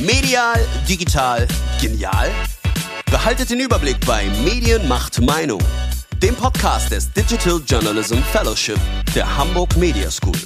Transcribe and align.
Medial, 0.00 0.64
digital, 0.88 1.48
genial? 1.80 2.30
Behaltet 3.10 3.50
den 3.50 3.58
Überblick 3.58 3.98
bei 4.06 4.26
Medien 4.44 4.86
macht 4.86 5.20
Meinung, 5.20 5.60
dem 6.22 6.36
Podcast 6.36 6.92
des 6.92 7.12
Digital 7.12 7.60
Journalism 7.66 8.18
Fellowship 8.30 8.78
der 9.16 9.36
Hamburg 9.36 9.76
Media 9.76 10.08
School. 10.08 10.38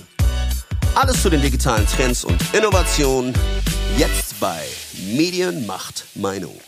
Alles 0.94 1.20
zu 1.20 1.28
den 1.28 1.42
digitalen 1.42 1.86
Trends 1.86 2.24
und 2.24 2.42
Innovationen 2.54 3.34
jetzt 3.98 4.40
bei 4.40 4.62
Medien 5.14 5.66
macht 5.66 6.06
Meinung. 6.14 6.58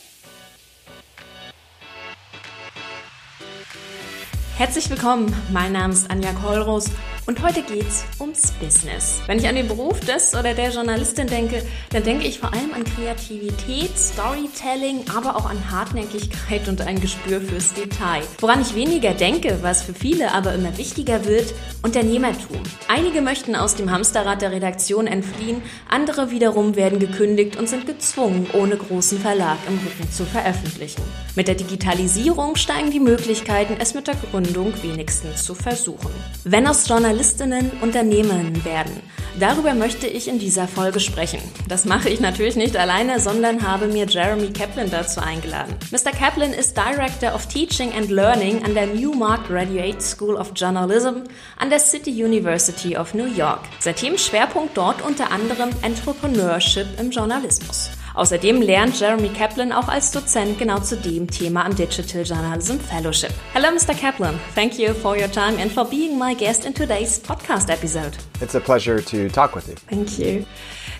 Herzlich 4.59 4.91
willkommen, 4.91 5.35
mein 5.51 5.73
Name 5.73 5.95
ist 5.95 6.11
Anja 6.11 6.35
Kollros 6.35 6.91
und 7.27 7.43
heute 7.43 7.63
geht's 7.63 8.05
ums 8.21 8.53
Business. 8.53 9.21
Wenn 9.27 9.39
ich 9.39 9.49
an 9.49 9.55
den 9.55 9.67
Beruf 9.67 9.99
des 10.01 10.35
oder 10.35 10.53
der 10.53 10.71
Journalistin 10.71 11.27
denke, 11.27 11.63
dann 11.91 12.03
denke 12.03 12.27
ich 12.27 12.39
vor 12.39 12.53
allem 12.53 12.75
an 12.75 12.85
Kreativität, 12.85 13.97
Storytelling, 13.97 15.05
aber 15.15 15.37
auch 15.37 15.49
an 15.49 15.71
Hartnäckigkeit 15.71 16.69
und 16.69 16.83
ein 16.83 17.01
Gespür 17.01 17.41
fürs 17.41 17.73
Detail. 17.73 18.23
Woran 18.41 18.61
ich 18.61 18.75
weniger 18.75 19.15
denke, 19.15 19.59
was 19.63 19.83
für 19.83 19.95
viele 19.95 20.33
aber 20.33 20.53
immer 20.55 20.77
wichtiger 20.77 21.25
wird, 21.25 21.55
Unternehmertum. 21.83 22.63
Einige 22.89 23.23
möchten 23.23 23.57
aus 23.57 23.75
dem 23.75 23.91
Hamsterrad 23.91 24.43
der 24.43 24.53
Redaktion 24.53 25.07
entfliehen, 25.07 25.63
andere 25.89 26.31
wiederum 26.31 26.77
werden 26.77 26.99
gekündigt 26.99 27.57
und 27.57 27.69
sind 27.69 27.87
gezwungen, 27.87 28.49
ohne 28.53 28.77
großen 28.77 29.19
Verlag 29.19 29.59
im 29.67 29.79
Rücken 29.79 30.13
zu 30.13 30.25
veröffentlichen. 30.25 31.03
Mit 31.37 31.49
der 31.49 31.55
Digitalisierung 31.55 32.57
steigen 32.57 32.91
die 32.91 33.01
Möglichkeiten, 33.01 33.77
es 33.79 33.95
mit 33.95 34.07
der 34.07 34.15
Gründung 34.15 34.73
wenigstens 34.83 35.45
zu 35.45 35.55
versuchen. 35.55 36.11
Wenn 36.45 36.67
aus 36.67 36.87
Journalismus 36.87 37.14
Journalistinnen 37.15 37.71
Unternehmen 37.81 38.65
werden. 38.65 39.01
Darüber 39.39 39.73
möchte 39.73 40.09
ich 40.09 40.27
in 40.27 40.41
dieser 40.41 40.67
Folge 40.67 40.99
sprechen. 40.99 41.39
Das 41.69 41.85
mache 41.85 42.09
ich 42.09 42.19
natürlich 42.19 42.57
nicht 42.57 42.77
alleine, 42.77 43.21
sondern 43.21 43.63
habe 43.63 43.87
mir 43.87 44.07
Jeremy 44.07 44.53
Kaplan 44.53 44.91
dazu 44.91 45.21
eingeladen. 45.21 45.77
Mr. 45.93 46.11
Kaplan 46.11 46.53
ist 46.53 46.77
Director 46.77 47.33
of 47.33 47.47
Teaching 47.47 47.93
and 47.93 48.11
Learning 48.11 48.65
an 48.65 48.75
der 48.75 48.89
Newmark 48.89 49.47
Graduate 49.47 50.01
School 50.01 50.35
of 50.35 50.51
Journalism 50.57 51.23
an 51.57 51.71
der 51.71 51.79
City 51.79 52.11
University 52.11 52.97
of 52.97 53.15
New 53.15 53.33
York. 53.33 53.61
Sein 53.79 53.95
Themenschwerpunkt 53.95 54.77
dort 54.77 55.01
unter 55.01 55.31
anderem 55.31 55.71
Entrepreneurship 55.83 56.89
im 56.99 57.13
Journalismus. 57.13 57.91
Außerdem 58.15 58.63
lernt 58.63 59.01
Jeremy 59.01 59.29
Kaplan 59.29 59.73
auch 59.73 59.89
als 59.89 60.13
Dozent 60.13 60.57
genau 60.57 60.79
zu 60.79 60.97
dem 60.97 61.29
Thema 61.29 61.65
am 61.65 61.75
Digital 61.75 62.23
Journalism 62.23 62.79
Fellowship. 62.79 63.33
Hello, 63.53 63.73
Mr. 63.73 63.93
Kaplan. 63.93 64.39
Thank 64.55 64.79
you 64.79 64.95
for 64.95 65.17
your 65.17 65.31
time 65.31 65.59
and 65.61 65.71
for 65.71 65.85
being 65.85 66.17
my 66.17 66.33
guest 66.33 66.65
in 66.65 66.73
today's 66.73 67.19
podcast 67.19 67.69
episode. 67.71 68.17
It's 68.41 68.55
a 68.55 68.61
pleasure 68.61 69.03
to 69.03 69.29
talk 69.29 69.57
with 69.57 69.67
you. 69.69 69.75
Thank 69.91 70.17
you. 70.21 70.47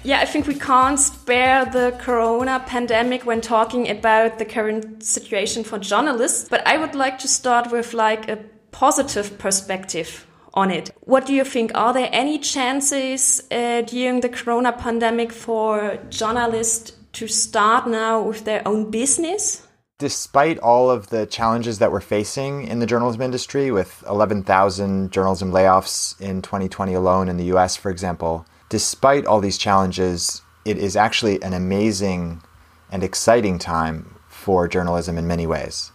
Yeah, 0.03 0.23
I 0.23 0.27
think 0.27 0.49
we 0.49 0.57
can't 0.57 0.99
spare 0.99 1.65
the 1.67 1.97
corona 2.01 2.61
pandemic 2.67 3.25
when 3.25 3.41
talking 3.41 3.89
about 3.89 4.41
the 4.41 4.45
current 4.45 5.05
situation 5.05 5.63
for 5.63 5.79
journalists, 5.79 6.49
but 6.49 6.67
I 6.67 6.79
would 6.79 6.97
like 6.97 7.19
to 7.19 7.29
start 7.29 7.71
with 7.71 7.95
like 7.95 8.29
a 8.29 8.39
positive 8.73 9.39
perspective 9.39 10.27
on 10.53 10.73
it. 10.73 10.91
What 11.03 11.27
do 11.27 11.33
you 11.33 11.45
think? 11.45 11.71
Are 11.77 11.93
there 11.93 12.09
any 12.11 12.41
chances 12.41 13.41
uh, 13.53 13.83
during 13.83 14.21
the 14.21 14.29
corona 14.29 14.73
pandemic 14.73 15.33
for 15.33 15.99
journalists 16.11 16.93
to 17.15 17.29
start 17.29 17.87
now 17.87 18.23
with 18.23 18.45
their 18.45 18.67
own 18.67 18.91
business? 18.91 19.67
Despite 19.99 20.59
all 20.59 20.91
of 20.91 21.09
the 21.09 21.27
challenges 21.27 21.79
that 21.79 21.93
we're 21.93 22.01
facing 22.01 22.67
in 22.67 22.81
the 22.81 22.87
journalism 22.87 23.23
industry, 23.23 23.71
with 23.71 24.03
11,000 24.09 25.13
journalism 25.13 25.53
layoffs 25.53 26.21
in 26.21 26.43
2020 26.43 26.95
alone 26.95 27.29
in 27.29 27.37
the 27.37 27.45
US, 27.55 27.77
for 27.77 27.91
example, 27.91 28.45
despite 28.69 29.25
all 29.25 29.41
these 29.41 29.57
challenges, 29.57 30.43
it 30.65 30.77
is 30.79 30.97
actually 30.97 31.41
an 31.43 31.53
amazing 31.53 32.43
and 32.91 33.05
exciting 33.05 33.59
time 33.59 34.17
for 34.29 34.67
journalism 34.67 35.17
in 35.17 35.27
many 35.27 35.47
ways. 35.47 35.93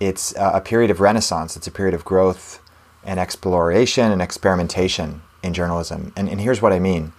It's 0.00 0.34
a 0.36 0.60
period 0.60 0.90
of 0.90 1.00
renaissance, 1.00 1.56
it's 1.56 1.66
a 1.66 1.70
period 1.70 1.94
of 1.94 2.04
growth 2.04 2.60
and 3.04 3.20
exploration 3.20 4.10
and 4.10 4.22
experimentation 4.22 5.22
in 5.42 5.52
journalism. 5.52 6.12
And, 6.16 6.28
and 6.28 6.40
here's 6.40 6.62
what 6.62 6.72
I 6.72 6.78
mean 6.78 7.12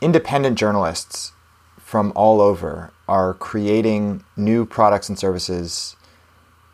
independent 0.00 0.58
journalists 0.58 1.32
from 1.88 2.12
all 2.14 2.42
over 2.42 2.90
are 3.08 3.32
creating 3.32 4.22
new 4.36 4.66
products 4.66 5.08
and 5.08 5.18
services 5.18 5.96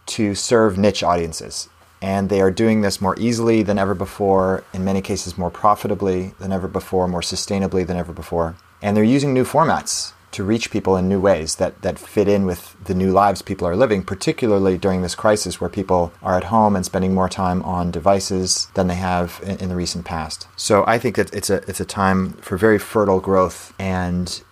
to 0.06 0.34
serve 0.34 0.76
niche 0.76 1.04
audiences. 1.04 1.68
And 2.02 2.28
they 2.28 2.40
are 2.40 2.50
doing 2.50 2.80
this 2.80 3.00
more 3.00 3.14
easily 3.16 3.62
than 3.62 3.78
ever 3.78 3.94
before, 3.94 4.64
in 4.72 4.84
many 4.84 5.00
cases, 5.00 5.38
more 5.38 5.52
profitably 5.52 6.34
than 6.40 6.50
ever 6.50 6.66
before, 6.66 7.06
more 7.06 7.20
sustainably 7.20 7.86
than 7.86 7.96
ever 7.96 8.12
before. 8.12 8.56
And 8.82 8.96
they're 8.96 9.04
using 9.04 9.32
new 9.32 9.44
formats 9.44 10.14
to 10.32 10.42
reach 10.42 10.72
people 10.72 10.96
in 10.96 11.08
new 11.08 11.20
ways 11.20 11.54
that, 11.54 11.80
that 11.82 11.96
fit 11.96 12.26
in 12.26 12.44
with 12.44 12.74
the 12.82 12.92
new 12.92 13.12
lives 13.12 13.40
people 13.40 13.68
are 13.68 13.76
living, 13.76 14.02
particularly 14.02 14.76
during 14.76 15.02
this 15.02 15.14
crisis 15.14 15.60
where 15.60 15.70
people 15.70 16.12
are 16.24 16.36
at 16.36 16.50
home 16.54 16.74
and 16.74 16.84
spending 16.84 17.14
more 17.14 17.28
time 17.28 17.62
on 17.62 17.92
devices 17.92 18.66
than 18.74 18.88
they 18.88 18.96
have 18.96 19.40
in, 19.44 19.58
in 19.58 19.68
the 19.68 19.76
recent 19.76 20.04
past. 20.04 20.48
So 20.56 20.82
I 20.88 20.98
think 20.98 21.14
that 21.14 21.32
it's 21.32 21.50
a, 21.50 21.62
it's 21.68 21.78
a 21.78 21.84
time 21.84 22.32
for 22.32 22.58
very 22.58 22.80
fertile 22.80 23.20
growth 23.20 23.72
and 23.78 24.42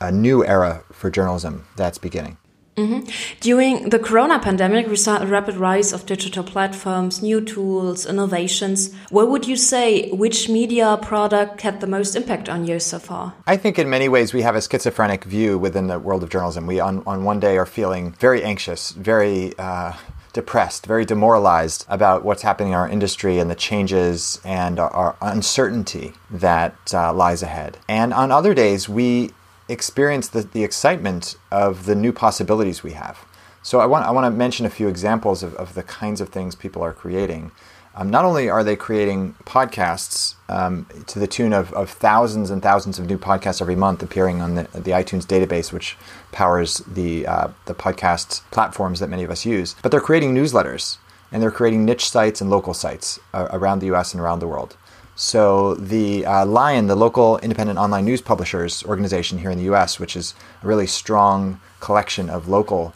a 0.00 0.10
new 0.10 0.44
era 0.44 0.82
for 0.92 1.10
journalism 1.10 1.66
that's 1.76 1.98
beginning. 1.98 2.36
Mm-hmm. 2.76 3.10
During 3.40 3.90
the 3.90 3.98
corona 3.98 4.38
pandemic, 4.38 4.86
we 4.86 4.96
saw 4.96 5.20
a 5.20 5.26
rapid 5.26 5.56
rise 5.56 5.92
of 5.92 6.06
digital 6.06 6.42
platforms, 6.42 7.22
new 7.22 7.40
tools, 7.40 8.06
innovations. 8.06 8.94
What 9.10 9.28
would 9.28 9.46
you 9.46 9.56
say 9.56 10.10
which 10.12 10.48
media 10.48 10.98
product 11.02 11.60
had 11.60 11.80
the 11.80 11.86
most 11.86 12.16
impact 12.16 12.48
on 12.48 12.66
you 12.66 12.80
so 12.80 12.98
far? 12.98 13.34
I 13.46 13.56
think 13.58 13.78
in 13.78 13.90
many 13.90 14.08
ways 14.08 14.32
we 14.32 14.42
have 14.42 14.56
a 14.56 14.62
schizophrenic 14.62 15.24
view 15.24 15.58
within 15.58 15.88
the 15.88 15.98
world 15.98 16.22
of 16.22 16.30
journalism. 16.30 16.66
We, 16.66 16.80
on, 16.80 17.02
on 17.06 17.24
one 17.24 17.40
day, 17.40 17.58
are 17.58 17.66
feeling 17.66 18.12
very 18.12 18.42
anxious, 18.42 18.92
very. 18.92 19.52
Uh, 19.58 19.94
depressed, 20.32 20.86
very 20.86 21.04
demoralized 21.04 21.84
about 21.88 22.24
what's 22.24 22.42
happening 22.42 22.72
in 22.72 22.78
our 22.78 22.88
industry 22.88 23.40
and 23.40 23.50
the 23.50 23.54
changes 23.56 24.40
and 24.44 24.78
our, 24.78 24.88
our 24.90 25.16
uncertainty 25.20 26.12
that 26.30 26.76
uh, 26.94 27.12
lies 27.12 27.42
ahead. 27.42 27.76
And 27.88 28.14
on 28.14 28.30
other 28.30 28.54
days, 28.54 28.88
we 28.88 29.30
experience 29.70 30.28
the, 30.28 30.42
the 30.42 30.64
excitement 30.64 31.36
of 31.50 31.86
the 31.86 31.94
new 31.94 32.12
possibilities 32.12 32.82
we 32.82 32.92
have. 32.92 33.24
So 33.62 33.80
I 33.80 33.86
want, 33.86 34.06
I 34.06 34.10
want 34.10 34.24
to 34.24 34.30
mention 34.30 34.66
a 34.66 34.70
few 34.70 34.88
examples 34.88 35.42
of, 35.42 35.54
of 35.54 35.74
the 35.74 35.82
kinds 35.82 36.20
of 36.20 36.30
things 36.30 36.54
people 36.54 36.82
are 36.82 36.92
creating. 36.92 37.52
Um, 37.94 38.08
not 38.08 38.24
only 38.24 38.48
are 38.48 38.62
they 38.62 38.76
creating 38.76 39.34
podcasts 39.44 40.34
um, 40.48 40.86
to 41.08 41.18
the 41.18 41.26
tune 41.26 41.52
of, 41.52 41.72
of 41.72 41.90
thousands 41.90 42.50
and 42.50 42.62
thousands 42.62 42.98
of 42.98 43.06
new 43.06 43.18
podcasts 43.18 43.60
every 43.60 43.74
month 43.76 44.02
appearing 44.02 44.40
on 44.40 44.54
the, 44.54 44.62
the 44.72 44.92
iTunes 44.92 45.26
database, 45.26 45.72
which 45.72 45.96
powers 46.30 46.78
the, 46.86 47.26
uh, 47.26 47.48
the 47.66 47.74
podcast 47.74 48.42
platforms 48.50 49.00
that 49.00 49.08
many 49.08 49.24
of 49.24 49.30
us 49.30 49.44
use, 49.44 49.74
but 49.82 49.90
they're 49.90 50.00
creating 50.00 50.34
newsletters 50.34 50.98
and 51.32 51.42
they're 51.42 51.50
creating 51.50 51.84
niche 51.84 52.08
sites 52.08 52.40
and 52.40 52.48
local 52.48 52.74
sites 52.74 53.18
uh, 53.34 53.48
around 53.50 53.80
the 53.80 53.92
US 53.92 54.14
and 54.14 54.20
around 54.20 54.38
the 54.38 54.48
world. 54.48 54.76
So 55.20 55.74
the 55.74 56.24
uh, 56.24 56.46
Lion, 56.46 56.86
the 56.86 56.96
local 56.96 57.36
independent 57.40 57.78
online 57.78 58.06
news 58.06 58.22
publishers 58.22 58.82
organization 58.84 59.36
here 59.36 59.50
in 59.50 59.58
the 59.58 59.64
U.S., 59.64 60.00
which 60.00 60.16
is 60.16 60.32
a 60.62 60.66
really 60.66 60.86
strong 60.86 61.60
collection 61.78 62.30
of 62.30 62.48
local 62.48 62.94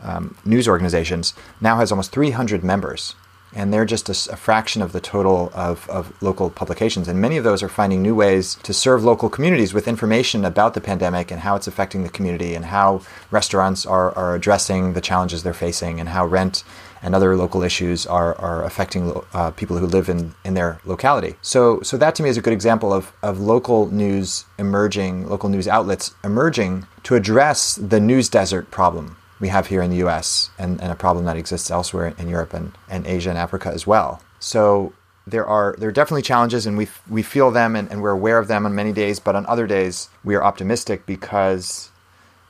um, 0.00 0.36
news 0.44 0.68
organizations, 0.68 1.34
now 1.60 1.78
has 1.78 1.90
almost 1.90 2.12
300 2.12 2.62
members. 2.62 3.16
And 3.52 3.74
they're 3.74 3.84
just 3.84 4.08
a, 4.08 4.32
a 4.32 4.36
fraction 4.36 4.82
of 4.82 4.92
the 4.92 5.00
total 5.00 5.50
of, 5.52 5.90
of 5.90 6.12
local 6.22 6.48
publications. 6.48 7.08
And 7.08 7.20
many 7.20 7.38
of 7.38 7.42
those 7.42 7.60
are 7.60 7.68
finding 7.68 8.02
new 8.02 8.14
ways 8.14 8.54
to 8.62 8.72
serve 8.72 9.02
local 9.02 9.28
communities 9.28 9.74
with 9.74 9.88
information 9.88 10.44
about 10.44 10.74
the 10.74 10.80
pandemic 10.80 11.32
and 11.32 11.40
how 11.40 11.56
it's 11.56 11.66
affecting 11.66 12.04
the 12.04 12.08
community 12.08 12.54
and 12.54 12.66
how 12.66 13.00
restaurants 13.32 13.84
are, 13.84 14.16
are 14.16 14.36
addressing 14.36 14.92
the 14.92 15.00
challenges 15.00 15.42
they're 15.42 15.54
facing 15.54 15.98
and 15.98 16.10
how 16.10 16.24
rent 16.24 16.62
and 17.02 17.14
other 17.14 17.36
local 17.36 17.62
issues 17.62 18.06
are, 18.06 18.34
are 18.36 18.64
affecting 18.64 19.20
uh, 19.32 19.50
people 19.52 19.78
who 19.78 19.86
live 19.86 20.08
in, 20.08 20.34
in 20.44 20.54
their 20.54 20.80
locality. 20.84 21.36
So, 21.42 21.80
so 21.82 21.96
that 21.96 22.14
to 22.16 22.22
me 22.22 22.28
is 22.28 22.36
a 22.36 22.42
good 22.42 22.52
example 22.52 22.92
of, 22.92 23.12
of 23.22 23.40
local 23.40 23.90
news 23.90 24.44
emerging, 24.58 25.28
local 25.28 25.48
news 25.48 25.68
outlets 25.68 26.14
emerging 26.24 26.86
to 27.04 27.14
address 27.14 27.76
the 27.76 28.00
news 28.00 28.28
desert 28.28 28.70
problem 28.70 29.16
we 29.40 29.48
have 29.48 29.68
here 29.68 29.82
in 29.82 29.90
the 29.90 29.98
US 29.98 30.50
and, 30.58 30.80
and 30.80 30.90
a 30.90 30.96
problem 30.96 31.24
that 31.26 31.36
exists 31.36 31.70
elsewhere 31.70 32.14
in 32.18 32.28
Europe 32.28 32.54
and, 32.54 32.72
and 32.88 33.06
Asia 33.06 33.30
and 33.30 33.38
Africa 33.38 33.70
as 33.72 33.86
well. 33.86 34.20
So 34.40 34.92
there 35.26 35.46
are 35.46 35.76
there 35.78 35.90
are 35.90 35.92
definitely 35.92 36.22
challenges 36.22 36.66
and 36.66 36.76
we 36.76 36.88
we 37.08 37.22
feel 37.22 37.50
them 37.50 37.76
and, 37.76 37.90
and 37.90 38.02
we're 38.02 38.10
aware 38.10 38.38
of 38.38 38.48
them 38.48 38.66
on 38.66 38.74
many 38.74 38.92
days, 38.92 39.20
but 39.20 39.36
on 39.36 39.46
other 39.46 39.66
days 39.66 40.08
we 40.24 40.34
are 40.34 40.42
optimistic 40.42 41.06
because 41.06 41.90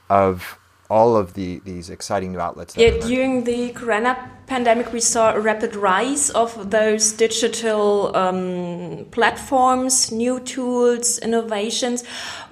of 0.08 0.58
all 0.90 1.16
of 1.16 1.34
the 1.34 1.60
these 1.64 1.90
exciting 1.90 2.32
new 2.32 2.40
outlets. 2.40 2.76
Yeah, 2.76 2.98
during 2.98 3.44
the 3.44 3.70
corona 3.70 4.30
pandemic, 4.46 4.92
we 4.92 5.00
saw 5.00 5.34
a 5.34 5.40
rapid 5.40 5.76
rise 5.76 6.30
of 6.30 6.70
those 6.70 7.12
digital 7.12 8.16
um, 8.16 9.06
platforms, 9.10 10.10
new 10.10 10.40
tools, 10.40 11.18
innovations. 11.18 12.04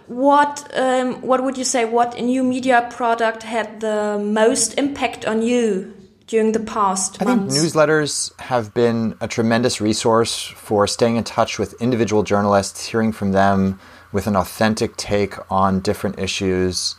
What 0.06 0.70
um, 0.74 1.22
what 1.22 1.42
would 1.42 1.56
you 1.56 1.64
say? 1.64 1.84
What 1.84 2.20
new 2.20 2.44
media 2.44 2.88
product 2.92 3.42
had 3.42 3.80
the 3.80 4.18
most 4.22 4.74
impact 4.78 5.24
on 5.24 5.42
you 5.42 5.94
during 6.26 6.52
the 6.52 6.60
past 6.60 7.20
I 7.20 7.24
months? 7.24 7.54
think 7.54 7.66
newsletters 7.66 8.38
have 8.40 8.74
been 8.74 9.16
a 9.20 9.28
tremendous 9.28 9.80
resource 9.80 10.44
for 10.44 10.86
staying 10.86 11.16
in 11.16 11.24
touch 11.24 11.58
with 11.58 11.80
individual 11.80 12.22
journalists, 12.22 12.86
hearing 12.86 13.12
from 13.12 13.32
them 13.32 13.80
with 14.12 14.26
an 14.26 14.36
authentic 14.36 14.96
take 14.96 15.34
on 15.50 15.80
different 15.80 16.18
issues 16.18 16.96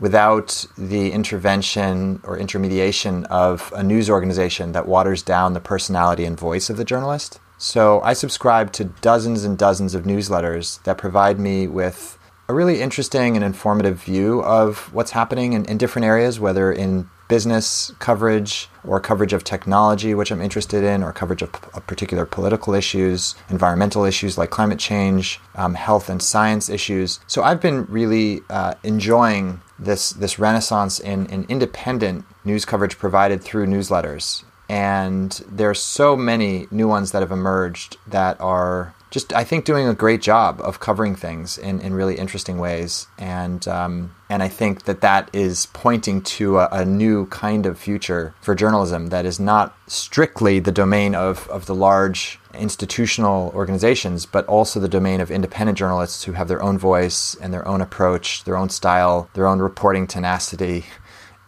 without 0.00 0.64
the 0.76 1.12
intervention 1.12 2.20
or 2.24 2.38
intermediation 2.38 3.24
of 3.26 3.72
a 3.76 3.82
news 3.82 4.08
organization 4.10 4.72
that 4.72 4.86
waters 4.86 5.22
down 5.22 5.52
the 5.52 5.60
personality 5.60 6.24
and 6.24 6.38
voice 6.38 6.70
of 6.70 6.76
the 6.76 6.84
journalist. 6.84 7.40
So 7.56 8.00
I 8.02 8.12
subscribe 8.12 8.72
to 8.74 8.84
dozens 8.84 9.44
and 9.44 9.58
dozens 9.58 9.94
of 9.94 10.04
newsletters 10.04 10.82
that 10.84 10.98
provide 10.98 11.40
me 11.40 11.66
with 11.66 12.17
a 12.48 12.54
really 12.54 12.80
interesting 12.80 13.36
and 13.36 13.44
informative 13.44 14.02
view 14.02 14.42
of 14.42 14.92
what's 14.94 15.10
happening 15.10 15.52
in, 15.52 15.66
in 15.66 15.76
different 15.76 16.06
areas, 16.06 16.40
whether 16.40 16.72
in 16.72 17.08
business 17.28 17.92
coverage 17.98 18.70
or 18.84 18.98
coverage 19.00 19.34
of 19.34 19.44
technology, 19.44 20.14
which 20.14 20.30
I'm 20.30 20.40
interested 20.40 20.82
in, 20.82 21.02
or 21.02 21.12
coverage 21.12 21.42
of, 21.42 21.50
of 21.74 21.86
particular 21.86 22.24
political 22.24 22.72
issues, 22.72 23.34
environmental 23.50 24.04
issues 24.04 24.38
like 24.38 24.48
climate 24.48 24.78
change, 24.78 25.38
um, 25.54 25.74
health 25.74 26.08
and 26.08 26.22
science 26.22 26.70
issues. 26.70 27.20
So 27.26 27.42
I've 27.42 27.60
been 27.60 27.84
really 27.84 28.40
uh, 28.48 28.74
enjoying 28.82 29.60
this 29.78 30.10
this 30.10 30.38
renaissance 30.38 30.98
in, 30.98 31.26
in 31.26 31.44
independent 31.50 32.24
news 32.44 32.64
coverage 32.64 32.98
provided 32.98 33.42
through 33.42 33.66
newsletters. 33.66 34.42
And 34.70 35.32
there 35.50 35.70
are 35.70 35.74
so 35.74 36.16
many 36.16 36.66
new 36.70 36.88
ones 36.88 37.12
that 37.12 37.20
have 37.20 37.32
emerged 37.32 37.96
that 38.06 38.40
are 38.40 38.94
just 39.10 39.32
I 39.32 39.44
think 39.44 39.64
doing 39.64 39.88
a 39.88 39.94
great 39.94 40.20
job 40.20 40.60
of 40.60 40.80
covering 40.80 41.14
things 41.14 41.56
in, 41.56 41.80
in 41.80 41.94
really 41.94 42.16
interesting 42.16 42.58
ways, 42.58 43.06
and 43.18 43.66
um, 43.66 44.14
and 44.28 44.42
I 44.42 44.48
think 44.48 44.84
that 44.84 45.00
that 45.00 45.30
is 45.32 45.66
pointing 45.66 46.20
to 46.22 46.58
a, 46.58 46.68
a, 46.70 46.84
new 46.84 47.26
kind 47.26 47.64
of 47.64 47.78
future 47.78 48.34
for 48.42 48.54
journalism 48.54 49.06
that 49.06 49.24
is 49.24 49.40
not 49.40 49.74
strictly 49.86 50.60
the 50.60 50.72
domain 50.72 51.14
of, 51.14 51.48
of 51.48 51.64
the 51.64 51.74
large 51.74 52.38
institutional 52.52 53.50
organizations, 53.54 54.26
but 54.26 54.44
also 54.46 54.78
the 54.78 54.88
domain 54.88 55.20
of 55.20 55.30
independent 55.30 55.78
journalists 55.78 56.24
who 56.24 56.32
have 56.32 56.48
their 56.48 56.62
own 56.62 56.76
voice 56.76 57.34
and 57.40 57.52
their 57.52 57.66
own 57.66 57.80
approach, 57.80 58.44
their 58.44 58.56
own 58.56 58.68
style, 58.68 59.30
their 59.32 59.46
own 59.46 59.60
reporting 59.60 60.06
tenacity, 60.06 60.84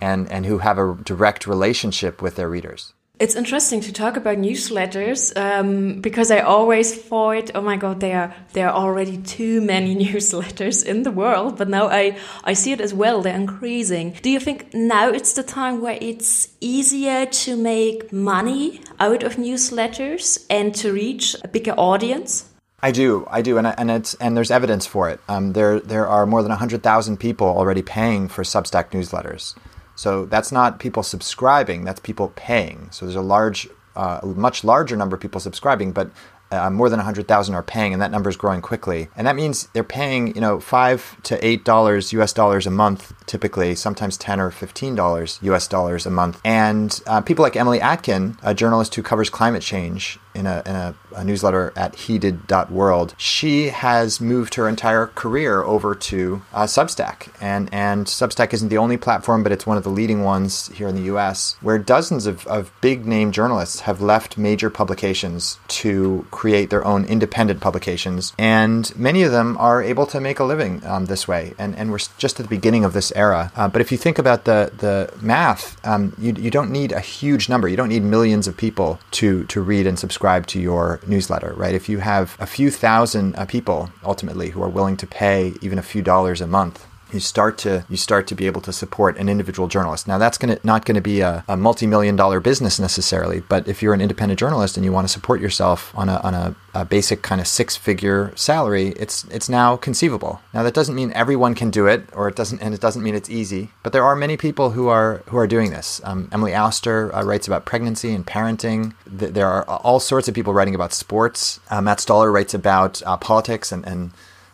and 0.00 0.30
and 0.32 0.46
who 0.46 0.58
have 0.58 0.78
a 0.78 0.96
direct 1.04 1.46
relationship 1.46 2.22
with 2.22 2.36
their 2.36 2.48
readers. 2.48 2.94
It's 3.20 3.36
interesting 3.36 3.82
to 3.82 3.92
talk 3.92 4.16
about 4.16 4.38
newsletters 4.38 5.36
um, 5.36 6.00
because 6.00 6.30
I 6.30 6.38
always 6.38 6.96
thought, 6.96 7.50
oh 7.54 7.60
my 7.60 7.76
god, 7.76 8.00
there 8.00 8.18
are 8.18 8.34
there 8.54 8.70
are 8.70 8.74
already 8.74 9.18
too 9.18 9.60
many 9.60 9.94
newsletters 10.06 10.86
in 10.86 11.02
the 11.02 11.10
world. 11.10 11.58
But 11.58 11.68
now 11.68 11.88
I 11.88 12.16
I 12.44 12.54
see 12.54 12.72
it 12.72 12.80
as 12.80 12.94
well; 12.94 13.20
they're 13.20 13.36
increasing. 13.36 14.16
Do 14.22 14.30
you 14.30 14.40
think 14.40 14.72
now 14.72 15.10
it's 15.10 15.34
the 15.34 15.42
time 15.42 15.82
where 15.82 15.98
it's 16.00 16.48
easier 16.62 17.26
to 17.44 17.56
make 17.58 18.10
money 18.10 18.80
out 18.98 19.22
of 19.22 19.36
newsletters 19.36 20.46
and 20.48 20.74
to 20.76 20.90
reach 20.90 21.36
a 21.44 21.48
bigger 21.48 21.72
audience? 21.72 22.48
I 22.82 22.90
do, 22.90 23.26
I 23.30 23.42
do, 23.42 23.58
and 23.58 23.66
and 23.66 23.90
it's 23.90 24.14
and 24.14 24.34
there's 24.34 24.50
evidence 24.50 24.86
for 24.86 25.10
it. 25.10 25.20
Um, 25.28 25.52
there 25.52 25.78
there 25.78 26.06
are 26.08 26.24
more 26.24 26.42
than 26.42 26.52
hundred 26.52 26.82
thousand 26.82 27.18
people 27.18 27.48
already 27.48 27.82
paying 27.82 28.28
for 28.28 28.44
Substack 28.44 28.92
newsletters. 28.92 29.54
So 30.00 30.24
that's 30.24 30.50
not 30.50 30.78
people 30.78 31.02
subscribing, 31.02 31.84
that's 31.84 32.00
people 32.00 32.32
paying. 32.34 32.88
So 32.90 33.04
there's 33.04 33.16
a 33.16 33.20
large, 33.20 33.68
uh, 33.94 34.20
much 34.24 34.64
larger 34.64 34.96
number 34.96 35.14
of 35.14 35.20
people 35.20 35.42
subscribing, 35.42 35.92
but 35.92 36.10
uh, 36.50 36.70
more 36.70 36.88
than 36.88 36.96
100,000 36.96 37.54
are 37.54 37.62
paying, 37.62 37.92
and 37.92 38.00
that 38.00 38.10
number 38.10 38.30
is 38.30 38.36
growing 38.38 38.62
quickly. 38.62 39.08
And 39.14 39.26
that 39.26 39.36
means 39.36 39.68
they're 39.74 39.84
paying, 39.84 40.34
you 40.34 40.40
know, 40.40 40.58
five 40.58 41.22
to 41.24 41.46
eight 41.46 41.66
dollars 41.66 42.14
U.S. 42.14 42.32
dollars 42.32 42.66
a 42.66 42.70
month, 42.70 43.12
typically, 43.26 43.74
sometimes 43.74 44.16
ten 44.16 44.40
or 44.40 44.50
fifteen 44.50 44.94
dollars 44.94 45.38
U.S. 45.42 45.68
dollars 45.68 46.06
a 46.06 46.10
month. 46.10 46.40
And 46.46 46.98
uh, 47.06 47.20
people 47.20 47.42
like 47.42 47.54
Emily 47.54 47.80
Atkin, 47.80 48.38
a 48.42 48.54
journalist 48.54 48.94
who 48.94 49.02
covers 49.02 49.28
climate 49.28 49.62
change 49.62 50.18
in 50.34 50.46
a, 50.46 50.62
in 50.64 50.74
a, 50.74 50.94
a 51.16 51.24
newsletter 51.24 51.72
at 51.76 51.94
heated.world, 51.94 53.14
she 53.16 53.68
has 53.68 54.20
moved 54.20 54.54
her 54.54 54.68
entire 54.68 55.06
career 55.08 55.62
over 55.62 55.94
to 55.94 56.42
uh, 56.52 56.64
Substack. 56.64 57.32
And, 57.40 57.68
and 57.72 58.06
Substack 58.06 58.52
isn't 58.54 58.68
the 58.68 58.78
only 58.78 58.96
platform, 58.96 59.42
but 59.42 59.52
it's 59.52 59.66
one 59.66 59.76
of 59.76 59.82
the 59.82 59.90
leading 59.90 60.22
ones 60.22 60.68
here 60.68 60.88
in 60.88 60.94
the 60.94 61.02
U.S., 61.02 61.56
where 61.60 61.78
dozens 61.78 62.26
of, 62.26 62.46
of 62.46 62.72
big 62.80 63.06
name 63.06 63.32
journalists 63.32 63.80
have 63.80 64.00
left 64.00 64.38
major 64.38 64.70
publications 64.70 65.58
to 65.68 66.26
create 66.30 66.70
their 66.70 66.84
own 66.84 67.04
independent 67.04 67.60
publications, 67.60 68.32
and 68.38 68.96
many 68.96 69.22
of 69.22 69.32
them 69.32 69.56
are 69.58 69.82
able 69.82 70.06
to 70.06 70.20
make 70.20 70.38
a 70.38 70.44
living 70.44 70.84
um, 70.86 71.06
this 71.06 71.26
way. 71.26 71.54
And, 71.58 71.74
and 71.76 71.90
we're 71.90 71.98
just 72.18 72.38
at 72.38 72.44
the 72.46 72.50
beginning 72.50 72.84
of 72.84 72.92
this 72.92 73.12
era. 73.16 73.52
Uh, 73.56 73.68
but 73.68 73.80
if 73.80 73.90
you 73.90 73.98
think 73.98 74.18
about 74.18 74.44
the, 74.44 74.72
the 74.76 75.12
math, 75.20 75.84
um, 75.84 76.14
you, 76.18 76.32
you 76.34 76.50
don't 76.50 76.70
need 76.70 76.92
a 76.92 77.00
huge 77.00 77.48
number. 77.48 77.68
You 77.68 77.76
don't 77.76 77.88
need 77.88 78.02
millions 78.02 78.46
of 78.46 78.56
people 78.56 79.00
to, 79.12 79.44
to 79.44 79.60
read 79.60 79.86
and 79.86 79.98
subscribe 79.98 80.19
to 80.46 80.60
your 80.60 81.00
newsletter, 81.06 81.54
right? 81.56 81.74
If 81.74 81.88
you 81.88 81.98
have 81.98 82.36
a 82.38 82.46
few 82.46 82.70
thousand 82.70 83.34
uh, 83.36 83.46
people 83.46 83.90
ultimately 84.04 84.50
who 84.50 84.62
are 84.62 84.68
willing 84.68 84.96
to 84.98 85.06
pay 85.06 85.54
even 85.60 85.78
a 85.78 85.82
few 85.82 86.02
dollars 86.02 86.40
a 86.40 86.46
month 86.46 86.86
you 87.14 87.20
start 87.20 87.58
to 87.58 87.84
you 87.88 87.96
start 87.96 88.26
to 88.28 88.34
be 88.34 88.46
able 88.46 88.60
to 88.62 88.72
support 88.72 89.18
an 89.18 89.28
individual 89.28 89.68
journalist. 89.68 90.06
Now 90.08 90.18
that's 90.18 90.38
to 90.38 90.58
not 90.64 90.84
going 90.84 90.94
to 90.94 91.00
be 91.00 91.20
a, 91.20 91.44
a 91.48 91.56
multi-million 91.56 92.16
dollar 92.16 92.40
business 92.40 92.78
necessarily, 92.78 93.40
but 93.40 93.68
if 93.68 93.82
you're 93.82 93.94
an 93.94 94.00
independent 94.00 94.40
journalist 94.40 94.76
and 94.76 94.84
you 94.84 94.92
want 94.92 95.06
to 95.06 95.12
support 95.12 95.40
yourself 95.40 95.92
on 95.96 96.08
a 96.08 96.16
on 96.18 96.34
a, 96.34 96.54
a 96.74 96.84
basic 96.84 97.22
kind 97.22 97.40
of 97.40 97.46
six-figure 97.46 98.32
salary, 98.36 98.88
it's 98.96 99.24
it's 99.24 99.48
now 99.48 99.76
conceivable. 99.76 100.40
Now 100.54 100.62
that 100.62 100.74
doesn't 100.74 100.94
mean 100.94 101.12
everyone 101.14 101.54
can 101.54 101.70
do 101.70 101.86
it, 101.86 102.08
or 102.12 102.28
it 102.28 102.36
doesn't, 102.36 102.60
and 102.62 102.74
it 102.74 102.80
doesn't 102.80 103.02
mean 103.02 103.14
it's 103.14 103.30
easy. 103.30 103.70
But 103.82 103.92
there 103.92 104.04
are 104.04 104.16
many 104.16 104.36
people 104.36 104.70
who 104.70 104.88
are 104.88 105.22
who 105.26 105.36
are 105.36 105.46
doing 105.46 105.70
this. 105.70 106.00
Um, 106.04 106.28
Emily 106.32 106.54
Oster 106.54 107.14
uh, 107.14 107.22
writes 107.22 107.46
about 107.46 107.64
pregnancy 107.64 108.14
and 108.14 108.26
parenting. 108.26 108.94
There 109.06 109.48
are 109.48 109.64
all 109.64 110.00
sorts 110.00 110.28
of 110.28 110.34
people 110.34 110.54
writing 110.54 110.74
about 110.74 110.92
sports. 110.92 111.60
Uh, 111.70 111.80
Matt 111.80 112.00
Stoller 112.00 112.30
writes 112.30 112.54
about 112.54 113.02
uh, 113.04 113.16
politics 113.16 113.72
and 113.72 113.86
and 113.86 114.10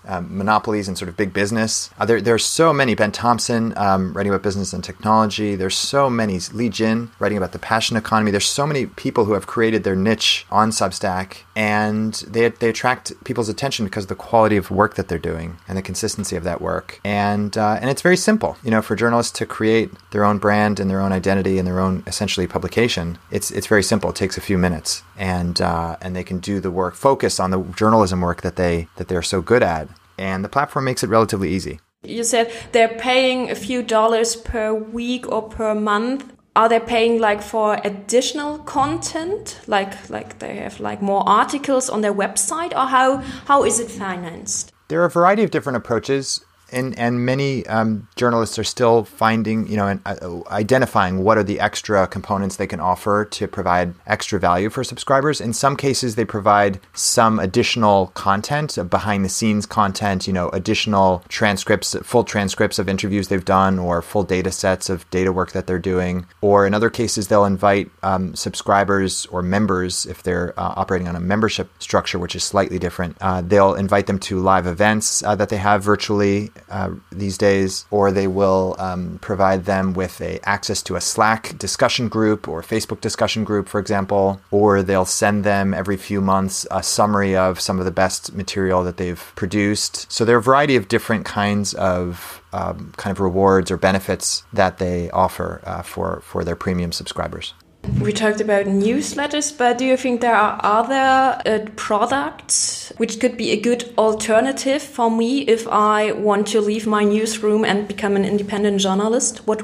um, 0.07 0.37
monopolies 0.37 0.89
and 0.89 0.97
sort 0.97 1.09
of 1.09 1.17
big 1.17 1.33
business. 1.33 1.91
Uh, 1.99 2.05
there, 2.05 2.21
there's 2.21 2.45
so 2.45 2.73
many. 2.73 2.95
Ben 2.95 3.13
Thompson 3.13 3.77
um, 3.77 4.13
writing 4.13 4.33
about 4.33 4.43
business 4.43 4.73
and 4.73 4.83
technology. 4.83 5.55
There's 5.57 5.77
so 5.77 6.09
many. 6.09 6.39
Li 6.53 6.69
Jin 6.69 7.11
writing 7.19 7.39
about 7.39 7.53
the 7.53 7.59
passion 7.59 7.97
economy. 7.97 8.31
There's 8.31 8.47
so 8.47 8.67
many 8.67 8.87
people 8.87 9.25
who 9.25 9.33
have 9.33 9.47
created 9.47 9.85
their 9.85 9.97
niche 9.97 10.47
on 10.51 10.71
Substack, 10.71 11.39
and 11.55 12.15
they 12.29 12.49
they 12.49 12.69
attract 12.69 13.13
people's 13.25 13.49
attention 13.49 13.85
because 13.85 14.05
of 14.05 14.09
the 14.09 14.15
quality 14.15 14.57
of 14.57 14.71
work 14.71 14.95
that 14.95 15.09
they're 15.09 15.19
doing 15.19 15.59
and 15.69 15.77
the 15.77 15.83
consistency 15.83 16.37
of 16.37 16.45
that 16.45 16.61
work. 16.61 17.01
And 17.05 17.57
uh, 17.57 17.79
and 17.81 17.91
it's 17.91 18.03
very 18.03 18.17
simple, 18.17 18.57
you 18.63 18.71
know, 18.71 18.83
for 18.83 18.97
journalists 18.97 19.33
to 19.39 19.47
create 19.47 19.91
their 20.11 20.25
own 20.25 20.39
brand 20.39 20.81
and 20.81 20.91
their 20.91 21.01
own 21.01 21.13
identity 21.13 21.59
and 21.59 21.67
their 21.67 21.81
own 21.81 22.03
essentially 22.07 22.47
publication. 22.47 23.19
It's 23.31 23.51
it's 23.51 23.67
very 23.67 23.83
simple. 23.83 24.11
It 24.11 24.17
takes 24.17 24.37
a 24.37 24.41
few 24.41 24.59
minutes, 24.59 25.03
and 25.17 25.61
uh, 25.61 25.97
and 26.01 26.15
they 26.15 26.25
can 26.25 26.39
do 26.39 26.61
the 26.61 26.71
work, 26.71 26.95
focus 26.95 27.41
on 27.41 27.51
the 27.51 27.63
journalism 27.77 28.21
work 28.21 28.43
that 28.43 28.57
they 28.57 28.89
that 28.97 29.09
they're 29.09 29.23
so 29.23 29.41
good 29.41 29.63
at 29.63 29.89
and 30.19 30.45
the 30.45 30.49
platform 30.49 30.85
makes 30.85 31.03
it 31.03 31.11
relatively 31.11 31.51
easy. 31.51 31.81
You 32.03 32.25
said 32.25 32.53
they're 32.73 32.97
paying 32.99 33.51
a 33.51 33.55
few 33.55 33.83
dollars 33.83 34.37
per 34.37 34.73
week 34.73 35.31
or 35.31 35.43
per 35.49 35.75
month. 35.75 36.33
Are 36.55 36.69
they 36.69 36.81
paying 36.81 37.21
like 37.21 37.43
for 37.43 37.79
additional 37.85 38.59
content, 38.61 39.61
like 39.67 40.09
like 40.09 40.39
they 40.39 40.57
have 40.57 40.81
like 40.81 41.03
more 41.03 41.23
articles 41.29 41.91
on 41.91 42.01
their 42.01 42.15
website, 42.15 42.73
or 42.73 42.87
how 42.87 43.19
how 43.47 43.65
is 43.65 43.79
it 43.79 43.91
financed? 43.91 44.73
There 44.89 45.03
are 45.03 45.07
a 45.07 45.11
variety 45.11 45.43
of 45.43 45.51
different 45.51 45.77
approaches 45.77 46.45
and 46.73 46.99
and 46.99 47.25
many 47.25 47.67
um, 47.67 48.09
journalists 48.17 48.59
are 48.59 48.65
still 48.65 49.05
finding, 49.05 49.67
you 49.69 49.77
know, 49.77 49.87
and, 49.87 50.01
uh, 50.05 50.41
identifying 50.49 51.23
what 51.23 51.39
are 51.39 51.45
the 51.45 51.61
extra 51.61 52.07
components 52.07 52.57
they 52.57 52.67
can 52.67 52.81
offer 52.81 53.25
to 53.25 53.47
provide 53.47 53.95
extra 54.07 54.39
value 54.39 54.71
for 54.71 54.83
subscribers. 54.83 55.41
In 55.41 55.53
some 55.53 55.77
cases, 55.77 56.15
they 56.15 56.25
provide 56.25 56.81
some 56.93 57.39
additional 57.39 58.09
content, 58.09 58.79
uh, 58.79 58.85
behind 58.85 59.25
the 59.25 59.29
scenes 59.29 59.67
content, 59.67 60.27
you 60.27 60.33
know, 60.33 60.49
additional 60.51 61.23
transcripts, 61.29 61.95
full 62.03 62.25
transcripts 62.25 62.79
of 62.79 62.89
interviews 62.89 63.29
they've 63.29 63.45
done, 63.45 63.79
or 63.79 64.03
full 64.03 64.25
data 64.25 64.51
sets 64.51 64.91
of 64.91 65.09
data 65.11 65.33
work 65.33 65.53
that 65.53 65.67
they're 65.67 65.79
doing. 65.79 66.27
Or 66.41 66.67
in 66.67 66.75
other 66.75 66.91
cases, 66.91 67.29
they'll 67.29 67.45
invite 67.45 67.91
um, 68.03 68.35
subscribers 68.35 69.27
or 69.27 69.43
members 69.43 70.07
if 70.07 70.23
they're 70.23 70.59
uh, 70.59 70.75
operating 70.77 71.09
on 71.09 71.17
a 71.17 71.21
membership 71.21 71.71
structure, 71.79 72.19
which 72.19 72.35
is 72.35 72.43
slightly 72.43 72.79
different. 72.79 73.17
Uh, 73.21 73.41
they'll 73.41 73.75
invite 73.75 74.07
them 74.07 74.19
to 74.19 74.41
live 74.41 74.67
events 74.67 75.23
uh, 75.23 75.35
that 75.35 75.49
they 75.49 75.57
have 75.57 75.83
virtually 75.83 76.51
uh, 76.71 76.91
these 77.11 77.39
days, 77.39 77.87
or 77.91 78.11
they 78.11 78.27
will 78.27 78.77
um, 78.79 79.19
provide 79.21 79.65
them 79.65 79.95
with 79.95 80.21
a 80.21 80.41
access 80.49 80.83
to 80.83 80.97
a 80.97 81.01
Slack 81.01 81.59
discussion 81.59 82.09
group 82.09 82.49
or 82.49 82.63
Facebook 82.63 83.01
discussion 83.01 83.45
group, 83.45 83.69
for 83.69 83.81
example, 83.81 84.41
or 84.51 84.83
they'll 84.83 85.05
send 85.05 85.45
them 85.45 85.75
every 85.75 85.97
few 85.97 86.21
months 86.21 86.67
a 86.71 86.83
summary 86.83 87.37
of 87.37 87.61
some 87.61 87.79
of 87.79 87.85
the 87.85 87.91
best 87.91 88.35
material 88.35 88.83
that 88.85 88.97
they've 88.97 89.33
produced. 89.35 90.11
So 90.11 90.25
there 90.25 90.37
are 90.37 90.41
a 90.41 90.43
variety 90.43 90.77
of 90.77 90.89
different 90.89 91.25
kinds 91.25 91.75
of 91.75 92.43
um, 92.53 92.93
kind 92.97 93.15
of 93.15 93.21
rewards 93.21 93.71
or 93.71 93.77
benefits 93.77 94.45
that 94.53 94.79
they 94.79 95.11
offer 95.11 95.61
uh, 95.65 95.83
for 95.83 96.21
for 96.21 96.45
their 96.45 96.57
premium 96.57 96.93
subscribers. 96.93 97.55
We 98.01 98.13
talked 98.13 98.41
about 98.41 98.67
newsletters, 98.67 99.57
but 99.57 99.79
do 99.79 99.85
you 99.85 99.97
think 99.97 100.21
there 100.21 100.35
are 100.35 100.61
other 100.63 101.41
uh, 101.45 101.67
products 101.77 102.93
which 102.97 103.21
could 103.21 103.37
be 103.37 103.51
a 103.51 103.61
good 103.61 103.93
alternative 103.97 104.83
for 104.83 105.11
me 105.11 105.41
if 105.43 105.67
I 105.69 106.13
want 106.13 106.47
to 106.49 106.61
leave 106.61 106.87
my 106.87 107.05
newsroom 107.05 107.65
and 107.65 107.89
become 107.89 108.17
an 108.17 108.25
independent 108.25 108.81
journalist? 108.81 109.47
What 109.47 109.63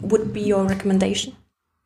would 0.00 0.32
be 0.32 0.42
your 0.42 0.64
recommendation? 0.64 1.36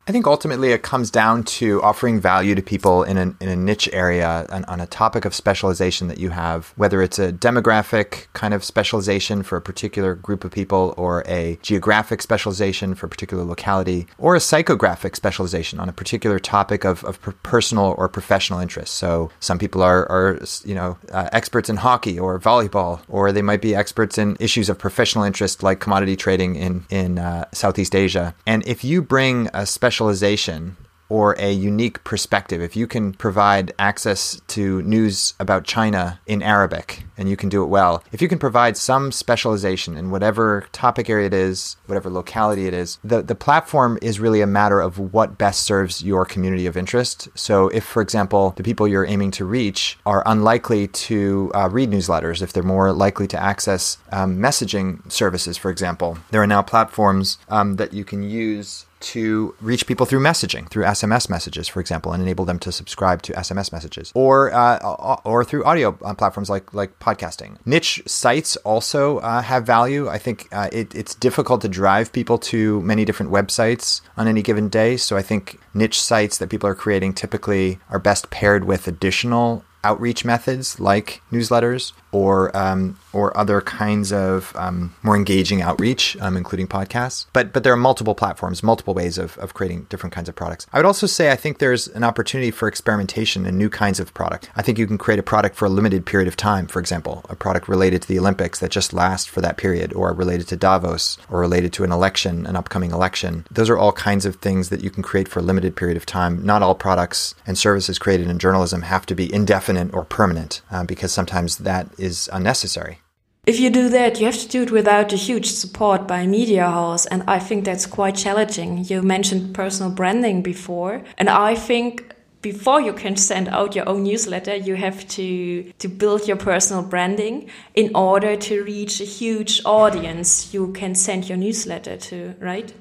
I 0.08 0.10
think 0.10 0.26
ultimately 0.26 0.72
it 0.72 0.82
comes 0.82 1.10
down 1.10 1.44
to 1.44 1.82
offering 1.82 2.18
value 2.18 2.54
to 2.54 2.62
people 2.62 3.02
in 3.02 3.18
a, 3.18 3.22
in 3.42 3.48
a 3.50 3.56
niche 3.56 3.90
area 3.92 4.46
on, 4.48 4.64
on, 4.64 4.80
a 4.80 4.86
topic 4.86 5.26
of 5.26 5.34
specialization 5.34 6.08
that 6.08 6.16
you 6.16 6.30
have, 6.30 6.72
whether 6.76 7.02
it's 7.02 7.18
a 7.18 7.30
demographic 7.30 8.26
kind 8.32 8.54
of 8.54 8.64
specialization 8.64 9.42
for 9.42 9.56
a 9.56 9.60
particular 9.60 10.14
group 10.14 10.44
of 10.44 10.50
people, 10.50 10.94
or 10.96 11.24
a 11.28 11.58
geographic 11.60 12.22
specialization 12.22 12.94
for 12.94 13.04
a 13.04 13.08
particular 13.10 13.44
locality, 13.44 14.06
or 14.16 14.34
a 14.34 14.38
psychographic 14.38 15.14
specialization 15.14 15.78
on 15.78 15.90
a 15.90 15.92
particular 15.92 16.38
topic 16.38 16.86
of, 16.86 17.04
of 17.04 17.20
personal 17.42 17.94
or 17.98 18.08
professional 18.08 18.60
interest. 18.60 18.94
So 18.94 19.30
some 19.40 19.58
people 19.58 19.82
are, 19.82 20.10
are 20.10 20.40
you 20.64 20.74
know, 20.74 20.96
uh, 21.12 21.28
experts 21.32 21.68
in 21.68 21.76
hockey 21.76 22.18
or 22.18 22.40
volleyball, 22.40 23.02
or 23.10 23.30
they 23.30 23.42
might 23.42 23.60
be 23.60 23.74
experts 23.74 24.16
in 24.16 24.38
issues 24.40 24.70
of 24.70 24.78
professional 24.78 25.24
interest 25.24 25.62
like 25.62 25.80
commodity 25.80 26.16
trading 26.16 26.56
in, 26.56 26.86
in 26.88 27.18
uh, 27.18 27.44
Southeast 27.52 27.94
Asia. 27.94 28.34
And 28.46 28.66
if 28.66 28.84
you 28.84 29.02
bring 29.02 29.50
a 29.52 29.66
special 29.66 29.97
specialization 29.98 30.76
or 31.08 31.34
a 31.40 31.50
unique 31.50 32.04
perspective. 32.04 32.62
If 32.62 32.76
you 32.76 32.86
can 32.86 33.12
provide 33.14 33.72
access 33.80 34.40
to 34.46 34.80
news 34.82 35.34
about 35.40 35.64
China 35.64 36.20
in 36.24 36.40
Arabic 36.40 37.02
and 37.18 37.28
you 37.28 37.36
can 37.36 37.48
do 37.48 37.62
it 37.62 37.66
well, 37.66 38.02
if 38.12 38.22
you 38.22 38.28
can 38.28 38.38
provide 38.38 38.76
some 38.76 39.12
specialization 39.12 39.96
in 39.96 40.10
whatever 40.10 40.66
topic 40.72 41.10
area 41.10 41.26
it 41.26 41.34
is, 41.34 41.76
whatever 41.86 42.08
locality 42.08 42.66
it 42.66 42.74
is, 42.74 42.98
the, 43.04 43.20
the 43.20 43.34
platform 43.34 43.98
is 44.00 44.20
really 44.20 44.40
a 44.40 44.46
matter 44.46 44.80
of 44.80 44.98
what 45.12 45.36
best 45.36 45.64
serves 45.64 46.02
your 46.02 46.24
community 46.24 46.66
of 46.66 46.76
interest. 46.76 47.28
So, 47.34 47.68
if, 47.68 47.84
for 47.84 48.00
example, 48.00 48.54
the 48.56 48.62
people 48.62 48.86
you're 48.86 49.06
aiming 49.06 49.32
to 49.32 49.44
reach 49.44 49.98
are 50.06 50.22
unlikely 50.24 50.88
to 50.88 51.50
uh, 51.54 51.68
read 51.68 51.90
newsletters, 51.90 52.40
if 52.40 52.52
they're 52.52 52.62
more 52.62 52.92
likely 52.92 53.26
to 53.28 53.42
access 53.42 53.98
um, 54.12 54.38
messaging 54.38 55.10
services, 55.10 55.56
for 55.56 55.70
example, 55.70 56.18
there 56.30 56.40
are 56.40 56.46
now 56.46 56.62
platforms 56.62 57.38
um, 57.48 57.76
that 57.76 57.92
you 57.92 58.04
can 58.04 58.22
use 58.22 58.86
to 59.00 59.54
reach 59.60 59.86
people 59.86 60.06
through 60.06 60.20
messaging, 60.20 60.68
through 60.68 60.84
SMS 60.84 61.30
messages, 61.30 61.68
for 61.68 61.80
example, 61.80 62.12
and 62.12 62.22
enable 62.22 62.44
them 62.44 62.58
to 62.60 62.72
subscribe 62.72 63.22
to 63.22 63.32
SMS 63.32 63.72
messages, 63.72 64.12
or 64.14 64.52
uh, 64.52 64.78
or 65.24 65.44
through 65.44 65.64
audio 65.64 65.96
uh, 66.04 66.14
platforms 66.14 66.50
like 66.50 66.72
like 66.74 66.98
podcasting. 67.08 67.56
Niche 67.64 68.02
sites 68.06 68.56
also 68.56 69.18
uh, 69.18 69.42
have 69.42 69.64
value. 69.64 70.08
I 70.08 70.18
think 70.18 70.48
uh, 70.52 70.68
it, 70.72 70.94
it's 70.94 71.14
difficult 71.14 71.60
to 71.62 71.68
drive 71.68 72.12
people 72.12 72.38
to 72.52 72.80
many 72.82 73.04
different 73.04 73.32
websites 73.32 74.00
on 74.16 74.28
any 74.28 74.42
given 74.42 74.68
day, 74.68 74.96
so 74.96 75.16
I 75.16 75.22
think 75.22 75.58
niche 75.74 76.00
sites 76.00 76.38
that 76.38 76.50
people 76.50 76.68
are 76.68 76.74
creating 76.74 77.14
typically 77.14 77.78
are 77.90 77.98
best 77.98 78.30
paired 78.30 78.64
with 78.64 78.88
additional 78.88 79.64
outreach 79.84 80.24
methods 80.24 80.80
like 80.80 81.22
newsletters 81.32 81.92
or 82.12 82.56
um, 82.56 82.98
or 83.12 83.36
other 83.36 83.60
kinds 83.60 84.12
of 84.12 84.54
um, 84.56 84.94
more 85.02 85.16
engaging 85.16 85.62
outreach, 85.62 86.16
um, 86.20 86.36
including 86.36 86.66
podcasts. 86.66 87.26
But 87.32 87.52
but 87.52 87.64
there 87.64 87.72
are 87.72 87.76
multiple 87.76 88.14
platforms, 88.14 88.62
multiple 88.62 88.94
ways 88.94 89.18
of, 89.18 89.36
of 89.38 89.54
creating 89.54 89.86
different 89.88 90.14
kinds 90.14 90.28
of 90.28 90.34
products. 90.34 90.66
I 90.72 90.78
would 90.78 90.86
also 90.86 91.06
say 91.06 91.30
I 91.30 91.36
think 91.36 91.58
there's 91.58 91.88
an 91.88 92.04
opportunity 92.04 92.50
for 92.50 92.68
experimentation 92.68 93.46
and 93.46 93.58
new 93.58 93.70
kinds 93.70 94.00
of 94.00 94.14
product. 94.14 94.50
I 94.56 94.62
think 94.62 94.78
you 94.78 94.86
can 94.86 94.98
create 94.98 95.18
a 95.18 95.22
product 95.22 95.56
for 95.56 95.66
a 95.66 95.70
limited 95.70 96.06
period 96.06 96.28
of 96.28 96.36
time, 96.36 96.66
for 96.66 96.80
example, 96.80 97.24
a 97.28 97.36
product 97.36 97.68
related 97.68 98.02
to 98.02 98.08
the 98.08 98.18
Olympics 98.18 98.60
that 98.60 98.70
just 98.70 98.92
lasts 98.92 99.26
for 99.26 99.40
that 99.40 99.56
period, 99.56 99.92
or 99.92 100.12
related 100.12 100.48
to 100.48 100.56
Davos, 100.56 101.18
or 101.30 101.40
related 101.40 101.72
to 101.74 101.84
an 101.84 101.92
election, 101.92 102.46
an 102.46 102.56
upcoming 102.56 102.90
election. 102.90 103.46
Those 103.50 103.70
are 103.70 103.78
all 103.78 103.92
kinds 103.92 104.26
of 104.26 104.36
things 104.36 104.68
that 104.68 104.82
you 104.82 104.90
can 104.90 105.02
create 105.02 105.28
for 105.28 105.40
a 105.40 105.42
limited 105.42 105.76
period 105.76 105.96
of 105.96 106.06
time. 106.06 106.44
Not 106.44 106.62
all 106.62 106.74
products 106.74 107.34
and 107.46 107.58
services 107.58 107.98
created 107.98 108.28
in 108.28 108.38
journalism 108.38 108.82
have 108.82 109.06
to 109.06 109.14
be 109.14 109.32
indefinite 109.32 109.92
or 109.92 110.04
permanent, 110.04 110.62
uh, 110.70 110.84
because 110.84 111.12
sometimes 111.12 111.58
that 111.58 111.88
is 111.98 112.28
unnecessary. 112.32 112.98
If 113.46 113.58
you 113.58 113.70
do 113.70 113.88
that, 113.88 114.20
you 114.20 114.26
have 114.26 114.38
to 114.38 114.48
do 114.48 114.62
it 114.62 114.70
without 114.70 115.12
a 115.12 115.16
huge 115.16 115.46
support 115.46 116.06
by 116.06 116.20
a 116.20 116.26
media 116.26 116.66
house. 116.66 117.06
And 117.06 117.22
I 117.26 117.38
think 117.38 117.64
that's 117.64 117.86
quite 117.86 118.14
challenging. 118.14 118.84
You 118.84 119.00
mentioned 119.00 119.54
personal 119.54 119.90
branding 119.90 120.42
before. 120.42 121.02
And 121.16 121.30
I 121.30 121.54
think 121.54 122.14
before 122.42 122.80
you 122.80 122.92
can 122.92 123.16
send 123.16 123.48
out 123.48 123.74
your 123.74 123.88
own 123.88 124.02
newsletter, 124.02 124.54
you 124.54 124.74
have 124.76 125.08
to, 125.08 125.72
to 125.78 125.88
build 125.88 126.28
your 126.28 126.36
personal 126.36 126.82
branding 126.82 127.48
in 127.74 127.90
order 127.94 128.36
to 128.36 128.62
reach 128.64 129.00
a 129.00 129.04
huge 129.04 129.62
audience 129.64 130.52
you 130.52 130.72
can 130.72 130.94
send 130.94 131.28
your 131.28 131.38
newsletter 131.38 131.96
to, 131.96 132.34
right? 132.40 132.72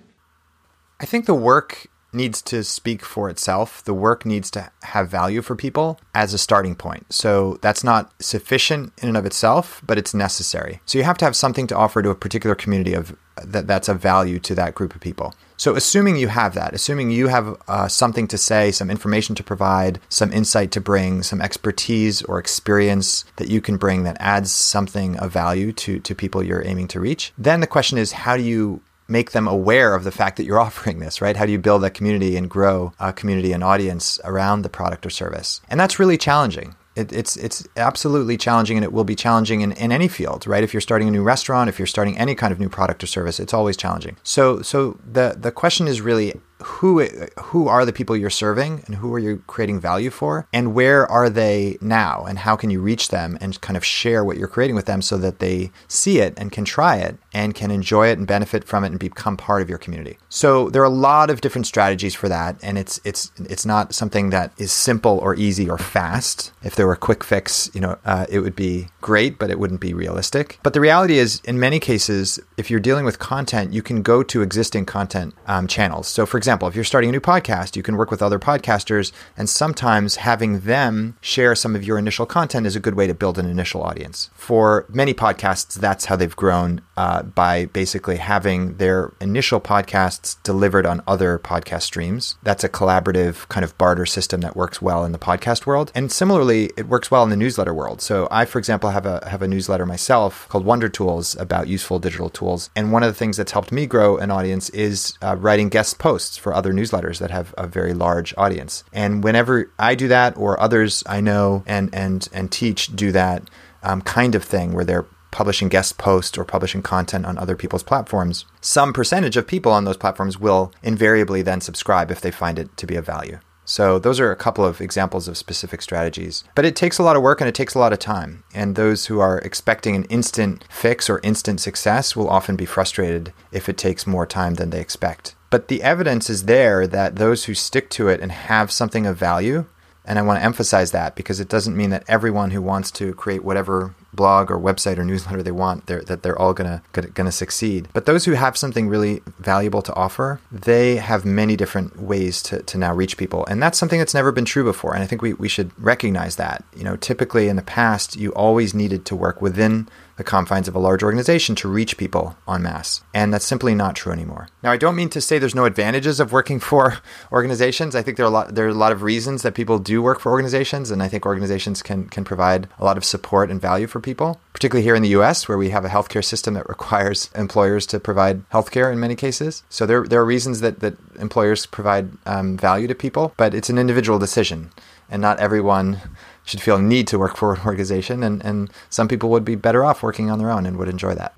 I 1.00 1.06
think 1.06 1.28
the 1.28 1.36
work 1.36 1.88
needs 2.14 2.42
to 2.44 2.64
speak 2.64 3.04
for 3.04 3.30
itself. 3.30 3.84
The 3.84 3.94
work 3.94 4.26
needs 4.26 4.50
to 4.52 4.72
have 4.84 5.10
value 5.10 5.42
for 5.42 5.56
people 5.56 6.00
as 6.16 6.34
a 6.34 6.38
starting 6.38 6.76
point. 6.76 7.12
So 7.12 7.60
that's 7.62 7.84
not 7.84 8.12
sufficient 8.22 8.94
in 9.02 9.10
and 9.10 9.18
of 9.18 9.26
itself, 9.26 9.82
but 9.86 9.98
it's 9.98 10.14
necessary. 10.14 10.82
So 10.86 10.98
you 10.98 11.04
have 11.04 11.18
to 11.20 11.26
have 11.26 11.36
something 11.36 11.68
to 11.68 11.76
offer 11.76 12.02
to 12.02 12.10
a 12.10 12.16
particular 12.16 12.56
community 12.56 12.94
of 12.94 13.16
that 13.44 13.68
that's 13.68 13.88
of 13.88 14.00
value 14.00 14.40
to 14.40 14.56
that 14.56 14.74
group 14.74 14.96
of 14.96 15.02
people. 15.02 15.34
So 15.58 15.76
assuming 15.76 16.18
you 16.18 16.28
have 16.28 16.54
that, 16.54 16.74
assuming 16.74 17.12
you 17.12 17.28
have 17.28 17.56
uh, 17.68 17.88
something 17.88 18.28
to 18.28 18.38
say, 18.38 18.72
some 18.72 18.92
information 18.92 19.36
to 19.36 19.44
provide, 19.44 20.00
some 20.10 20.32
insight 20.32 20.72
to 20.72 20.82
bring, 20.82 21.24
some 21.24 21.42
expertise 21.42 22.22
or 22.24 22.40
experience 22.40 23.26
that 23.38 23.50
you 23.50 23.60
can 23.60 23.78
bring 23.78 24.04
that 24.04 24.18
adds 24.20 24.52
something 24.52 25.18
of 25.18 25.32
value 25.32 25.72
to 25.74 26.00
to 26.00 26.16
people 26.16 26.44
you're 26.44 26.66
aiming 26.66 26.88
to 26.90 27.00
reach, 27.00 27.34
then 27.38 27.60
the 27.60 27.68
question 27.68 27.98
is 27.98 28.12
how 28.12 28.38
do 28.38 28.44
you 28.44 28.82
make 29.08 29.32
them 29.32 29.48
aware 29.48 29.96
of 29.96 30.04
the 30.04 30.12
fact 30.12 30.38
that 30.38 30.46
you're 30.46 30.60
offering 30.68 31.00
this, 31.00 31.22
right? 31.22 31.36
How 31.36 31.46
do 31.46 31.52
you 31.52 31.60
build 31.60 31.84
a 31.84 31.90
community 31.90 32.36
and 32.36 32.50
grow 32.50 32.94
a 33.00 33.14
community 33.14 33.52
and 33.54 33.64
audience 33.64 34.20
around 34.24 34.62
the 34.62 34.70
product 34.70 35.06
or 35.06 35.10
service? 35.10 35.62
And 35.70 35.80
that's 35.80 36.00
really 36.00 36.18
challenging. 36.18 36.76
It, 36.96 37.14
it's 37.14 37.38
it's 37.38 37.68
absolutely 37.78 38.38
challenging, 38.38 38.76
and 38.76 38.84
it 38.84 38.92
will 38.92 39.04
be 39.04 39.16
challenging 39.16 39.62
in, 39.62 39.72
in 39.74 39.92
any 39.92 40.08
field, 40.08 40.48
right? 40.48 40.64
If 40.64 40.74
you're 40.74 40.82
starting 40.82 41.08
a 41.08 41.12
new 41.12 41.22
restaurant, 41.22 41.70
if 41.70 41.78
you're 41.78 41.86
starting 41.86 42.18
any 42.18 42.34
kind 42.34 42.52
of 42.52 42.60
new 42.60 42.70
product 42.70 43.04
or 43.04 43.08
service, 43.08 43.40
it's 43.40 43.54
always 43.54 43.78
challenging. 43.78 44.18
So 44.24 44.64
so 44.64 44.98
the 45.06 45.36
the 45.40 45.52
question 45.52 45.88
is 45.88 46.02
really 46.02 46.34
who 46.64 47.06
who 47.40 47.68
are 47.68 47.86
the 47.86 47.94
people 47.94 48.16
you're 48.16 48.30
serving 48.30 48.84
and 48.86 48.96
who 48.96 49.14
are 49.14 49.20
you 49.20 49.44
creating 49.48 49.80
value 49.80 50.10
for 50.10 50.48
and 50.52 50.74
where 50.74 51.10
are 51.12 51.30
they 51.30 51.78
now 51.82 52.26
and 52.26 52.40
how 52.40 52.56
can 52.56 52.70
you 52.70 52.82
reach 52.82 53.10
them 53.10 53.38
and 53.40 53.60
kind 53.62 53.78
of 53.78 53.86
share 53.86 54.24
what 54.24 54.38
you're 54.38 54.48
creating 54.48 54.76
with 54.76 54.86
them 54.86 55.02
so 55.02 55.18
that 55.18 55.40
they 55.40 55.72
see 55.88 56.20
it 56.20 56.34
and 56.38 56.52
can 56.52 56.66
try 56.66 56.98
it 56.98 57.18
and 57.34 57.54
can 57.54 57.70
enjoy 57.70 58.08
it 58.08 58.18
and 58.18 58.28
benefit 58.28 58.64
from 58.64 58.84
it 58.84 58.88
and 58.88 59.00
become 59.00 59.38
part 59.38 59.62
of 59.62 59.70
your 59.70 59.78
community. 59.78 60.18
So 60.30 60.70
there 60.70 60.82
are 60.82 60.86
a 60.86 60.90
lot 60.90 61.30
of 61.30 61.42
different 61.42 61.68
strategies 61.68 62.16
for 62.16 62.28
that 62.30 62.58
and 62.64 62.78
it's 62.78 63.00
it's 63.04 63.32
it's 63.38 63.66
not 63.66 63.94
something 63.94 64.32
that 64.32 64.52
is 64.58 64.72
simple 64.72 65.20
or 65.20 65.36
easy 65.36 65.70
or 65.70 65.78
fast. 65.78 66.52
If 66.64 66.76
there 66.76 66.88
were 66.88 66.94
a 66.94 66.98
quick 66.98 67.24
fix, 67.24 67.70
you 67.74 67.82
know, 67.82 67.98
uh, 68.06 68.26
it 68.30 68.40
would 68.40 68.56
be 68.56 68.88
great, 69.08 69.40
but 69.40 69.50
it 69.50 69.58
wouldn't 69.58 69.80
be 69.80 69.94
realistic. 69.94 70.60
But 70.64 70.74
the 70.74 70.82
reality 70.82 71.18
is 71.18 71.40
in 71.46 71.58
many 71.58 71.80
cases 71.80 72.42
if 72.58 72.70
you're 72.70 72.82
dealing 72.82 73.06
with 73.06 73.20
content, 73.20 73.72
you 73.72 73.82
can 73.82 74.02
go 74.02 74.22
to 74.22 74.42
existing 74.42 74.86
content 74.86 75.34
um, 75.46 75.66
channels. 75.66 76.10
So 76.10 76.26
for 76.26 76.38
example, 76.38 76.68
if 76.68 76.76
you're 76.76 76.84
starting 76.84 77.10
a 77.12 77.14
new 77.14 77.22
podcast, 77.22 77.78
you 77.78 77.84
can 77.84 77.96
work 77.96 78.12
with 78.12 78.22
other 78.22 78.38
podcasters, 78.38 79.14
and 79.38 79.48
sometimes 79.48 80.18
having 80.18 80.60
them 80.60 81.16
share 81.22 81.56
some 81.56 81.74
of 81.74 81.86
your 81.86 81.98
initial 81.98 82.26
content 82.26 82.68
is 82.68 82.76
a 82.76 82.82
good 82.82 82.96
way 82.96 83.08
to 83.08 83.14
build 83.14 83.40
an 83.40 83.50
initial 83.50 83.82
audience. 83.82 84.30
For 84.34 84.86
many 84.90 85.14
podcasts, 85.14 85.76
that's 85.76 86.06
how 86.06 86.18
they've 86.18 86.36
grown 86.36 86.82
uh, 86.98 87.24
by 87.24 87.68
basically 87.68 88.18
having 88.18 88.76
their 88.76 89.14
initial 89.22 89.62
podcasts 89.62 90.36
delivered 90.44 90.86
on 90.86 91.02
other 91.08 91.40
podcast 91.40 91.84
streams. 91.84 92.36
That's 92.44 92.66
a 92.66 92.70
collaborative 92.70 93.48
kind 93.48 93.64
of 93.64 93.78
barter 93.78 94.06
system 94.06 94.42
that 94.42 94.58
works 94.58 94.82
well 94.82 95.06
in 95.06 95.14
the 95.14 95.26
podcast 95.30 95.66
world, 95.66 95.94
and 95.96 96.12
similarly, 96.12 96.72
it 96.76 96.90
works 96.90 97.10
well 97.10 97.24
in 97.24 97.30
the 97.30 97.38
newsletter 97.38 97.74
world. 97.74 98.02
So 98.02 98.28
I, 98.30 98.44
for 98.44 98.60
example, 98.60 98.90
have 98.98 99.06
a 99.06 99.30
have 99.30 99.42
a 99.42 99.48
newsletter 99.48 99.86
myself 99.86 100.48
called 100.50 100.66
Wonder 100.66 100.90
Tools 100.90 101.36
about 101.40 101.68
useful 101.68 102.00
digital 102.00 102.30
tools, 102.30 102.70
and 102.76 102.92
one 102.92 103.04
of 103.04 103.10
the 103.10 103.18
things 103.18 103.38
that's 103.38 103.52
helped 103.52 103.72
me 103.72 103.86
grow 103.86 104.18
an 104.18 104.32
audience 104.32 104.70
is 104.72 105.18
uh, 105.22 105.36
writing 105.36 105.70
guest 105.70 106.00
posts 106.00 106.38
for 106.38 106.54
other 106.54 106.74
newsletters 106.74 107.20
that 107.20 107.32
have 107.32 107.54
a 107.58 107.68
very 107.68 107.94
large 107.94 108.34
audience. 108.38 108.84
And 108.92 109.24
whenever 109.24 109.72
I 109.78 109.96
do 109.96 110.08
that, 110.08 110.36
or 110.36 110.60
others 110.60 111.04
I 111.06 111.22
know 111.22 111.64
and 111.68 111.94
and 111.94 112.28
and 112.34 112.52
teach 112.52 112.96
do 112.96 113.12
that 113.12 113.50
um, 113.84 114.02
kind 114.02 114.34
of 114.36 114.44
thing, 114.44 114.74
where 114.74 114.86
they're 114.86 115.06
publishing 115.32 115.70
guest 115.70 115.98
posts 115.98 116.38
or 116.38 116.44
publishing 116.44 116.82
content 116.82 117.26
on 117.26 117.38
other 117.38 117.56
people's 117.56 117.84
platforms, 117.84 118.46
some 118.62 118.94
percentage 118.94 119.38
of 119.38 119.46
people 119.46 119.72
on 119.72 119.84
those 119.86 119.98
platforms 119.98 120.40
will 120.40 120.74
invariably 120.82 121.44
then 121.44 121.62
subscribe 121.62 122.10
if 122.10 122.22
they 122.22 122.32
find 122.32 122.58
it 122.58 122.76
to 122.78 122.88
be 122.88 122.96
of 122.96 123.06
value. 123.06 123.40
So, 123.70 124.00
those 124.00 124.22
are 124.22 124.32
a 124.32 124.38
couple 124.38 124.64
of 124.64 124.80
examples 124.80 125.28
of 125.28 125.38
specific 125.38 125.82
strategies. 125.82 126.46
But 126.56 126.64
it 126.64 126.74
takes 126.74 127.00
a 127.00 127.04
lot 127.04 127.18
of 127.18 127.22
work 127.22 127.42
and 127.42 127.50
it 127.50 127.54
takes 127.54 127.76
a 127.76 127.80
lot 127.80 127.92
of 127.92 128.00
time. 128.00 128.46
And 128.54 128.76
those 128.76 129.08
who 129.08 129.20
are 129.20 129.40
expecting 129.40 129.94
an 129.94 130.06
instant 130.06 130.64
fix 130.70 131.10
or 131.10 131.20
instant 131.22 131.60
success 131.60 132.16
will 132.16 132.30
often 132.30 132.56
be 132.56 132.66
frustrated 132.66 133.34
if 133.52 133.68
it 133.68 133.78
takes 133.78 134.08
more 134.08 134.26
time 134.26 134.54
than 134.54 134.70
they 134.70 134.80
expect. 134.80 135.36
But 135.50 135.68
the 135.68 135.84
evidence 135.84 136.30
is 136.30 136.46
there 136.46 136.88
that 136.88 137.18
those 137.18 137.44
who 137.44 137.54
stick 137.54 137.90
to 137.92 138.08
it 138.08 138.22
and 138.22 138.32
have 138.32 138.72
something 138.72 139.06
of 139.06 139.18
value, 139.18 139.66
and 140.06 140.18
I 140.18 140.22
want 140.22 140.40
to 140.40 140.46
emphasize 140.46 140.92
that 140.92 141.16
because 141.16 141.42
it 141.42 141.50
doesn't 141.50 141.76
mean 141.76 141.90
that 141.90 142.06
everyone 142.08 142.52
who 142.52 142.62
wants 142.62 142.90
to 142.92 143.14
create 143.14 143.44
whatever 143.44 143.96
blog 144.18 144.52
or 144.52 144.60
website 144.60 144.98
or 144.98 145.06
newsletter 145.06 145.42
they 145.42 145.52
want, 145.52 145.86
they're, 145.86 146.02
that 146.02 146.24
they're 146.24 146.38
all 146.38 146.54
gonna 146.54 146.82
gonna 147.14 147.32
succeed. 147.32 147.88
But 147.94 148.06
those 148.06 148.26
who 148.26 148.34
have 148.34 148.58
something 148.58 148.90
really 148.90 149.22
valuable 149.40 149.82
to 149.84 149.94
offer, 149.96 150.42
they 150.52 150.98
have 150.98 151.24
many 151.24 151.56
different 151.56 152.02
ways 152.02 152.42
to, 152.44 152.62
to 152.64 152.78
now 152.78 152.94
reach 152.94 153.16
people, 153.16 153.46
and 153.46 153.64
that's 153.64 153.78
something 153.78 154.00
that's 154.00 154.14
never 154.14 154.34
been 154.34 154.44
true 154.44 154.66
before. 154.66 154.94
And 154.94 155.02
I 155.02 155.08
think 155.08 155.22
we, 155.22 155.34
we 155.34 155.48
should 155.48 155.72
recognize 155.82 156.36
that. 156.36 156.66
You 156.76 156.84
know, 156.84 156.98
typically 156.98 157.48
in 157.48 157.56
the 157.56 157.62
past, 157.62 158.18
you 158.18 158.34
always 158.34 158.74
needed 158.74 159.06
to 159.06 159.16
work 159.16 159.42
within 159.42 159.88
the 160.18 160.24
confines 160.24 160.68
of 160.68 160.76
a 160.76 160.80
large 160.80 161.04
organization 161.04 161.56
to 161.56 161.70
reach 161.70 161.98
people 161.98 162.36
en 162.48 162.64
masse. 162.64 163.02
And 163.14 163.34
that's 163.34 163.46
simply 163.46 163.74
not 163.74 163.96
true 163.96 164.12
anymore. 164.12 164.50
Now, 164.64 164.72
I 164.72 164.78
don't 164.78 164.96
mean 164.96 165.10
to 165.10 165.22
say 165.22 165.40
there's 165.40 165.56
no 165.56 165.66
advantages 165.66 166.20
of 166.20 166.32
working 166.32 166.60
for 166.68 166.98
organizations. 167.32 167.96
I 167.96 168.02
think 168.02 168.18
there 168.18 168.26
are 168.26 168.30
a 168.30 168.32
lot, 168.32 168.56
there 168.56 168.66
are 168.66 168.70
a 168.70 168.74
lot 168.74 168.92
of 168.92 169.04
reasons 169.04 169.44
that 169.44 169.56
people 169.56 169.80
do 169.80 170.02
work 170.02 170.20
for 170.20 170.32
organizations, 170.32 170.92
and 170.92 171.02
I 171.02 171.08
think 171.08 171.26
organizations 171.26 171.82
can, 171.82 172.10
can 172.10 172.24
provide 172.24 172.68
a 172.80 172.86
lot 172.86 172.98
of 172.98 173.06
support 173.06 173.50
and 173.50 173.62
value 173.62 173.88
for 173.88 174.02
people, 174.02 174.40
particularly 174.54 174.84
here 174.84 174.96
in 174.96 175.04
the 175.04 175.10
US, 175.10 175.48
where 175.48 175.58
we 175.58 175.70
have 175.70 175.86
a 175.86 175.90
healthcare 175.90 176.26
system 176.26 176.56
that 176.56 176.68
requires 176.78 177.30
employers 177.36 177.86
to 177.88 178.00
provide 178.00 178.48
healthcare 178.50 178.92
in 178.92 179.00
many 179.00 179.16
cases. 179.16 179.64
So 179.70 179.86
there, 179.86 180.04
there 180.04 180.20
are 180.20 180.26
reasons 180.26 180.62
that, 180.62 180.80
that 180.80 180.96
employers 181.20 181.66
provide 181.66 182.10
um, 182.26 182.58
value 182.58 182.88
to 182.88 182.96
people, 182.96 183.34
but 183.38 183.54
it's 183.54 183.70
an 183.70 183.78
individual 183.78 184.20
decision, 184.20 184.72
and 185.10 185.22
not 185.22 185.40
everyone 185.40 186.02
should 186.48 186.62
feel 186.62 186.78
a 186.78 186.82
need 186.82 187.08
to 187.08 187.20
work 187.20 187.36
for 187.36 187.54
an 187.54 187.62
organization, 187.66 188.24
and, 188.24 188.44
and 188.44 188.72
some 188.90 189.08
people 189.08 189.30
would 189.30 189.44
be 189.44 189.56
better 189.56 189.84
off 189.84 190.02
working 190.02 190.32
on 190.32 190.40
their 190.40 190.50
own 190.50 190.66
and 190.66 190.78
would 190.78 190.88
enjoy 190.88 191.14
that. 191.14 191.34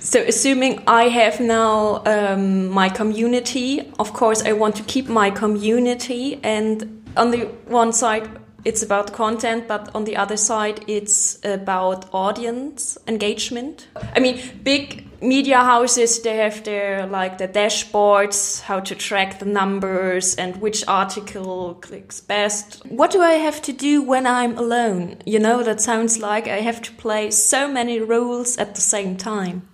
So, 0.00 0.20
assuming 0.22 0.82
I 0.86 1.04
have 1.04 1.40
now 1.40 2.02
um, 2.06 2.68
my 2.68 2.88
community, 2.88 3.92
of 3.98 4.12
course, 4.12 4.42
I 4.42 4.52
want 4.52 4.74
to 4.76 4.82
keep 4.82 5.08
my 5.08 5.30
community. 5.30 6.40
And 6.42 7.04
on 7.16 7.30
the 7.30 7.44
one 7.66 7.92
side, 7.92 8.28
it's 8.64 8.82
about 8.82 9.12
content, 9.12 9.68
but 9.68 9.94
on 9.94 10.04
the 10.04 10.16
other 10.16 10.36
side, 10.36 10.84
it's 10.88 11.38
about 11.44 12.06
audience 12.12 12.98
engagement. 13.06 13.88
I 14.16 14.20
mean, 14.20 14.40
big 14.62 15.09
media 15.20 15.58
houses 15.58 16.22
they 16.22 16.36
have 16.36 16.64
their 16.64 17.06
like 17.06 17.38
the 17.38 17.48
dashboards, 17.48 18.60
how 18.60 18.80
to 18.80 18.94
track 18.94 19.38
the 19.38 19.46
numbers 19.46 20.34
and 20.34 20.56
which 20.60 20.86
article 20.86 21.74
clicks 21.80 22.20
best. 22.20 22.82
What 22.86 23.10
do 23.10 23.20
I 23.22 23.32
have 23.32 23.62
to 23.62 23.72
do 23.72 24.02
when 24.02 24.26
I'm 24.26 24.56
alone? 24.58 25.16
You 25.26 25.38
know, 25.38 25.62
that 25.62 25.80
sounds 25.80 26.18
like 26.18 26.48
I 26.48 26.60
have 26.60 26.82
to 26.82 26.92
play 26.92 27.30
so 27.30 27.68
many 27.68 28.00
roles 28.00 28.56
at 28.58 28.74
the 28.74 28.80
same 28.80 29.16
time. 29.16 29.69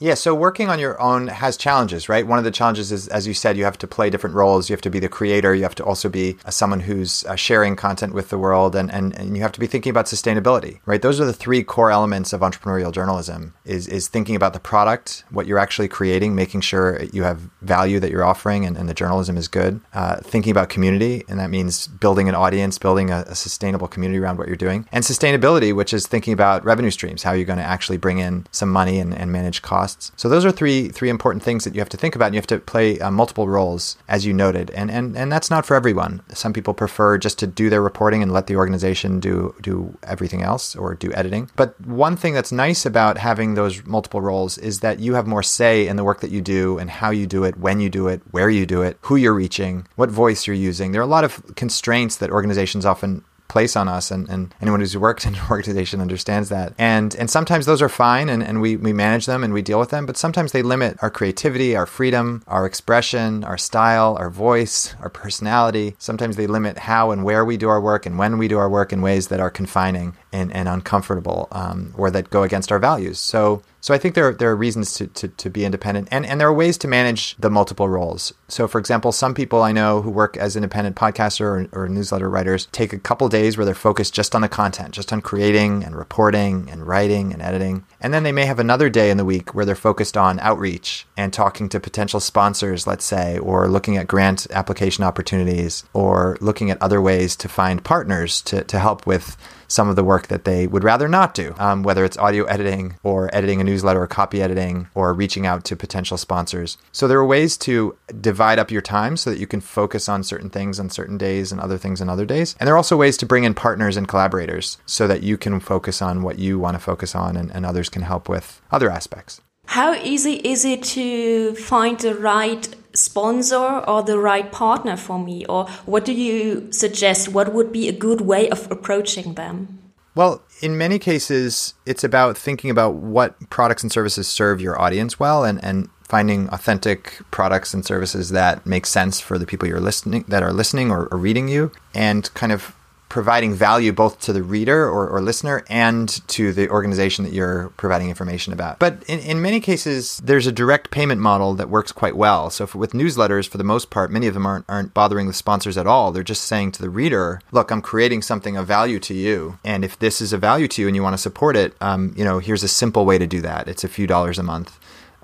Yeah, 0.00 0.14
so 0.14 0.32
working 0.32 0.68
on 0.68 0.78
your 0.78 1.00
own 1.00 1.26
has 1.26 1.56
challenges, 1.56 2.08
right? 2.08 2.24
One 2.24 2.38
of 2.38 2.44
the 2.44 2.52
challenges 2.52 2.92
is, 2.92 3.08
as 3.08 3.26
you 3.26 3.34
said, 3.34 3.56
you 3.56 3.64
have 3.64 3.78
to 3.78 3.88
play 3.88 4.10
different 4.10 4.36
roles. 4.36 4.70
You 4.70 4.74
have 4.74 4.80
to 4.82 4.90
be 4.90 5.00
the 5.00 5.08
creator. 5.08 5.56
You 5.56 5.64
have 5.64 5.74
to 5.74 5.84
also 5.84 6.08
be 6.08 6.36
uh, 6.44 6.52
someone 6.52 6.78
who's 6.78 7.24
uh, 7.24 7.34
sharing 7.34 7.74
content 7.74 8.14
with 8.14 8.28
the 8.28 8.38
world, 8.38 8.76
and, 8.76 8.92
and, 8.92 9.12
and 9.18 9.36
you 9.36 9.42
have 9.42 9.50
to 9.52 9.60
be 9.60 9.66
thinking 9.66 9.90
about 9.90 10.06
sustainability, 10.06 10.78
right? 10.86 11.02
Those 11.02 11.20
are 11.20 11.24
the 11.24 11.32
three 11.32 11.64
core 11.64 11.90
elements 11.90 12.32
of 12.32 12.42
entrepreneurial 12.42 12.92
journalism: 12.92 13.54
is 13.64 13.88
is 13.88 14.06
thinking 14.06 14.36
about 14.36 14.52
the 14.52 14.60
product, 14.60 15.24
what 15.30 15.48
you're 15.48 15.58
actually 15.58 15.88
creating, 15.88 16.32
making 16.36 16.60
sure 16.60 17.02
you 17.12 17.24
have 17.24 17.40
value 17.62 17.98
that 17.98 18.12
you're 18.12 18.24
offering, 18.24 18.64
and, 18.64 18.76
and 18.76 18.88
the 18.88 18.94
journalism 18.94 19.36
is 19.36 19.48
good. 19.48 19.80
Uh, 19.94 20.18
thinking 20.18 20.52
about 20.52 20.68
community, 20.68 21.24
and 21.28 21.40
that 21.40 21.50
means 21.50 21.88
building 21.88 22.28
an 22.28 22.36
audience, 22.36 22.78
building 22.78 23.10
a, 23.10 23.24
a 23.26 23.34
sustainable 23.34 23.88
community 23.88 24.20
around 24.20 24.38
what 24.38 24.46
you're 24.46 24.56
doing, 24.56 24.86
and 24.92 25.02
sustainability, 25.02 25.74
which 25.74 25.92
is 25.92 26.06
thinking 26.06 26.32
about 26.32 26.64
revenue 26.64 26.90
streams, 26.90 27.24
how 27.24 27.32
you're 27.32 27.44
going 27.44 27.58
to 27.58 27.64
actually 27.64 27.98
bring 27.98 28.18
in 28.18 28.46
some 28.52 28.70
money 28.70 29.00
and, 29.00 29.12
and 29.12 29.32
manage 29.32 29.60
costs 29.60 29.87
costs. 29.88 30.12
So 30.16 30.28
those 30.28 30.44
are 30.44 30.52
three 30.52 30.88
three 30.88 31.08
important 31.08 31.42
things 31.42 31.64
that 31.64 31.74
you 31.74 31.80
have 31.80 31.88
to 31.88 31.96
think 31.96 32.14
about. 32.14 32.26
And 32.26 32.34
you 32.34 32.38
have 32.38 32.46
to 32.48 32.58
play 32.58 32.98
uh, 33.00 33.10
multiple 33.10 33.48
roles, 33.48 33.96
as 34.08 34.26
you 34.26 34.32
noted, 34.32 34.70
and 34.70 34.90
and 34.90 35.16
and 35.16 35.32
that's 35.32 35.50
not 35.50 35.66
for 35.66 35.74
everyone. 35.74 36.22
Some 36.32 36.52
people 36.52 36.74
prefer 36.74 37.18
just 37.18 37.38
to 37.38 37.46
do 37.46 37.70
their 37.70 37.82
reporting 37.82 38.22
and 38.22 38.32
let 38.32 38.46
the 38.46 38.56
organization 38.56 39.20
do 39.20 39.54
do 39.60 39.96
everything 40.02 40.42
else 40.42 40.76
or 40.76 40.94
do 40.94 41.12
editing. 41.12 41.50
But 41.56 41.80
one 41.80 42.16
thing 42.16 42.34
that's 42.34 42.52
nice 42.52 42.86
about 42.86 43.18
having 43.18 43.54
those 43.54 43.84
multiple 43.84 44.20
roles 44.20 44.58
is 44.58 44.80
that 44.80 44.98
you 44.98 45.14
have 45.14 45.26
more 45.26 45.42
say 45.42 45.86
in 45.88 45.96
the 45.96 46.04
work 46.04 46.20
that 46.20 46.30
you 46.30 46.40
do 46.40 46.78
and 46.78 46.90
how 46.90 47.10
you 47.10 47.26
do 47.26 47.44
it, 47.44 47.56
when 47.58 47.80
you 47.80 47.90
do 47.90 48.08
it, 48.08 48.20
where 48.30 48.50
you 48.50 48.66
do 48.66 48.82
it, 48.82 48.96
who 49.02 49.16
you're 49.16 49.34
reaching, 49.34 49.86
what 49.96 50.10
voice 50.10 50.46
you're 50.46 50.56
using. 50.68 50.92
There 50.92 51.00
are 51.00 51.10
a 51.10 51.16
lot 51.16 51.24
of 51.24 51.54
constraints 51.56 52.16
that 52.16 52.30
organizations 52.30 52.84
often 52.84 53.24
place 53.48 53.76
on 53.76 53.88
us 53.88 54.10
and, 54.10 54.28
and 54.28 54.54
anyone 54.60 54.80
who's 54.80 54.96
worked 54.96 55.26
in 55.26 55.34
an 55.34 55.40
organization 55.50 56.00
understands 56.00 56.48
that. 56.50 56.74
And 56.78 57.14
and 57.16 57.30
sometimes 57.30 57.66
those 57.66 57.82
are 57.82 57.88
fine 57.88 58.28
and, 58.28 58.42
and 58.42 58.60
we, 58.60 58.76
we 58.76 58.92
manage 58.92 59.26
them 59.26 59.42
and 59.42 59.52
we 59.52 59.62
deal 59.62 59.78
with 59.78 59.90
them 59.90 60.06
but 60.06 60.16
sometimes 60.16 60.52
they 60.52 60.62
limit 60.62 60.96
our 61.02 61.10
creativity 61.10 61.74
our 61.76 61.86
freedom 61.86 62.42
our 62.46 62.66
expression 62.66 63.44
our 63.44 63.58
style 63.58 64.16
our 64.18 64.30
voice 64.30 64.94
our 65.00 65.08
personality. 65.08 65.94
Sometimes 65.98 66.36
they 66.36 66.46
limit 66.46 66.78
how 66.78 67.10
and 67.10 67.24
where 67.24 67.44
we 67.44 67.56
do 67.56 67.68
our 67.68 67.80
work 67.80 68.06
and 68.06 68.18
when 68.18 68.38
we 68.38 68.48
do 68.48 68.58
our 68.58 68.68
work 68.68 68.92
in 68.92 69.02
ways 69.02 69.28
that 69.28 69.40
are 69.40 69.50
confining 69.50 70.16
and, 70.32 70.52
and 70.52 70.68
uncomfortable 70.68 71.48
um, 71.52 71.94
or 71.96 72.10
that 72.10 72.30
go 72.30 72.42
against 72.42 72.70
our 72.72 72.78
values 72.78 73.18
so 73.18 73.62
so 73.80 73.94
I 73.94 73.98
think 73.98 74.14
there, 74.14 74.32
there 74.32 74.50
are 74.50 74.56
reasons 74.56 74.94
to, 74.94 75.06
to, 75.06 75.28
to, 75.28 75.50
be 75.50 75.64
independent 75.64 76.08
and, 76.10 76.26
and 76.26 76.40
there 76.40 76.48
are 76.48 76.52
ways 76.52 76.76
to 76.78 76.88
manage 76.88 77.36
the 77.36 77.48
multiple 77.48 77.88
roles. 77.88 78.34
So 78.48 78.66
for 78.66 78.78
example, 78.78 79.12
some 79.12 79.34
people 79.34 79.62
I 79.62 79.72
know 79.72 80.02
who 80.02 80.10
work 80.10 80.36
as 80.36 80.56
independent 80.56 80.96
podcaster 80.96 81.68
or, 81.72 81.84
or 81.84 81.88
newsletter 81.88 82.28
writers 82.28 82.66
take 82.72 82.92
a 82.92 82.98
couple 82.98 83.28
days 83.28 83.56
where 83.56 83.64
they're 83.64 83.74
focused 83.74 84.14
just 84.14 84.34
on 84.34 84.42
the 84.42 84.48
content, 84.48 84.94
just 84.94 85.12
on 85.12 85.20
creating 85.20 85.84
and 85.84 85.96
reporting 85.96 86.68
and 86.70 86.86
writing 86.86 87.32
and 87.32 87.40
editing. 87.40 87.86
And 88.00 88.12
then 88.12 88.24
they 88.24 88.32
may 88.32 88.46
have 88.46 88.58
another 88.58 88.90
day 88.90 89.10
in 89.10 89.16
the 89.16 89.24
week 89.24 89.54
where 89.54 89.64
they're 89.64 89.76
focused 89.76 90.16
on 90.16 90.40
outreach 90.40 91.06
and 91.16 91.32
talking 91.32 91.68
to 91.68 91.80
potential 91.80 92.20
sponsors, 92.20 92.86
let's 92.86 93.04
say, 93.04 93.38
or 93.38 93.68
looking 93.68 93.96
at 93.96 94.08
grant 94.08 94.48
application 94.50 95.04
opportunities 95.04 95.84
or 95.92 96.36
looking 96.40 96.70
at 96.70 96.82
other 96.82 97.00
ways 97.00 97.36
to 97.36 97.48
find 97.48 97.84
partners 97.84 98.42
to, 98.42 98.64
to 98.64 98.78
help 98.78 99.06
with 99.06 99.36
some 99.68 99.88
of 99.88 99.96
the 99.96 100.04
work 100.04 100.26
that 100.26 100.44
they 100.44 100.66
would 100.66 100.82
rather 100.82 101.06
not 101.08 101.34
do, 101.34 101.54
um, 101.58 101.82
whether 101.82 102.04
it's 102.04 102.18
audio 102.18 102.44
editing 102.44 102.96
or 103.02 103.32
editing 103.34 103.60
a 103.60 103.64
newsletter 103.64 104.02
or 104.02 104.06
copy 104.06 104.42
editing 104.42 104.88
or 104.94 105.14
reaching 105.14 105.46
out 105.46 105.64
to 105.64 105.76
potential 105.76 106.16
sponsors. 106.16 106.78
So 106.90 107.06
there 107.06 107.18
are 107.18 107.26
ways 107.26 107.56
to 107.58 107.96
divide 108.20 108.58
up 108.58 108.70
your 108.70 108.82
time 108.82 109.16
so 109.16 109.30
that 109.30 109.38
you 109.38 109.46
can 109.46 109.60
focus 109.60 110.08
on 110.08 110.24
certain 110.24 110.50
things 110.50 110.80
on 110.80 110.90
certain 110.90 111.18
days 111.18 111.52
and 111.52 111.60
other 111.60 111.78
things 111.78 112.00
on 112.00 112.08
other 112.08 112.26
days. 112.26 112.56
And 112.58 112.66
there 112.66 112.74
are 112.74 112.78
also 112.78 112.96
ways 112.96 113.16
to 113.18 113.26
bring 113.26 113.44
in 113.44 113.54
partners 113.54 113.96
and 113.96 114.08
collaborators 114.08 114.78
so 114.86 115.06
that 115.06 115.22
you 115.22 115.36
can 115.36 115.60
focus 115.60 116.02
on 116.02 116.22
what 116.22 116.38
you 116.38 116.58
want 116.58 116.74
to 116.74 116.80
focus 116.80 117.14
on 117.14 117.36
and, 117.36 117.50
and 117.52 117.64
others 117.64 117.88
can 117.88 118.02
help 118.02 118.28
with 118.28 118.60
other 118.72 118.90
aspects. 118.90 119.40
How 119.66 119.92
easy 119.94 120.36
is 120.36 120.64
it 120.64 120.82
to 120.84 121.54
find 121.56 122.00
the 122.00 122.14
right 122.14 122.74
sponsor 122.98 123.56
or 123.86 124.02
the 124.02 124.18
right 124.18 124.50
partner 124.50 124.96
for 124.96 125.18
me? 125.18 125.44
Or 125.46 125.66
what 125.86 126.04
do 126.04 126.12
you 126.12 126.70
suggest? 126.72 127.28
What 127.28 127.54
would 127.54 127.72
be 127.72 127.88
a 127.88 127.92
good 127.92 128.20
way 128.20 128.48
of 128.50 128.70
approaching 128.70 129.34
them? 129.34 129.78
Well, 130.14 130.42
in 130.60 130.76
many 130.76 130.98
cases, 130.98 131.74
it's 131.86 132.02
about 132.02 132.36
thinking 132.36 132.70
about 132.70 132.94
what 132.94 133.50
products 133.50 133.82
and 133.84 133.92
services 133.92 134.26
serve 134.26 134.60
your 134.60 134.80
audience 134.80 135.20
well 135.20 135.44
and, 135.44 135.62
and 135.62 135.88
finding 136.02 136.48
authentic 136.48 137.20
products 137.30 137.74
and 137.74 137.84
services 137.84 138.30
that 138.30 138.66
make 138.66 138.86
sense 138.86 139.20
for 139.20 139.38
the 139.38 139.46
people 139.46 139.68
you're 139.68 139.78
listening 139.78 140.24
that 140.26 140.42
are 140.42 140.52
listening 140.52 140.90
or, 140.90 141.06
or 141.12 141.18
reading 141.18 141.48
you 141.48 141.70
and 141.94 142.32
kind 142.34 142.50
of 142.50 142.74
providing 143.08 143.54
value 143.54 143.92
both 143.92 144.20
to 144.20 144.32
the 144.32 144.42
reader 144.42 144.84
or, 144.84 145.08
or, 145.08 145.20
listener 145.20 145.64
and 145.68 146.26
to 146.28 146.52
the 146.52 146.68
organization 146.68 147.24
that 147.24 147.32
you're 147.32 147.70
providing 147.76 148.08
information 148.08 148.52
about. 148.52 148.78
But 148.78 149.02
in, 149.06 149.18
in 149.20 149.42
many 149.42 149.60
cases, 149.60 150.18
there's 150.18 150.46
a 150.46 150.52
direct 150.52 150.90
payment 150.90 151.20
model 151.20 151.54
that 151.54 151.70
works 151.70 151.92
quite 151.92 152.16
well. 152.16 152.50
So 152.50 152.66
for, 152.66 152.78
with 152.78 152.92
newsletters, 152.92 153.48
for 153.48 153.58
the 153.58 153.64
most 153.64 153.90
part, 153.90 154.10
many 154.10 154.26
of 154.26 154.34
them 154.34 154.46
aren't, 154.46 154.66
aren't 154.68 154.94
bothering 154.94 155.26
the 155.26 155.32
sponsors 155.32 155.78
at 155.78 155.86
all. 155.86 156.12
They're 156.12 156.22
just 156.22 156.42
saying 156.42 156.72
to 156.72 156.82
the 156.82 156.90
reader, 156.90 157.40
look, 157.50 157.70
I'm 157.70 157.82
creating 157.82 158.22
something 158.22 158.56
of 158.56 158.66
value 158.66 158.98
to 159.00 159.14
you. 159.14 159.58
And 159.64 159.84
if 159.84 159.98
this 159.98 160.20
is 160.20 160.32
a 160.32 160.38
value 160.38 160.68
to 160.68 160.82
you 160.82 160.88
and 160.88 160.96
you 160.96 161.02
want 161.02 161.14
to 161.14 161.18
support 161.18 161.56
it, 161.56 161.74
um, 161.80 162.14
you 162.16 162.24
know, 162.24 162.38
here's 162.38 162.62
a 162.62 162.68
simple 162.68 163.06
way 163.06 163.18
to 163.18 163.26
do 163.26 163.40
that. 163.40 163.68
It's 163.68 163.84
a 163.84 163.88
few 163.88 164.06
dollars 164.06 164.38
a 164.38 164.42
month 164.42 164.78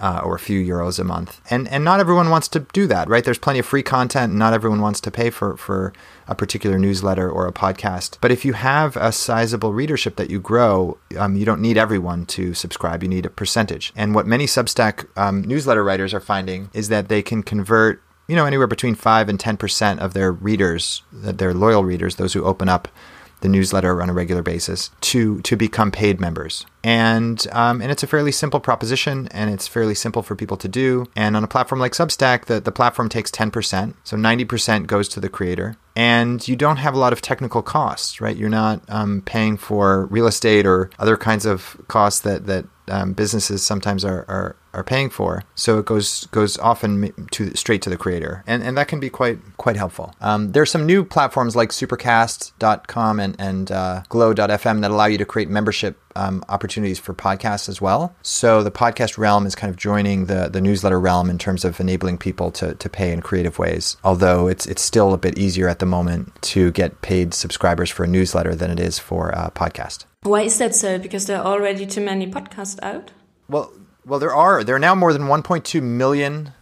uh, 0.05 0.21
or 0.23 0.35
a 0.35 0.38
few 0.38 0.62
euros 0.62 0.99
a 0.99 1.05
month. 1.05 1.40
And 1.49 1.67
and 1.69 1.83
not 1.83 1.99
everyone 1.99 2.29
wants 2.29 2.47
to 2.49 2.61
do 2.75 2.87
that, 2.88 3.09
right? 3.09 3.25
There's 3.25 3.38
plenty 3.38 3.59
of 3.59 3.64
free 3.64 3.83
content. 3.83 4.35
Not 4.35 4.53
everyone 4.53 4.83
wants 4.83 5.01
to 5.01 5.11
pay 5.11 5.31
for 5.31 5.57
for 5.57 5.95
a 6.29 6.35
particular 6.35 6.79
newsletter 6.79 7.31
or 7.31 7.47
a 7.47 7.53
podcast. 7.53 8.19
But 8.21 8.31
if 8.31 8.45
you 8.45 8.53
have 8.53 8.99
a 8.99 9.12
sizable 9.12 9.73
readership 9.73 10.17
that 10.17 10.29
you 10.29 10.40
grow, 10.40 10.99
um, 11.17 11.37
you 11.37 11.47
don't 11.47 11.62
need 11.62 11.79
everyone 11.79 12.27
to 12.27 12.53
subscribe. 12.53 13.03
You 13.03 13.09
need 13.09 13.25
a 13.25 13.31
percentage. 13.31 13.95
And 13.97 14.14
what 14.14 14.27
many 14.27 14.45
Substack 14.45 15.07
um, 15.17 15.40
newsletter 15.40 15.83
writers 15.83 16.12
are 16.12 16.21
finding 16.21 16.69
is 16.75 16.90
that 16.90 17.09
they 17.09 17.23
can 17.23 17.43
convert 17.43 18.03
you 18.29 18.37
know 18.37 18.45
anywhere 18.45 18.67
between 18.67 18.95
5 18.95 19.29
and 19.31 19.38
10% 19.38 19.99
of 19.99 20.12
their 20.12 20.33
readers 20.33 21.03
their 21.12 21.53
loyal 21.53 21.85
readers 21.85 22.17
those 22.17 22.33
who 22.33 22.43
open 22.45 22.69
up 22.71 22.88
the 23.40 23.49
newsletter 23.49 24.01
on 24.01 24.11
a 24.11 24.12
regular 24.12 24.42
basis 24.42 24.90
to 25.01 25.40
to 25.42 25.57
become 25.57 25.90
paid 25.90 26.20
members. 26.20 26.66
And 26.83 27.47
um, 27.53 27.81
and 27.81 27.90
it's 27.90 28.03
a 28.03 28.07
fairly 28.07 28.33
simple 28.33 28.61
proposition, 28.61 29.29
and 29.29 29.51
it's 29.51 29.66
fairly 29.66 29.94
simple 29.94 30.23
for 30.23 30.37
people 30.37 30.57
to 30.59 30.68
do. 30.68 31.07
And 31.16 31.37
on 31.37 31.44
a 31.44 31.49
platform 31.49 31.81
like 31.81 31.92
Substack, 31.92 32.47
the, 32.47 32.61
the 32.61 32.73
platform 32.73 33.09
takes 33.09 33.31
ten 33.31 33.51
percent, 33.51 33.97
so 34.05 34.16
ninety 34.16 34.44
percent 34.44 34.87
goes 34.87 35.09
to 35.11 35.20
the 35.20 35.29
creator, 35.29 35.77
and 35.97 36.47
you 36.47 36.57
don't 36.57 36.77
have 36.77 36.94
a 36.94 36.99
lot 36.99 37.12
of 37.12 37.23
technical 37.23 37.62
costs, 37.62 38.20
right? 38.20 38.37
You're 38.37 38.51
not 38.51 38.83
um, 38.88 39.23
paying 39.23 39.57
for 39.57 40.07
real 40.07 40.27
estate 40.27 40.66
or 40.66 40.90
other 40.99 41.16
kinds 41.16 41.47
of 41.47 41.81
costs 41.88 42.20
that 42.20 42.47
that 42.47 42.66
um, 42.88 43.14
businesses 43.14 43.62
sometimes 43.62 44.05
are, 44.05 44.27
are 44.29 44.57
are 44.75 44.85
paying 44.85 45.11
for. 45.11 45.43
So 45.55 45.79
it 45.79 45.87
goes 45.87 46.27
goes 46.27 46.59
often 46.59 47.15
to 47.33 47.55
straight 47.57 47.83
to 47.83 47.91
the 47.91 47.97
creator, 47.97 48.43
and 48.47 48.63
and 48.63 48.77
that 48.77 48.89
can 48.89 49.01
be 49.01 49.11
quite 49.11 49.39
quite 49.57 49.77
helpful. 49.77 50.15
Um, 50.21 50.53
there 50.53 50.63
are 50.63 50.67
some 50.67 50.87
new 50.87 51.05
platforms 51.05 51.57
like 51.57 51.71
Supercast.com 51.71 53.21
and 53.21 53.37
and 53.39 53.71
uh, 53.73 54.03
Glow.fm 54.09 54.81
that 54.81 54.91
allow 54.91 55.07
you 55.07 55.19
to 55.19 55.25
create 55.25 55.49
membership 55.49 55.99
um, 56.17 56.45
opportunities 56.49 56.99
for 56.99 57.15
podcasts 57.15 57.69
as 57.69 57.81
well. 57.81 58.15
So 58.23 58.63
the 58.63 58.71
podcast 58.71 59.19
realm 59.19 59.47
is 59.47 59.55
kind 59.55 59.71
of 59.71 59.77
joining 59.77 60.27
the 60.27 60.49
the 60.49 60.61
newsletter 60.61 61.01
realm 61.01 61.31
in 61.31 61.39
terms 61.39 61.65
of 61.65 61.81
enabling 61.81 62.19
people 62.19 62.51
to, 62.53 62.75
to 62.75 62.89
pay 62.89 63.13
in 63.13 63.21
creative 63.21 63.59
ways. 63.59 63.97
Although 64.05 64.49
it's 64.49 64.67
it's 64.67 64.83
still 64.83 65.13
a 65.13 65.19
bit 65.19 65.39
easier 65.39 65.69
at 65.69 65.79
the 65.79 65.87
moment 65.87 66.33
to 66.43 66.71
get 66.73 67.03
paid 67.03 67.35
subscribers 67.35 67.91
for 67.91 68.05
a 68.05 68.09
newsletter 68.09 68.55
than 68.55 68.71
it 68.71 68.81
is 68.81 68.99
for 68.99 69.31
a 69.31 69.51
podcast. 69.51 70.05
Why 70.23 70.43
is 70.43 70.59
that 70.59 70.75
so? 70.75 70.99
Because 70.99 71.27
there 71.27 71.39
are 71.39 71.45
already 71.45 71.87
too 71.87 72.01
many 72.01 72.27
podcasts 72.27 72.83
out. 72.83 73.11
Well, 73.49 73.73
well, 74.07 74.19
there 74.19 74.35
are 74.35 74.62
there 74.62 74.77
are 74.77 74.81
now 74.81 74.95
more 74.95 75.12
than 75.12 75.23
1.2 75.23 75.83
million 75.83 76.53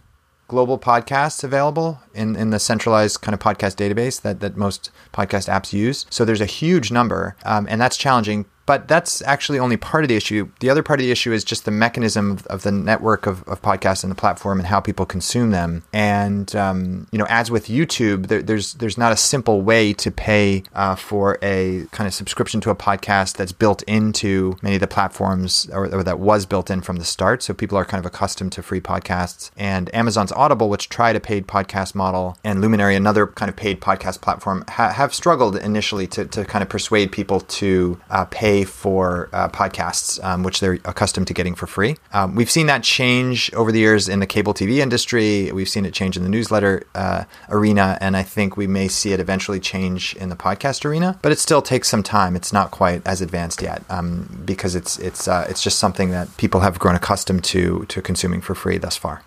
global 0.47 0.77
podcasts 0.77 1.43
available 1.43 1.99
in, 2.13 2.35
in 2.35 2.51
the 2.51 2.59
centralized 2.59 3.21
kind 3.21 3.33
of 3.33 3.39
podcast 3.39 3.75
database 3.75 4.21
that, 4.21 4.39
that 4.39 4.55
most 4.55 4.91
podcast 5.13 5.49
apps 5.49 5.73
use. 5.73 6.05
So 6.09 6.25
there's 6.25 6.41
a 6.41 6.45
huge 6.45 6.91
number, 6.91 7.35
um, 7.45 7.65
and 7.69 7.81
that's 7.81 7.97
challenging 7.97 8.45
but 8.65 8.87
that's 8.87 9.21
actually 9.23 9.59
only 9.59 9.77
part 9.77 10.03
of 10.03 10.07
the 10.07 10.15
issue. 10.15 10.49
The 10.59 10.69
other 10.69 10.83
part 10.83 10.99
of 10.99 11.05
the 11.05 11.11
issue 11.11 11.31
is 11.33 11.43
just 11.43 11.65
the 11.65 11.71
mechanism 11.71 12.31
of, 12.31 12.47
of 12.47 12.63
the 12.63 12.71
network 12.71 13.25
of, 13.25 13.43
of, 13.47 13.61
podcasts 13.61 14.03
and 14.03 14.11
the 14.11 14.15
platform 14.15 14.59
and 14.59 14.67
how 14.67 14.79
people 14.79 15.05
consume 15.05 15.51
them. 15.51 15.83
And 15.91 16.53
um, 16.55 17.07
you 17.11 17.19
know, 17.19 17.27
as 17.29 17.51
with 17.51 17.67
YouTube, 17.67 18.27
there, 18.27 18.41
there's 18.41 18.73
there's 18.75 18.97
not 18.97 19.11
a 19.11 19.17
simple 19.17 19.61
way 19.61 19.93
to 19.93 20.11
pay 20.11 20.63
uh, 20.73 20.95
for 20.95 21.37
a 21.41 21.85
kind 21.91 22.07
of 22.07 22.13
subscription 22.13 22.61
to 22.61 22.69
a 22.69 22.75
podcast 22.75 23.37
that's 23.37 23.51
built 23.51 23.83
into 23.83 24.57
many 24.61 24.75
of 24.75 24.81
the 24.81 24.87
platforms 24.87 25.69
or, 25.71 25.93
or, 25.93 26.03
that 26.03 26.19
was 26.19 26.45
built 26.45 26.69
in 26.69 26.81
from 26.81 26.97
the 26.97 27.05
start. 27.05 27.43
So 27.43 27.53
people 27.53 27.77
are 27.77 27.85
kind 27.85 27.99
of 27.99 28.05
accustomed 28.05 28.51
to 28.53 28.63
free 28.63 28.81
podcasts. 28.81 29.51
And 29.57 29.93
Amazon's 29.93 30.31
Audible, 30.31 30.69
which 30.69 30.89
tried 30.89 31.15
a 31.15 31.19
paid 31.19 31.47
podcast 31.47 31.95
model, 31.95 32.37
and 32.43 32.61
Luminary, 32.61 32.95
another 32.95 33.27
kind 33.27 33.49
of 33.49 33.55
paid 33.55 33.81
podcast 33.81 34.21
platform, 34.21 34.65
ha- 34.69 34.91
have 34.91 35.13
struggled 35.13 35.55
initially 35.55 36.07
to, 36.07 36.25
to 36.25 36.45
kind 36.45 36.61
of 36.61 36.69
persuade 36.69 37.11
people 37.11 37.39
to 37.41 37.99
uh, 38.09 38.25
pay 38.25 38.52
pay 38.53 38.63
for 38.63 39.29
uh, 39.33 39.49
podcasts, 39.49 40.23
um, 40.23 40.43
which 40.43 40.59
they're 40.59 40.79
accustomed 40.85 41.27
to 41.27 41.33
getting 41.33 41.55
for 41.55 41.67
free. 41.67 41.97
Um, 42.11 42.35
we've 42.35 42.51
seen 42.51 42.67
that 42.67 42.83
change 42.83 43.51
over 43.53 43.71
the 43.71 43.79
years 43.79 44.07
in 44.07 44.19
the 44.19 44.27
cable 44.27 44.53
TV 44.53 44.77
industry. 44.77 45.51
We've 45.51 45.69
seen 45.69 45.85
it 45.85 45.93
change 45.93 46.17
in 46.17 46.23
the 46.23 46.29
newsletter 46.29 46.83
uh, 46.93 47.23
arena, 47.49 47.97
and 47.99 48.15
I 48.15 48.23
think 48.23 48.55
we 48.55 48.67
may 48.67 48.87
see 48.87 49.13
it 49.13 49.19
eventually 49.19 49.59
change 49.59 50.15
in 50.15 50.29
the 50.29 50.35
podcast 50.35 50.85
arena. 50.85 51.17
But 51.21 51.31
it 51.31 51.39
still 51.39 51.61
takes 51.61 51.89
some 51.89 52.03
time. 52.03 52.35
It's 52.35 52.53
not 52.53 52.71
quite 52.71 53.01
as 53.05 53.21
advanced 53.21 53.61
yet 53.61 53.83
um, 53.89 54.43
because 54.45 54.75
it's 54.75 54.99
it's 54.99 55.27
uh, 55.27 55.45
it's 55.49 55.63
just 55.63 55.79
something 55.79 56.11
that 56.11 56.27
people 56.37 56.59
have 56.61 56.77
grown 56.77 56.95
accustomed 56.95 57.43
to 57.45 57.85
to 57.85 58.01
consuming 58.01 58.41
for 58.41 58.55
free 58.55 58.77
thus 58.77 58.97
far. 58.97 59.23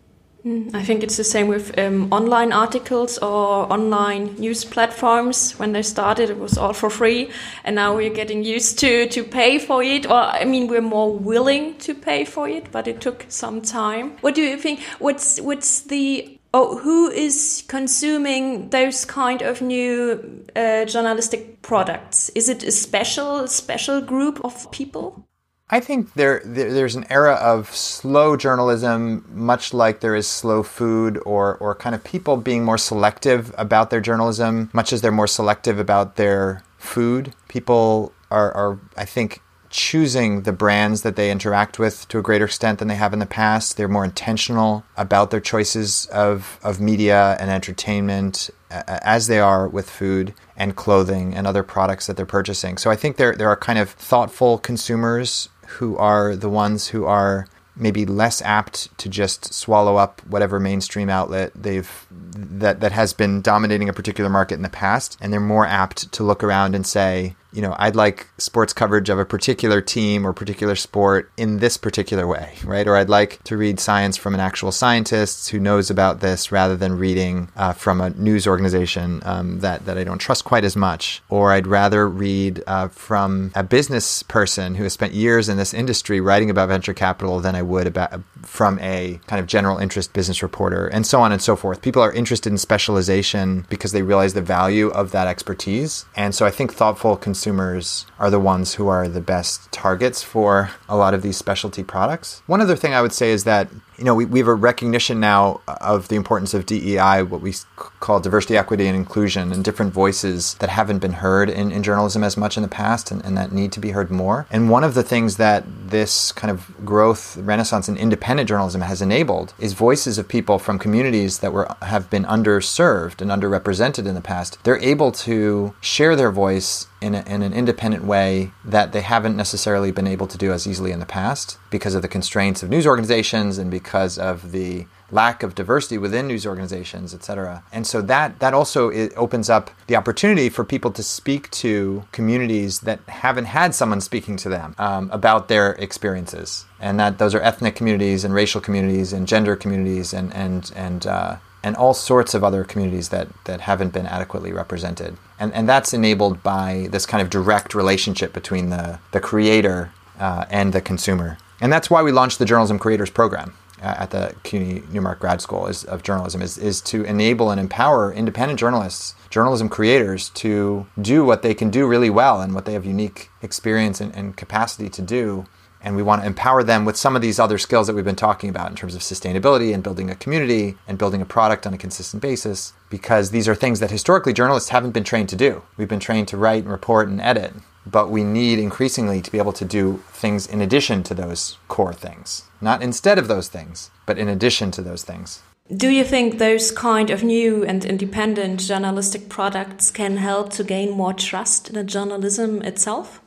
I 0.46 0.84
think 0.84 1.02
it's 1.02 1.16
the 1.16 1.24
same 1.24 1.48
with 1.48 1.76
um, 1.76 2.12
online 2.12 2.52
articles 2.52 3.18
or 3.18 3.72
online 3.72 4.36
news 4.36 4.64
platforms. 4.64 5.58
When 5.58 5.72
they 5.72 5.82
started, 5.82 6.30
it 6.30 6.38
was 6.38 6.56
all 6.56 6.72
for 6.72 6.88
free, 6.88 7.30
and 7.64 7.74
now 7.74 7.96
we're 7.96 8.14
getting 8.14 8.44
used 8.44 8.78
to 8.78 9.08
to 9.08 9.24
pay 9.24 9.58
for 9.58 9.82
it. 9.82 10.06
Or 10.06 10.14
I 10.14 10.44
mean, 10.44 10.68
we're 10.68 10.82
more 10.82 11.12
willing 11.12 11.78
to 11.78 11.94
pay 11.94 12.24
for 12.24 12.48
it, 12.48 12.70
but 12.70 12.86
it 12.86 13.00
took 13.00 13.26
some 13.28 13.60
time. 13.60 14.18
What 14.20 14.36
do 14.36 14.42
you 14.42 14.56
think? 14.56 14.80
What's 15.00 15.40
what's 15.40 15.80
the 15.80 16.38
oh, 16.54 16.78
who 16.78 17.10
is 17.10 17.64
consuming 17.66 18.70
those 18.70 19.04
kind 19.04 19.42
of 19.42 19.60
new 19.60 20.44
uh, 20.54 20.84
journalistic 20.84 21.60
products? 21.62 22.28
Is 22.36 22.48
it 22.48 22.62
a 22.62 22.70
special 22.70 23.48
special 23.48 24.00
group 24.00 24.44
of 24.44 24.70
people? 24.70 25.26
I 25.68 25.80
think 25.80 26.14
there, 26.14 26.42
there, 26.44 26.72
there's 26.72 26.94
an 26.94 27.06
era 27.10 27.34
of 27.34 27.74
slow 27.74 28.36
journalism, 28.36 29.24
much 29.32 29.74
like 29.74 29.98
there 29.98 30.14
is 30.14 30.28
slow 30.28 30.62
food, 30.62 31.20
or 31.26 31.56
or 31.56 31.74
kind 31.74 31.94
of 31.94 32.04
people 32.04 32.36
being 32.36 32.64
more 32.64 32.78
selective 32.78 33.52
about 33.58 33.90
their 33.90 34.00
journalism, 34.00 34.70
much 34.72 34.92
as 34.92 35.00
they're 35.00 35.10
more 35.10 35.26
selective 35.26 35.80
about 35.80 36.14
their 36.14 36.62
food. 36.78 37.34
People 37.48 38.12
are, 38.30 38.52
are 38.52 38.80
I 38.96 39.04
think, 39.04 39.42
choosing 39.70 40.42
the 40.42 40.52
brands 40.52 41.02
that 41.02 41.16
they 41.16 41.30
interact 41.30 41.78
with 41.78 42.06
to 42.08 42.18
a 42.18 42.22
greater 42.22 42.44
extent 42.44 42.78
than 42.78 42.88
they 42.88 42.94
have 42.94 43.12
in 43.12 43.18
the 43.18 43.26
past. 43.26 43.76
They're 43.76 43.88
more 43.88 44.04
intentional 44.04 44.84
about 44.96 45.30
their 45.30 45.40
choices 45.40 46.06
of, 46.06 46.58
of 46.62 46.80
media 46.80 47.36
and 47.40 47.50
entertainment 47.50 48.50
as 48.70 49.26
they 49.26 49.38
are 49.38 49.68
with 49.68 49.88
food 49.88 50.34
and 50.56 50.76
clothing 50.76 51.34
and 51.34 51.46
other 51.46 51.62
products 51.62 52.06
that 52.06 52.16
they're 52.16 52.26
purchasing. 52.26 52.78
So 52.78 52.90
I 52.90 52.96
think 52.96 53.16
there, 53.16 53.34
there 53.34 53.48
are 53.48 53.56
kind 53.56 53.78
of 53.78 53.90
thoughtful 53.90 54.58
consumers 54.58 55.48
who 55.68 55.96
are 55.96 56.36
the 56.36 56.48
ones 56.48 56.88
who 56.88 57.04
are 57.04 57.46
maybe 57.76 58.06
less 58.06 58.40
apt 58.42 58.96
to 58.98 59.08
just 59.08 59.52
swallow 59.52 59.96
up 59.96 60.22
whatever 60.26 60.58
mainstream 60.58 61.10
outlet 61.10 61.52
they've 61.54 62.06
that 62.10 62.80
that 62.80 62.92
has 62.92 63.12
been 63.12 63.42
dominating 63.42 63.88
a 63.88 63.92
particular 63.92 64.30
market 64.30 64.54
in 64.54 64.62
the 64.62 64.68
past 64.68 65.16
and 65.20 65.32
they're 65.32 65.40
more 65.40 65.66
apt 65.66 66.10
to 66.12 66.24
look 66.24 66.42
around 66.42 66.74
and 66.74 66.86
say 66.86 67.36
you 67.52 67.62
know, 67.62 67.74
I'd 67.78 67.96
like 67.96 68.28
sports 68.38 68.72
coverage 68.72 69.08
of 69.08 69.18
a 69.18 69.24
particular 69.24 69.80
team 69.80 70.26
or 70.26 70.32
particular 70.32 70.76
sport 70.76 71.30
in 71.36 71.58
this 71.58 71.76
particular 71.76 72.26
way, 72.26 72.54
right? 72.64 72.86
Or 72.86 72.96
I'd 72.96 73.08
like 73.08 73.42
to 73.44 73.56
read 73.56 73.80
science 73.80 74.16
from 74.16 74.34
an 74.34 74.40
actual 74.40 74.72
scientist 74.72 75.50
who 75.50 75.58
knows 75.58 75.90
about 75.90 76.20
this 76.20 76.52
rather 76.52 76.76
than 76.76 76.98
reading 76.98 77.48
uh, 77.56 77.72
from 77.72 78.00
a 78.00 78.10
news 78.10 78.46
organization 78.46 79.22
um, 79.24 79.60
that, 79.60 79.86
that 79.86 79.96
I 79.96 80.04
don't 80.04 80.18
trust 80.18 80.44
quite 80.44 80.64
as 80.64 80.76
much. 80.76 81.22
Or 81.28 81.52
I'd 81.52 81.66
rather 81.66 82.08
read 82.08 82.62
uh, 82.66 82.88
from 82.88 83.52
a 83.54 83.62
business 83.62 84.22
person 84.22 84.74
who 84.74 84.82
has 84.82 84.92
spent 84.92 85.14
years 85.14 85.48
in 85.48 85.56
this 85.56 85.72
industry 85.72 86.20
writing 86.20 86.50
about 86.50 86.68
venture 86.68 86.94
capital 86.94 87.40
than 87.40 87.54
I 87.54 87.62
would 87.62 87.86
about 87.86 88.20
from 88.42 88.78
a 88.80 89.20
kind 89.26 89.40
of 89.40 89.46
general 89.46 89.78
interest 89.78 90.12
business 90.12 90.42
reporter, 90.42 90.86
and 90.86 91.06
so 91.06 91.20
on 91.20 91.32
and 91.32 91.42
so 91.42 91.56
forth. 91.56 91.82
People 91.82 92.02
are 92.02 92.12
interested 92.12 92.50
in 92.50 92.58
specialization 92.58 93.66
because 93.68 93.92
they 93.92 94.02
realize 94.02 94.34
the 94.34 94.42
value 94.42 94.88
of 94.88 95.10
that 95.12 95.26
expertise. 95.26 96.04
And 96.16 96.34
so 96.34 96.46
I 96.46 96.50
think 96.50 96.72
thoughtful 96.72 97.16
consumers 97.46 98.06
are 98.18 98.28
the 98.28 98.40
ones 98.40 98.74
who 98.74 98.88
are 98.88 99.06
the 99.06 99.20
best 99.20 99.70
targets 99.70 100.20
for 100.20 100.68
a 100.88 100.96
lot 100.96 101.14
of 101.14 101.22
these 101.22 101.36
specialty 101.36 101.84
products. 101.84 102.42
One 102.48 102.60
other 102.60 102.74
thing 102.74 102.92
I 102.92 103.00
would 103.00 103.12
say 103.12 103.30
is 103.30 103.44
that 103.44 103.68
you 103.98 104.04
know, 104.04 104.14
we, 104.14 104.24
we 104.24 104.38
have 104.38 104.48
a 104.48 104.54
recognition 104.54 105.20
now 105.20 105.60
of 105.66 106.08
the 106.08 106.16
importance 106.16 106.54
of 106.54 106.66
DEI, 106.66 107.22
what 107.22 107.40
we 107.40 107.54
call 107.76 108.20
diversity, 108.20 108.56
equity, 108.56 108.86
and 108.86 108.96
inclusion, 108.96 109.52
and 109.52 109.64
different 109.64 109.92
voices 109.92 110.54
that 110.54 110.68
haven't 110.68 110.98
been 110.98 111.14
heard 111.14 111.48
in, 111.48 111.72
in 111.72 111.82
journalism 111.82 112.22
as 112.22 112.36
much 112.36 112.56
in 112.56 112.62
the 112.62 112.68
past 112.68 113.10
and, 113.10 113.24
and 113.24 113.36
that 113.36 113.52
need 113.52 113.72
to 113.72 113.80
be 113.80 113.90
heard 113.90 114.10
more. 114.10 114.46
And 114.50 114.70
one 114.70 114.84
of 114.84 114.94
the 114.94 115.02
things 115.02 115.36
that 115.38 115.64
this 115.88 116.32
kind 116.32 116.50
of 116.50 116.84
growth, 116.84 117.36
renaissance 117.38 117.88
in 117.88 117.96
independent 117.96 118.48
journalism 118.48 118.82
has 118.82 119.00
enabled 119.00 119.54
is 119.58 119.72
voices 119.72 120.18
of 120.18 120.28
people 120.28 120.58
from 120.58 120.78
communities 120.78 121.38
that 121.38 121.52
were 121.52 121.74
have 121.82 122.10
been 122.10 122.24
underserved 122.24 123.20
and 123.20 123.30
underrepresented 123.30 124.06
in 124.06 124.14
the 124.14 124.20
past. 124.20 124.62
They're 124.64 124.82
able 124.82 125.12
to 125.12 125.74
share 125.80 126.16
their 126.16 126.30
voice 126.30 126.86
in, 127.00 127.14
a, 127.14 127.22
in 127.26 127.42
an 127.42 127.52
independent 127.52 128.04
way 128.04 128.52
that 128.64 128.92
they 128.92 129.02
haven't 129.02 129.36
necessarily 129.36 129.90
been 129.90 130.06
able 130.06 130.26
to 130.26 130.38
do 130.38 130.52
as 130.52 130.66
easily 130.66 130.92
in 130.92 131.00
the 131.00 131.06
past 131.06 131.58
because 131.70 131.94
of 131.94 132.02
the 132.02 132.08
constraints 132.08 132.62
of 132.62 132.70
news 132.70 132.86
organizations 132.86 133.58
and 133.58 133.70
because 133.70 133.85
of 134.18 134.52
the 134.52 134.86
lack 135.10 135.42
of 135.42 135.54
diversity 135.54 135.98
within 135.98 136.26
news 136.26 136.44
organizations, 136.46 137.14
et 137.14 137.22
cetera. 137.22 137.62
And 137.72 137.86
so 137.86 138.02
that 138.02 138.40
that 138.40 138.54
also 138.54 138.90
opens 139.16 139.48
up 139.48 139.70
the 139.86 139.96
opportunity 139.96 140.48
for 140.48 140.64
people 140.64 140.90
to 140.92 141.02
speak 141.02 141.50
to 141.50 142.04
communities 142.12 142.80
that 142.80 142.98
haven't 143.06 143.46
had 143.46 143.74
someone 143.74 144.00
speaking 144.00 144.36
to 144.38 144.48
them 144.48 144.74
um, 144.78 145.10
about 145.12 145.46
their 145.48 145.72
experiences, 145.72 146.64
and 146.80 146.98
that 146.98 147.18
those 147.18 147.34
are 147.36 147.40
ethnic 147.40 147.76
communities 147.76 148.24
and 148.24 148.34
racial 148.34 148.60
communities 148.60 149.12
and 149.12 149.28
gender 149.28 149.56
communities 149.56 150.12
and 150.12 150.34
and 150.34 150.72
and 150.74 151.06
uh, 151.06 151.36
and 151.62 151.76
all 151.76 151.94
sorts 151.94 152.34
of 152.34 152.42
other 152.42 152.64
communities 152.64 153.08
that 153.10 153.28
that 153.44 153.60
haven't 153.60 153.92
been 153.92 154.06
adequately 154.06 154.52
represented. 154.52 155.16
And 155.38 155.52
and 155.54 155.68
that's 155.68 155.94
enabled 155.94 156.42
by 156.42 156.88
this 156.90 157.06
kind 157.06 157.22
of 157.22 157.30
direct 157.30 157.74
relationship 157.74 158.32
between 158.32 158.70
the 158.70 158.98
the 159.12 159.20
creator 159.20 159.92
uh, 160.18 160.46
and 160.50 160.72
the 160.72 160.80
consumer. 160.80 161.38
And 161.60 161.72
that's 161.72 161.88
why 161.88 162.02
we 162.02 162.12
launched 162.12 162.38
the 162.38 162.44
Journalism 162.44 162.78
Creators 162.78 163.10
Program 163.10 163.54
Uh, 163.82 163.94
at 163.98 164.10
the 164.10 164.34
CUNY 164.42 164.84
Newmark 164.90 165.20
Grad 165.20 165.42
School 165.42 165.66
is, 165.66 165.84
of 165.84 166.02
Journalism 166.02 166.40
is, 166.40 166.56
is 166.56 166.80
to 166.82 167.04
enable 167.04 167.50
and 167.50 167.60
empower 167.60 168.10
independent 168.10 168.58
journalists, 168.58 169.14
journalism 169.28 169.68
creators 169.68 170.30
to 170.30 170.86
do 171.00 171.26
what 171.26 171.42
they 171.42 171.52
can 171.52 171.68
do 171.68 171.86
really 171.86 172.08
well 172.08 172.40
and 172.40 172.54
what 172.54 172.64
they 172.64 172.72
have 172.72 172.86
unique 172.86 173.28
experience 173.42 174.00
and, 174.00 174.14
and 174.14 174.34
capacity 174.34 174.88
to 174.88 175.02
do. 175.02 175.44
And 175.86 175.96
we 175.96 176.02
want 176.02 176.20
to 176.20 176.26
empower 176.26 176.62
them 176.62 176.84
with 176.84 176.96
some 176.96 177.16
of 177.16 177.22
these 177.22 177.38
other 177.38 177.56
skills 177.56 177.86
that 177.86 177.94
we've 177.94 178.04
been 178.04 178.14
talking 178.14 178.50
about 178.50 178.68
in 178.68 178.76
terms 178.76 178.94
of 178.94 179.00
sustainability 179.00 179.72
and 179.72 179.82
building 179.82 180.10
a 180.10 180.16
community 180.16 180.76
and 180.86 180.98
building 180.98 181.22
a 181.22 181.24
product 181.24 181.66
on 181.66 181.72
a 181.72 181.78
consistent 181.78 182.20
basis, 182.20 182.74
because 182.90 183.30
these 183.30 183.48
are 183.48 183.54
things 183.54 183.80
that 183.80 183.90
historically 183.90 184.34
journalists 184.34 184.68
haven't 184.68 184.90
been 184.90 185.04
trained 185.04 185.30
to 185.30 185.36
do. 185.36 185.62
We've 185.78 185.88
been 185.88 186.00
trained 186.00 186.28
to 186.28 186.36
write 186.36 186.64
and 186.64 186.72
report 186.72 187.08
and 187.08 187.22
edit 187.22 187.54
but 187.86 188.10
we 188.10 188.24
need 188.24 188.58
increasingly 188.58 189.22
to 189.22 189.30
be 189.30 189.38
able 189.38 189.52
to 189.52 189.64
do 189.64 190.02
things 190.08 190.46
in 190.46 190.60
addition 190.60 191.02
to 191.04 191.14
those 191.14 191.56
core 191.68 191.94
things. 191.94 192.42
Not 192.60 192.82
instead 192.82 193.18
of 193.18 193.28
those 193.28 193.48
things, 193.48 193.90
but 194.06 194.18
in 194.18 194.28
addition 194.28 194.70
to 194.72 194.82
those 194.82 195.04
things. 195.04 195.40
Do 195.74 195.88
you 195.88 196.04
think 196.04 196.38
those 196.38 196.70
kind 196.70 197.10
of 197.10 197.24
new 197.24 197.64
and 197.64 197.84
independent 197.84 198.60
journalistic 198.60 199.28
products 199.28 199.90
can 199.90 200.16
help 200.16 200.52
to 200.54 200.64
gain 200.64 200.90
more 200.90 201.12
trust 201.12 201.68
in 201.68 201.74
the 201.74 201.84
journalism 201.84 202.62
itself? 202.62 203.20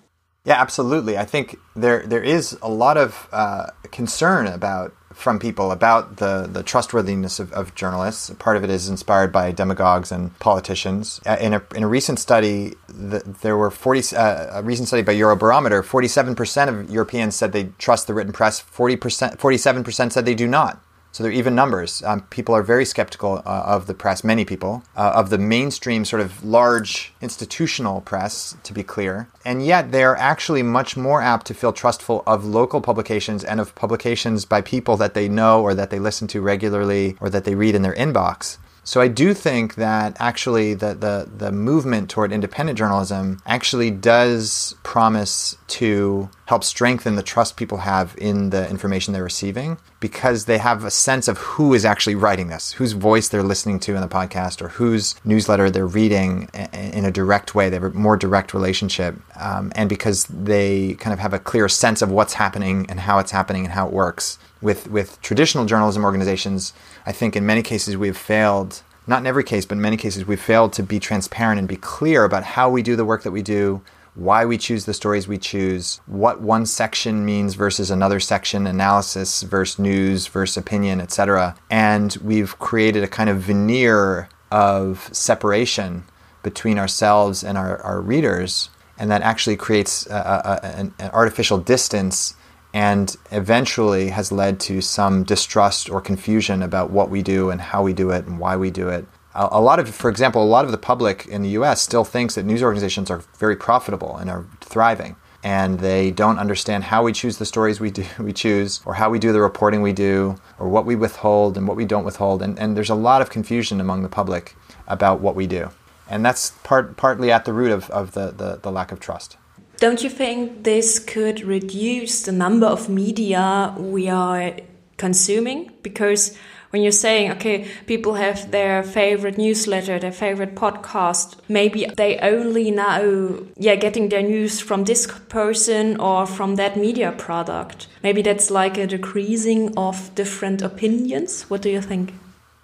Yeah, 0.46 0.60
absolutely. 0.60 1.18
I 1.18 1.26
think 1.26 1.58
there 1.76 2.06
there 2.08 2.24
is 2.24 2.58
a 2.62 2.70
lot 2.70 2.98
of 2.98 3.28
uh, 3.32 3.68
concern 3.92 4.48
about 4.48 4.94
from 5.20 5.38
people 5.38 5.72
about 5.72 6.18
the, 6.18 6.48
the 6.50 6.64
trustworthiness 6.64 7.40
of, 7.40 7.52
of 7.52 7.76
journalists. 7.76 8.30
Part 8.40 8.56
of 8.56 8.64
it 8.64 8.70
is 8.70 8.88
inspired 8.88 9.34
by 9.34 9.52
demagogues 9.52 10.14
and 10.14 10.38
politicians. 10.40 11.20
Uh, 11.26 11.36
in, 11.42 11.54
a, 11.54 11.62
in 11.76 11.84
a 11.84 11.88
recent 11.90 12.20
study, 12.20 12.74
the, 12.88 13.20
there 13.42 13.58
were 13.58 13.70
40, 13.70 14.16
uh, 14.16 14.60
a 14.60 14.64
recent 14.64 14.88
study 14.88 15.02
by 15.02 15.14
Eurobarometer, 15.14 15.84
47% 15.84 16.70
of 16.70 16.90
Europeans 16.90 17.36
said 17.36 17.52
they 17.52 17.66
trust 17.78 18.08
the 18.08 18.14
written 18.14 18.32
press, 18.32 18.62
40%, 18.62 19.38
47% 19.38 20.12
said 20.14 20.26
they 20.26 20.36
do 20.36 20.48
not. 20.48 20.82
So 21.12 21.24
they're 21.24 21.32
even 21.32 21.56
numbers. 21.56 22.04
Um, 22.04 22.22
people 22.30 22.56
are 22.56 22.62
very 22.62 22.86
skeptical 22.86 23.42
uh, 23.46 23.64
of 23.66 23.88
the 23.88 23.94
press, 23.94 24.24
many 24.24 24.46
people, 24.46 24.84
uh, 24.96 25.12
of 25.16 25.30
the 25.30 25.38
mainstream 25.38 26.06
sort 26.06 26.22
of 26.22 26.44
large 26.44 27.14
institutional 27.22 28.02
press, 28.02 28.56
to 28.64 28.74
be 28.74 28.84
clear. 28.84 29.28
And 29.44 29.66
yet 29.66 29.92
they're 29.92 30.16
actually 30.16 30.62
much 30.62 30.96
more 30.96 31.22
apt 31.22 31.48
to 31.48 31.54
feel 31.54 31.74
trustful 31.74 32.24
of 32.28 32.46
local 32.46 32.80
publications 32.80 33.44
and 33.44 33.60
of 33.60 33.74
publications 33.76 34.46
by 34.46 34.62
people 34.62 34.98
that 34.98 35.14
they 35.16 35.28
know 35.28 35.62
or 35.62 35.74
that 35.74 35.90
they 35.90 36.00
listen 36.00 36.28
to 36.30 36.42
regularly 36.42 37.18
or 37.20 37.30
that 37.30 37.44
they 37.44 37.56
read 37.56 37.76
in 37.76 37.82
their 37.82 37.96
inbox. 37.96 38.58
So 38.90 39.02
I 39.02 39.08
do 39.08 39.36
think 39.36 39.76
that 39.76 40.18
actually 40.20 40.74
the, 40.74 40.96
the, 40.96 41.30
the 41.32 41.52
movement 41.52 42.10
toward 42.10 42.32
independent 42.32 42.76
journalism 42.76 43.40
actually 43.46 43.92
does 43.92 44.74
promise 44.82 45.56
to 45.68 46.30
help 46.50 46.64
strengthen 46.64 47.16
the 47.16 47.22
trust 47.22 47.56
people 47.58 47.78
have 47.78 48.16
in 48.18 48.50
the 48.50 48.68
information 48.72 49.14
they're 49.14 49.24
receiving 49.24 49.78
because 50.00 50.46
they 50.46 50.58
have 50.58 50.84
a 50.84 50.90
sense 50.90 51.28
of 51.28 51.38
who 51.38 51.76
is 51.76 51.86
actually 51.86 52.16
writing 52.16 52.48
this, 52.48 52.72
whose 52.72 52.94
voice 52.94 53.30
they're 53.30 53.44
listening 53.44 53.80
to 53.80 53.94
in 53.94 54.02
the 54.02 54.08
podcast, 54.08 54.60
or 54.60 54.70
whose 54.70 55.14
newsletter 55.24 55.70
they're 55.70 55.86
reading 55.86 56.50
in 56.74 57.06
a 57.06 57.12
direct 57.12 57.54
way. 57.54 57.70
They 57.70 57.76
have 57.76 57.84
a 57.84 57.92
more 57.92 58.18
direct 58.18 58.56
relationship. 58.56 59.16
Um, 59.40 59.72
and 59.76 59.88
because 59.88 60.26
they 60.26 60.96
kind 60.96 61.14
of 61.14 61.20
have 61.20 61.34
a 61.34 61.40
clear 61.40 61.70
sense 61.70 62.02
of 62.02 62.10
what's 62.10 62.34
happening 62.34 62.88
and 62.90 63.02
how 63.02 63.20
it's 63.20 63.30
happening 63.30 63.64
and 63.66 63.74
how 63.76 63.86
it 63.86 63.94
works. 63.94 64.40
With, 64.60 64.90
with 64.90 65.22
traditional 65.22 65.66
journalism 65.66 66.04
organizations, 66.04 66.74
I 67.06 67.12
think 67.12 67.36
in 67.36 67.46
many 67.46 67.62
cases 67.62 67.96
we've 67.96 68.18
failed 68.18 68.82
not 69.06 69.20
in 69.20 69.28
every 69.28 69.44
case, 69.44 69.66
but 69.66 69.76
in 69.76 69.82
many 69.82 69.98
cases, 69.98 70.28
we've 70.28 70.40
failed 70.40 70.72
to 70.74 70.84
be 70.84 71.00
transparent 71.00 71.58
and 71.58 71.68
be 71.68 71.76
clear 71.76 72.26
about 72.26 72.44
how 72.44 72.70
we 72.70 72.84
do 72.84 72.96
the 72.96 73.04
work 73.04 73.24
that 73.24 73.32
we 73.32 73.42
do, 73.42 73.82
why 74.16 74.46
we 74.46 74.58
choose 74.58 74.86
the 74.86 74.94
stories 74.94 75.28
we 75.28 75.38
choose, 75.38 76.02
what 76.06 76.42
one 76.42 76.66
section 76.66 77.26
means 77.26 77.56
versus 77.56 77.90
another 77.92 78.20
section, 78.20 78.68
analysis 78.68 79.44
versus 79.44 79.80
news 79.80 80.28
versus 80.28 80.58
opinion, 80.58 81.00
etc. 81.00 81.56
And 81.70 82.16
we've 82.24 82.58
created 82.60 83.04
a 83.04 83.08
kind 83.08 83.30
of 83.30 83.42
veneer 83.42 84.30
of 84.52 85.10
separation 85.12 86.04
between 86.44 86.80
ourselves 86.80 87.44
and 87.44 87.58
our, 87.58 87.82
our 87.82 88.02
readers, 88.02 88.70
and 88.98 89.12
that 89.12 89.22
actually 89.22 89.56
creates 89.56 90.06
a, 90.08 90.60
a, 90.64 90.66
an, 90.66 90.94
an 91.00 91.12
artificial 91.12 91.58
distance 91.58 92.36
and 92.74 93.16
eventually 93.32 94.10
has 94.10 94.32
led 94.32 94.60
to 94.60 94.82
some 94.82 95.24
distrust 95.24 95.90
or 95.90 96.02
confusion 96.02 96.62
about 96.62 96.92
what 96.92 97.10
we 97.10 97.22
do 97.22 97.50
and 97.50 97.60
how 97.60 97.82
we 97.82 97.94
do 97.94 98.12
it 98.12 98.26
and 98.26 98.40
why 98.40 98.56
we 98.56 98.70
do 98.70 98.90
it. 98.90 99.06
A, 99.42 99.62
lot 99.62 99.80
of, 99.80 99.88
for 99.96 100.10
example, 100.10 100.44
a 100.44 100.46
lot 100.46 100.66
of 100.66 100.72
the 100.72 100.78
public 100.78 101.26
in 101.28 101.44
the 101.44 101.50
US 101.52 101.82
still 101.82 102.04
thinks 102.04 102.36
that 102.36 102.44
news 102.44 102.62
organizations 102.62 103.10
are 103.10 103.24
very 103.38 103.56
profitable 103.56 104.18
and 104.18 104.30
are 104.30 104.46
thriving. 104.60 105.16
And 105.42 105.80
they 105.80 106.12
don't 106.12 106.38
understand 106.38 106.84
how 106.84 107.04
we 107.04 107.14
choose 107.14 107.38
the 107.38 107.46
stories 107.46 107.80
we 107.80 107.92
do 107.92 108.06
we 108.20 108.34
choose, 108.34 108.82
or 108.86 108.96
how 108.96 109.10
we 109.10 109.18
do 109.18 109.32
the 109.32 109.40
reporting 109.40 109.82
we 109.82 109.94
do, 109.94 110.36
or 110.60 110.68
what 110.68 110.86
we 110.86 110.98
withhold 110.98 111.58
and 111.58 111.70
what 111.70 111.78
we 111.78 111.86
don't 111.86 112.04
withhold. 112.04 112.42
And, 112.42 112.60
and 112.60 112.76
there's 112.76 112.90
a 112.90 112.96
lot 112.96 113.22
of 113.22 113.30
confusion 113.30 113.80
among 113.80 114.04
the 114.04 114.10
public 114.10 114.58
about 114.88 115.22
what 115.22 115.36
we 115.36 115.48
do. 115.48 115.70
And 116.10 116.26
that's 116.26 116.52
part, 116.64 116.98
partly 116.98 117.32
at 117.32 117.46
the 117.46 117.54
root 117.54 117.72
of, 117.72 117.90
of 117.92 118.12
the, 118.12 118.32
the, 118.32 118.60
the 118.62 118.72
lack 118.72 118.92
of 118.92 119.00
trust. 119.00 119.38
Don't 119.78 120.04
you 120.04 120.10
think 120.10 120.66
this 120.66 121.00
could 121.00 121.40
reduce 121.42 122.24
the 122.24 122.34
number 122.34 122.68
of 122.68 122.90
media 122.90 123.74
we 123.78 124.10
are 124.10 124.58
consuming? 124.98 125.72
Because 125.82 126.38
when 126.70 126.82
you're 126.82 126.92
saying, 126.92 127.32
okay, 127.32 127.68
people 127.88 128.14
have 128.16 128.52
their 128.52 128.84
favorite 128.84 129.38
newsletter, 129.38 130.00
their 130.00 130.12
favorite 130.12 130.56
podcast, 130.56 131.36
maybe 131.48 131.88
they 131.98 132.18
only 132.20 132.70
now, 132.72 133.40
yeah, 133.58 133.76
getting 133.76 134.10
their 134.10 134.22
news 134.22 134.60
from 134.60 134.84
this 134.84 135.08
person 135.30 136.00
or 136.00 136.26
from 136.26 136.56
that 136.56 136.78
media 136.78 137.12
product. 137.12 137.88
Maybe 138.04 138.22
that's 138.22 138.52
like 138.52 138.78
a 138.78 138.86
decreasing 138.86 139.76
of 139.78 140.14
different 140.16 140.62
opinions. 140.62 141.44
What 141.44 141.62
do 141.62 141.70
you 141.70 141.82
think? 141.82 142.14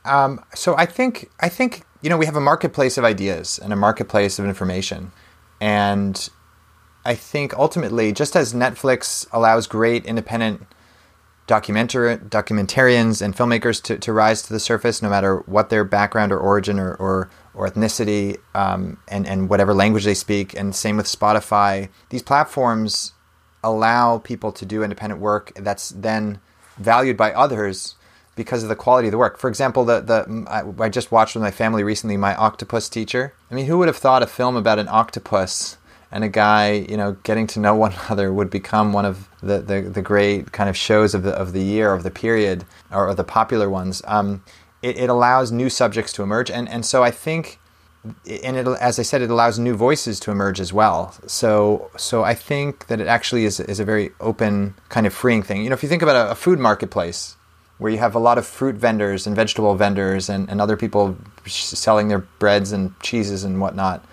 Um, 0.05 0.43
so 0.53 0.75
I 0.77 0.85
think 0.85 1.31
I 1.39 1.49
think 1.49 1.83
you 2.01 2.09
know 2.09 2.17
we 2.17 2.27
have 2.27 2.35
a 2.35 2.41
marketplace 2.41 2.97
of 2.97 3.03
ideas 3.03 3.59
and 3.61 3.73
a 3.73 3.75
marketplace 3.75 4.37
of 4.37 4.45
information, 4.45 5.11
and 5.59 6.29
I 7.03 7.15
think 7.15 7.57
ultimately, 7.57 8.13
just 8.13 8.35
as 8.35 8.53
Netflix 8.53 9.27
allows 9.31 9.65
great 9.65 10.05
independent 10.05 10.67
documentar- 11.47 12.29
documentarians 12.29 13.21
and 13.21 13.35
filmmakers 13.35 13.81
to, 13.83 13.97
to 13.97 14.13
rise 14.13 14.41
to 14.43 14.53
the 14.53 14.59
surface, 14.59 15.01
no 15.01 15.09
matter 15.09 15.37
what 15.45 15.69
their 15.69 15.83
background 15.83 16.31
or 16.31 16.39
origin 16.39 16.79
or, 16.79 16.95
or, 16.95 17.29
or 17.53 17.67
ethnicity 17.67 18.37
um, 18.53 18.97
and, 19.07 19.27
and 19.27 19.49
whatever 19.49 19.73
language 19.73 20.05
they 20.05 20.13
speak, 20.13 20.53
and 20.53 20.75
same 20.75 20.97
with 20.97 21.05
Spotify, 21.05 21.89
these 22.09 22.23
platforms 22.23 23.13
allow 23.63 24.19
people 24.19 24.51
to 24.51 24.65
do 24.65 24.83
independent 24.83 25.19
work 25.19 25.51
that's 25.55 25.89
then 25.89 26.39
valued 26.77 27.17
by 27.17 27.31
others 27.31 27.95
because 28.35 28.63
of 28.63 28.69
the 28.69 28.75
quality 28.75 29.07
of 29.07 29.11
the 29.11 29.17
work. 29.17 29.37
For 29.37 29.47
example, 29.47 29.85
the 29.85 30.01
the 30.01 30.45
I, 30.47 30.83
I 30.83 30.89
just 30.89 31.11
watched 31.11 31.35
with 31.35 31.41
my 31.41 31.51
family 31.51 31.83
recently 31.83 32.17
my 32.17 32.35
octopus 32.35 32.89
teacher. 32.89 33.33
I 33.49 33.55
mean, 33.55 33.65
who 33.65 33.77
would 33.77 33.87
have 33.87 33.97
thought 33.97 34.21
a 34.21 34.27
film 34.27 34.55
about 34.55 34.77
an 34.77 34.87
octopus 34.89 35.77
and 36.11 36.23
a 36.23 36.29
guy, 36.29 36.71
you 36.89 36.97
know, 36.97 37.13
getting 37.23 37.47
to 37.47 37.59
know 37.59 37.75
one 37.85 37.93
another 38.05 38.33
would 38.33 38.49
become 38.49 38.93
one 38.93 39.05
of 39.05 39.27
the, 39.41 39.59
the, 39.59 39.81
the 39.81 40.01
great 40.01 40.51
kind 40.51 40.69
of 40.69 40.77
shows 40.77 41.13
of 41.13 41.23
the, 41.23 41.31
of 41.31 41.53
the 41.53 41.61
year, 41.61 41.93
of 41.93 42.03
the 42.03 42.11
period, 42.11 42.65
or, 42.91 43.13
the 43.13 43.23
popular 43.23 43.69
ones. 43.69 44.01
Um, 44.05 44.43
it, 44.81 44.97
it 44.97 45.09
allows 45.09 45.51
new 45.51 45.69
subjects 45.69 46.11
to 46.13 46.23
emerge. 46.23 46.51
And, 46.51 46.67
and 46.69 46.85
so 46.85 47.03
I 47.03 47.11
think, 47.11 47.59
and 48.43 48.57
it, 48.57 48.67
as 48.67 48.99
I 48.99 49.03
said, 49.03 49.21
it 49.21 49.29
allows 49.29 49.57
new 49.57 49.75
voices 49.75 50.19
to 50.21 50.31
emerge 50.31 50.59
as 50.59 50.71
well. 50.73 51.15
So, 51.27 51.89
so 51.97 52.23
I 52.23 52.33
think 52.33 52.87
that 52.87 52.99
it 52.99 53.07
actually 53.07 53.45
is, 53.45 53.59
is 53.59 53.79
a 53.79 53.85
very 53.85 54.11
open, 54.19 54.75
kind 54.89 55.07
of 55.07 55.13
freeing 55.13 55.43
thing. 55.43 55.63
You 55.63 55.69
know, 55.69 55.75
if 55.75 55.83
you 55.83 55.89
think 55.89 56.01
about 56.01 56.27
a, 56.27 56.31
a 56.31 56.35
food 56.35 56.59
marketplace, 56.59 57.37
where 57.77 57.91
you 57.91 57.97
have 57.97 58.15
a 58.15 58.19
lot 58.19 58.37
of 58.37 58.45
fruit 58.45 58.75
vendors 58.75 59.27
and 59.27 59.35
vegetable 59.35 59.75
vendors 59.75 60.29
and, 60.29 60.49
and 60.49 60.61
other 60.61 60.77
people 60.77 61.17
selling 61.45 62.07
their 62.07 62.19
breads 62.19 62.71
and 62.71 62.97
cheeses 63.01 63.43
and 63.43 63.59
whatnot, 63.59 64.03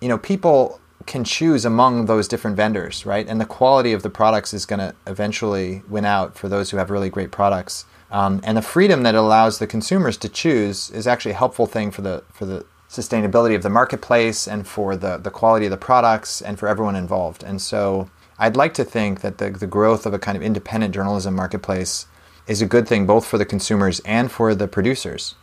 you 0.00 0.08
know, 0.08 0.18
people 0.18 0.80
can 1.08 1.24
choose 1.24 1.64
among 1.64 2.06
those 2.06 2.28
different 2.28 2.56
vendors, 2.56 3.04
right? 3.04 3.26
And 3.26 3.40
the 3.40 3.46
quality 3.46 3.92
of 3.92 4.02
the 4.02 4.10
products 4.10 4.54
is 4.54 4.66
going 4.66 4.78
to 4.78 4.94
eventually 5.06 5.82
win 5.88 6.04
out 6.04 6.36
for 6.36 6.48
those 6.48 6.70
who 6.70 6.76
have 6.76 6.90
really 6.90 7.10
great 7.10 7.32
products. 7.32 7.86
Um, 8.10 8.40
and 8.44 8.56
the 8.56 8.62
freedom 8.62 9.02
that 9.02 9.14
allows 9.14 9.58
the 9.58 9.66
consumers 9.66 10.16
to 10.18 10.28
choose 10.28 10.90
is 10.90 11.06
actually 11.06 11.32
a 11.32 11.42
helpful 11.42 11.66
thing 11.66 11.90
for 11.90 12.02
the 12.02 12.22
for 12.32 12.46
the 12.46 12.64
sustainability 12.88 13.54
of 13.54 13.62
the 13.62 13.68
marketplace 13.68 14.48
and 14.48 14.66
for 14.66 14.96
the, 14.96 15.18
the 15.18 15.30
quality 15.30 15.66
of 15.66 15.70
the 15.70 15.76
products 15.76 16.40
and 16.40 16.58
for 16.58 16.68
everyone 16.68 16.96
involved. 16.96 17.42
And 17.42 17.60
so 17.60 18.08
I'd 18.38 18.56
like 18.56 18.72
to 18.74 18.84
think 18.84 19.20
that 19.20 19.36
the, 19.36 19.50
the 19.50 19.66
growth 19.66 20.06
of 20.06 20.14
a 20.14 20.18
kind 20.18 20.36
of 20.36 20.42
independent 20.42 20.94
journalism 20.94 21.34
marketplace 21.34 22.06
is 22.46 22.62
a 22.62 22.66
good 22.66 22.88
thing 22.88 23.04
both 23.04 23.26
for 23.26 23.36
the 23.36 23.44
consumers 23.44 24.00
and 24.06 24.32
for 24.32 24.54
the 24.54 24.66
producers 24.68 25.34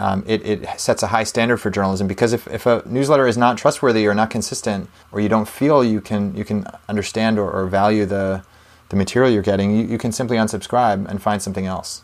um, 0.00 0.24
it, 0.26 0.44
it 0.46 0.80
sets 0.80 1.02
a 1.02 1.08
high 1.08 1.24
standard 1.24 1.58
for 1.58 1.70
journalism 1.70 2.08
because 2.08 2.32
if, 2.32 2.46
if 2.48 2.64
a 2.64 2.82
newsletter 2.86 3.26
is 3.26 3.36
not 3.36 3.58
trustworthy 3.58 4.06
or 4.06 4.14
not 4.14 4.30
consistent 4.30 4.88
or 5.12 5.20
you 5.20 5.28
don't 5.28 5.46
feel 5.46 5.84
you 5.84 6.00
can 6.00 6.34
you 6.34 6.44
can 6.44 6.66
understand 6.88 7.38
or, 7.38 7.50
or 7.50 7.66
value 7.66 8.06
the 8.06 8.42
the 8.88 8.96
material 8.96 9.30
you're 9.30 9.42
getting 9.42 9.76
you, 9.76 9.86
you 9.86 9.98
can 9.98 10.10
simply 10.10 10.36
unsubscribe 10.36 11.06
and 11.06 11.22
find 11.22 11.42
something 11.42 11.66
else. 11.66 12.02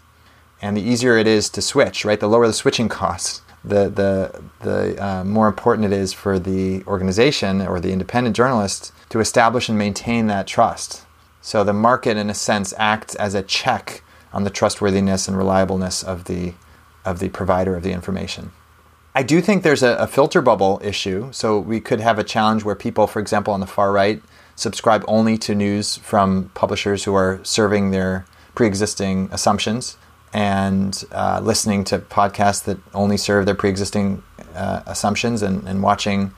And 0.62 0.76
the 0.76 0.82
easier 0.82 1.16
it 1.16 1.26
is 1.26 1.48
to 1.50 1.62
switch 1.62 2.04
right 2.04 2.20
the 2.20 2.28
lower 2.28 2.46
the 2.46 2.52
switching 2.52 2.88
costs 3.00 3.40
the 3.64 3.88
the 3.88 4.42
the 4.60 5.04
uh, 5.04 5.24
more 5.24 5.48
important 5.48 5.86
it 5.86 5.92
is 5.92 6.12
for 6.12 6.38
the 6.38 6.84
organization 6.84 7.62
or 7.62 7.80
the 7.80 7.92
independent 7.92 8.36
journalist 8.36 8.92
to 9.08 9.20
establish 9.20 9.68
and 9.68 9.78
maintain 9.78 10.26
that 10.26 10.46
trust. 10.46 11.04
So 11.40 11.64
the 11.64 11.72
market 11.72 12.16
in 12.16 12.28
a 12.28 12.34
sense 12.34 12.74
acts 12.76 13.14
as 13.14 13.34
a 13.34 13.42
check 13.42 14.02
on 14.32 14.44
the 14.44 14.50
trustworthiness 14.50 15.28
and 15.28 15.36
reliableness 15.36 16.02
of 16.02 16.24
the 16.24 16.52
of 17.06 17.20
the 17.20 17.30
provider 17.30 17.76
of 17.76 17.82
the 17.82 17.92
information. 17.92 18.52
I 19.14 19.22
do 19.22 19.40
think 19.40 19.62
there's 19.62 19.82
a, 19.82 19.94
a, 19.96 20.06
filter 20.06 20.42
bubble 20.42 20.78
issue. 20.84 21.32
So 21.32 21.58
we 21.58 21.80
could 21.80 22.00
have 22.00 22.18
a 22.18 22.24
challenge 22.24 22.64
where 22.64 22.74
people, 22.74 23.06
for 23.06 23.18
example, 23.18 23.54
on 23.54 23.60
the 23.60 23.66
far 23.66 23.90
right, 23.90 24.22
subscribe 24.56 25.04
only 25.08 25.38
to 25.38 25.54
news 25.54 25.96
from 25.96 26.50
publishers 26.52 27.04
who 27.04 27.14
are 27.14 27.40
serving 27.42 27.92
their 27.92 28.26
pre 28.54 28.66
existing 28.66 29.30
assumptions 29.32 29.96
and 30.34 31.02
uh, 31.12 31.40
listening 31.42 31.82
to 31.84 31.98
podcasts 31.98 32.62
that 32.64 32.76
only 32.92 33.16
serve 33.16 33.46
their 33.46 33.54
pre 33.54 33.70
existing 33.70 34.22
uh, 34.54 34.82
assumptions 34.84 35.40
and, 35.40 35.66
and 35.66 35.82
watching, 35.82 36.32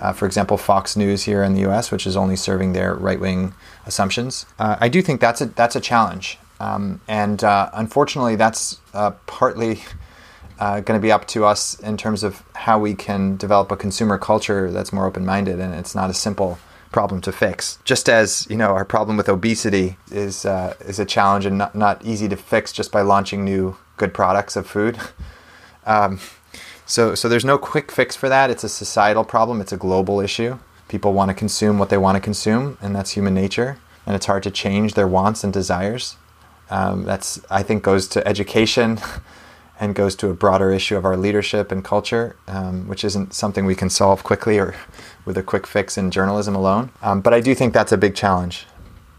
uh, 0.00 0.12
for 0.12 0.26
example, 0.26 0.56
Fox 0.56 0.96
News 0.96 1.22
here 1.22 1.44
in 1.44 1.54
the 1.54 1.70
US, 1.70 1.92
which 1.92 2.04
is 2.04 2.16
only 2.16 2.34
serving 2.34 2.72
their 2.72 2.94
right 2.94 3.20
wing 3.20 3.54
assumptions. 3.86 4.44
Uh, 4.58 4.76
I 4.80 4.88
do 4.88 5.02
think 5.02 5.20
that's 5.20 5.40
a, 5.40 5.46
that's 5.46 5.76
a 5.76 5.80
challenge. 5.80 6.38
Um, 6.58 7.00
and 7.06 7.44
uh, 7.44 7.70
unfortunately, 7.74 8.34
that's 8.34 8.80
uh, 8.92 9.12
partly 9.26 9.82
uh, 10.58 10.80
going 10.80 10.98
to 10.98 11.02
be 11.02 11.12
up 11.12 11.26
to 11.28 11.44
us 11.44 11.78
in 11.80 11.96
terms 11.96 12.22
of 12.22 12.42
how 12.54 12.78
we 12.78 12.94
can 12.94 13.36
develop 13.36 13.70
a 13.72 13.76
consumer 13.76 14.18
culture 14.18 14.70
that's 14.70 14.92
more 14.92 15.06
open 15.06 15.24
minded. 15.26 15.60
And 15.60 15.74
it's 15.74 15.94
not 15.94 16.10
a 16.10 16.14
simple 16.14 16.58
problem 16.92 17.20
to 17.22 17.32
fix. 17.32 17.78
Just 17.84 18.08
as 18.08 18.46
you 18.48 18.56
know, 18.56 18.68
our 18.68 18.84
problem 18.84 19.16
with 19.16 19.28
obesity 19.28 19.96
is 20.10 20.46
uh, 20.46 20.74
is 20.80 20.98
a 20.98 21.04
challenge 21.04 21.44
and 21.44 21.58
not, 21.58 21.74
not 21.74 22.04
easy 22.04 22.28
to 22.28 22.36
fix 22.36 22.72
just 22.72 22.92
by 22.92 23.02
launching 23.02 23.44
new 23.44 23.76
good 23.96 24.14
products 24.14 24.56
of 24.56 24.66
food. 24.66 24.98
Um, 25.86 26.18
so 26.86 27.14
so 27.14 27.28
there's 27.28 27.44
no 27.44 27.58
quick 27.58 27.92
fix 27.92 28.16
for 28.16 28.30
that. 28.30 28.48
It's 28.48 28.64
a 28.64 28.70
societal 28.70 29.22
problem. 29.22 29.60
It's 29.60 29.72
a 29.72 29.76
global 29.76 30.18
issue. 30.18 30.58
People 30.88 31.12
want 31.12 31.28
to 31.28 31.34
consume 31.34 31.78
what 31.78 31.90
they 31.90 31.98
want 31.98 32.16
to 32.16 32.20
consume, 32.20 32.78
and 32.80 32.96
that's 32.96 33.10
human 33.10 33.34
nature. 33.34 33.76
And 34.06 34.16
it's 34.16 34.24
hard 34.24 34.42
to 34.44 34.50
change 34.50 34.94
their 34.94 35.06
wants 35.06 35.44
and 35.44 35.52
desires. 35.52 36.16
Um, 36.70 37.04
that's 37.04 37.38
I 37.50 37.62
think 37.62 37.82
goes 37.82 38.08
to 38.08 38.26
education. 38.26 38.98
and 39.84 39.94
goes 39.94 40.16
to 40.16 40.30
a 40.30 40.34
broader 40.34 40.72
issue 40.72 40.96
of 40.96 41.04
our 41.04 41.16
leadership 41.16 41.70
and 41.70 41.84
culture, 41.84 42.36
um, 42.48 42.88
which 42.88 43.04
isn't 43.04 43.34
something 43.34 43.66
we 43.66 43.74
can 43.74 43.90
solve 43.90 44.24
quickly 44.24 44.58
or 44.58 44.74
with 45.26 45.36
a 45.36 45.42
quick 45.42 45.66
fix 45.66 45.98
in 45.98 46.10
journalism 46.10 46.54
alone. 46.54 46.90
Um, 47.02 47.20
but 47.20 47.34
I 47.34 47.40
do 47.40 47.54
think 47.54 47.74
that's 47.74 47.92
a 47.92 47.98
big 47.98 48.14
challenge, 48.14 48.66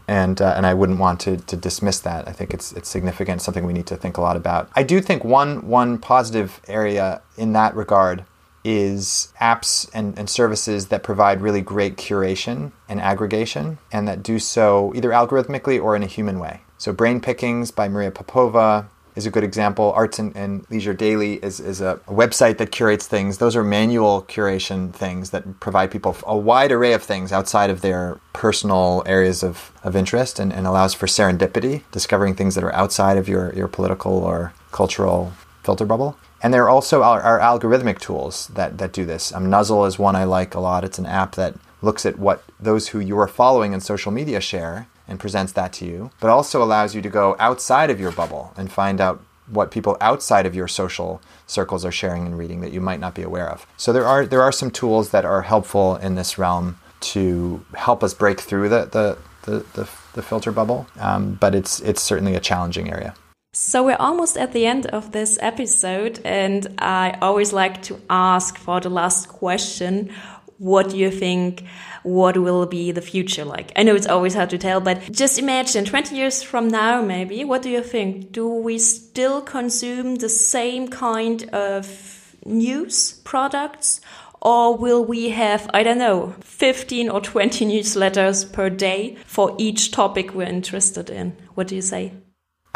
and 0.08 0.42
uh, 0.42 0.54
and 0.56 0.66
I 0.66 0.74
wouldn't 0.74 0.98
want 0.98 1.20
to, 1.20 1.36
to 1.36 1.56
dismiss 1.56 2.00
that. 2.00 2.28
I 2.28 2.32
think 2.32 2.52
it's 2.52 2.72
it's 2.72 2.88
significant, 2.88 3.42
something 3.42 3.64
we 3.64 3.72
need 3.72 3.86
to 3.86 3.96
think 3.96 4.16
a 4.16 4.20
lot 4.20 4.36
about. 4.36 4.68
I 4.74 4.82
do 4.82 5.00
think 5.00 5.24
one 5.24 5.68
one 5.68 5.98
positive 5.98 6.60
area 6.66 7.22
in 7.36 7.52
that 7.52 7.74
regard 7.76 8.24
is 8.64 9.32
apps 9.40 9.88
and, 9.94 10.18
and 10.18 10.28
services 10.28 10.88
that 10.88 11.04
provide 11.04 11.40
really 11.40 11.60
great 11.60 11.96
curation 11.96 12.72
and 12.88 13.00
aggregation, 13.00 13.78
and 13.92 14.08
that 14.08 14.24
do 14.24 14.40
so 14.40 14.92
either 14.96 15.10
algorithmically 15.10 15.80
or 15.80 15.94
in 15.94 16.02
a 16.02 16.06
human 16.06 16.40
way. 16.40 16.60
So, 16.76 16.92
Brain 16.92 17.20
Pickings 17.20 17.70
by 17.70 17.88
Maria 17.88 18.10
Popova, 18.10 18.88
is 19.16 19.26
a 19.26 19.30
good 19.30 19.42
example. 19.42 19.92
Arts 19.96 20.18
and, 20.18 20.36
and 20.36 20.66
Leisure 20.70 20.94
Daily 20.94 21.34
is, 21.36 21.58
is 21.58 21.80
a, 21.80 21.98
website 22.06 22.58
that 22.58 22.70
curates 22.70 23.06
things. 23.06 23.38
Those 23.38 23.56
are 23.56 23.64
manual 23.64 24.22
curation 24.28 24.92
things 24.92 25.30
that 25.30 25.58
provide 25.58 25.90
people 25.90 26.16
a 26.26 26.36
wide 26.36 26.70
array 26.70 26.92
of 26.92 27.02
things 27.02 27.32
outside 27.32 27.70
of 27.70 27.80
their 27.80 28.20
personal 28.32 29.02
areas 29.06 29.42
of, 29.42 29.72
of 29.82 29.96
interest 29.96 30.38
and, 30.38 30.52
and 30.52 30.66
allows 30.66 30.94
for 30.94 31.06
serendipity, 31.06 31.82
discovering 31.90 32.34
things 32.34 32.54
that 32.54 32.62
are 32.62 32.74
outside 32.74 33.16
of 33.16 33.28
your, 33.28 33.52
your 33.54 33.68
political 33.68 34.12
or 34.12 34.52
cultural 34.70 35.32
filter 35.62 35.86
bubble. 35.86 36.16
And 36.42 36.52
there 36.52 36.64
are 36.64 36.68
also 36.68 37.02
our, 37.02 37.22
our 37.22 37.40
algorithmic 37.40 37.98
tools 37.98 38.48
that, 38.48 38.78
that 38.78 38.92
do 38.92 39.06
this. 39.06 39.32
Um, 39.32 39.48
Nuzzle 39.48 39.86
is 39.86 39.98
one 39.98 40.14
I 40.14 40.24
like 40.24 40.54
a 40.54 40.60
lot. 40.60 40.84
It's 40.84 40.98
an 40.98 41.06
app 41.06 41.34
that 41.36 41.54
looks 41.80 42.04
at 42.04 42.18
what 42.18 42.44
those 42.60 42.88
who 42.88 43.00
you 43.00 43.18
are 43.18 43.28
following 43.28 43.72
in 43.72 43.80
social 43.80 44.12
media 44.12 44.40
share 44.40 44.86
and 45.08 45.20
presents 45.20 45.52
that 45.52 45.72
to 45.74 45.84
you, 45.84 46.10
but 46.20 46.30
also 46.30 46.62
allows 46.62 46.94
you 46.94 47.02
to 47.02 47.08
go 47.08 47.36
outside 47.38 47.90
of 47.90 48.00
your 48.00 48.12
bubble 48.12 48.52
and 48.56 48.70
find 48.70 49.00
out 49.00 49.22
what 49.48 49.70
people 49.70 49.96
outside 50.00 50.46
of 50.46 50.54
your 50.54 50.68
social 50.68 51.20
circles 51.46 51.84
are 51.84 51.92
sharing 51.92 52.26
and 52.26 52.36
reading 52.38 52.60
that 52.60 52.72
you 52.72 52.80
might 52.80 53.00
not 53.00 53.14
be 53.14 53.22
aware 53.22 53.48
of. 53.48 53.66
So 53.76 53.92
there 53.92 54.06
are 54.06 54.26
there 54.26 54.42
are 54.42 54.52
some 54.52 54.70
tools 54.70 55.10
that 55.10 55.24
are 55.24 55.42
helpful 55.42 55.96
in 55.96 56.14
this 56.16 56.38
realm 56.38 56.78
to 57.00 57.64
help 57.74 58.02
us 58.02 58.14
break 58.14 58.40
through 58.40 58.68
the 58.68 58.86
the, 58.86 59.18
the, 59.42 59.58
the, 59.74 59.88
the 60.14 60.22
filter 60.22 60.52
bubble, 60.52 60.86
um, 60.98 61.34
but 61.34 61.54
it's 61.54 61.80
it's 61.80 62.02
certainly 62.02 62.34
a 62.34 62.40
challenging 62.40 62.90
area. 62.90 63.14
So 63.52 63.84
we're 63.84 63.96
almost 63.98 64.36
at 64.36 64.52
the 64.52 64.66
end 64.66 64.84
of 64.86 65.12
this 65.12 65.38
episode, 65.40 66.20
and 66.24 66.66
I 66.78 67.16
always 67.22 67.54
like 67.54 67.80
to 67.84 67.98
ask 68.10 68.58
for 68.58 68.80
the 68.80 68.90
last 68.90 69.28
question 69.28 70.12
what 70.58 70.90
do 70.90 70.96
you 70.96 71.10
think 71.10 71.64
what 72.02 72.36
will 72.36 72.66
be 72.66 72.92
the 72.92 73.02
future 73.02 73.44
like 73.44 73.72
i 73.76 73.82
know 73.82 73.94
it's 73.94 74.06
always 74.06 74.34
hard 74.34 74.50
to 74.50 74.58
tell 74.58 74.80
but 74.80 75.00
just 75.12 75.38
imagine 75.38 75.84
20 75.84 76.16
years 76.16 76.42
from 76.42 76.68
now 76.68 77.02
maybe 77.02 77.44
what 77.44 77.62
do 77.62 77.70
you 77.70 77.82
think 77.82 78.32
do 78.32 78.48
we 78.48 78.78
still 78.78 79.40
consume 79.42 80.16
the 80.16 80.28
same 80.28 80.88
kind 80.88 81.48
of 81.50 82.36
news 82.44 83.20
products 83.24 84.00
or 84.40 84.76
will 84.76 85.04
we 85.04 85.30
have 85.30 85.68
i 85.74 85.82
don't 85.82 85.98
know 85.98 86.34
15 86.40 87.08
or 87.08 87.20
20 87.20 87.66
newsletters 87.66 88.50
per 88.50 88.70
day 88.70 89.16
for 89.26 89.54
each 89.58 89.90
topic 89.90 90.34
we're 90.34 90.46
interested 90.46 91.10
in 91.10 91.36
what 91.54 91.68
do 91.68 91.74
you 91.74 91.82
say 91.82 92.12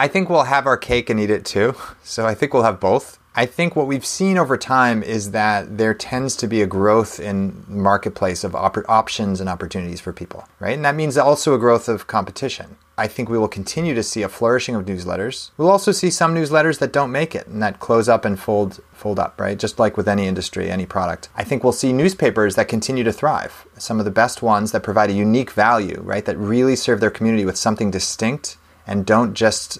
I 0.00 0.08
think 0.08 0.30
we'll 0.30 0.44
have 0.44 0.66
our 0.66 0.78
cake 0.78 1.10
and 1.10 1.20
eat 1.20 1.28
it 1.28 1.44
too. 1.44 1.74
So 2.02 2.26
I 2.26 2.34
think 2.34 2.54
we'll 2.54 2.62
have 2.62 2.80
both. 2.80 3.19
I 3.40 3.46
think 3.46 3.74
what 3.74 3.86
we've 3.86 4.04
seen 4.04 4.36
over 4.36 4.58
time 4.58 5.02
is 5.02 5.30
that 5.30 5.78
there 5.78 5.94
tends 5.94 6.36
to 6.36 6.46
be 6.46 6.60
a 6.60 6.66
growth 6.66 7.18
in 7.18 7.64
marketplace 7.66 8.44
of 8.44 8.54
op- 8.54 8.86
options 8.86 9.40
and 9.40 9.48
opportunities 9.48 9.98
for 9.98 10.12
people, 10.12 10.46
right? 10.58 10.74
And 10.74 10.84
that 10.84 10.94
means 10.94 11.16
also 11.16 11.54
a 11.54 11.58
growth 11.58 11.88
of 11.88 12.06
competition. 12.06 12.76
I 12.98 13.06
think 13.06 13.30
we 13.30 13.38
will 13.38 13.48
continue 13.48 13.94
to 13.94 14.02
see 14.02 14.20
a 14.20 14.28
flourishing 14.28 14.74
of 14.74 14.84
newsletters. 14.84 15.52
We'll 15.56 15.70
also 15.70 15.90
see 15.90 16.10
some 16.10 16.34
newsletters 16.34 16.80
that 16.80 16.92
don't 16.92 17.10
make 17.10 17.34
it 17.34 17.46
and 17.46 17.62
that 17.62 17.80
close 17.80 18.10
up 18.10 18.26
and 18.26 18.38
fold 18.38 18.78
fold 18.92 19.18
up, 19.18 19.40
right? 19.40 19.58
Just 19.58 19.78
like 19.78 19.96
with 19.96 20.06
any 20.06 20.26
industry, 20.26 20.70
any 20.70 20.84
product. 20.84 21.30
I 21.34 21.42
think 21.42 21.64
we'll 21.64 21.72
see 21.72 21.94
newspapers 21.94 22.56
that 22.56 22.68
continue 22.68 23.04
to 23.04 23.12
thrive. 23.12 23.64
Some 23.78 23.98
of 23.98 24.04
the 24.04 24.10
best 24.10 24.42
ones 24.42 24.72
that 24.72 24.82
provide 24.82 25.08
a 25.08 25.14
unique 25.14 25.52
value, 25.52 26.02
right? 26.04 26.26
That 26.26 26.36
really 26.36 26.76
serve 26.76 27.00
their 27.00 27.08
community 27.08 27.46
with 27.46 27.56
something 27.56 27.90
distinct 27.90 28.58
and 28.86 29.06
don't 29.06 29.32
just 29.32 29.78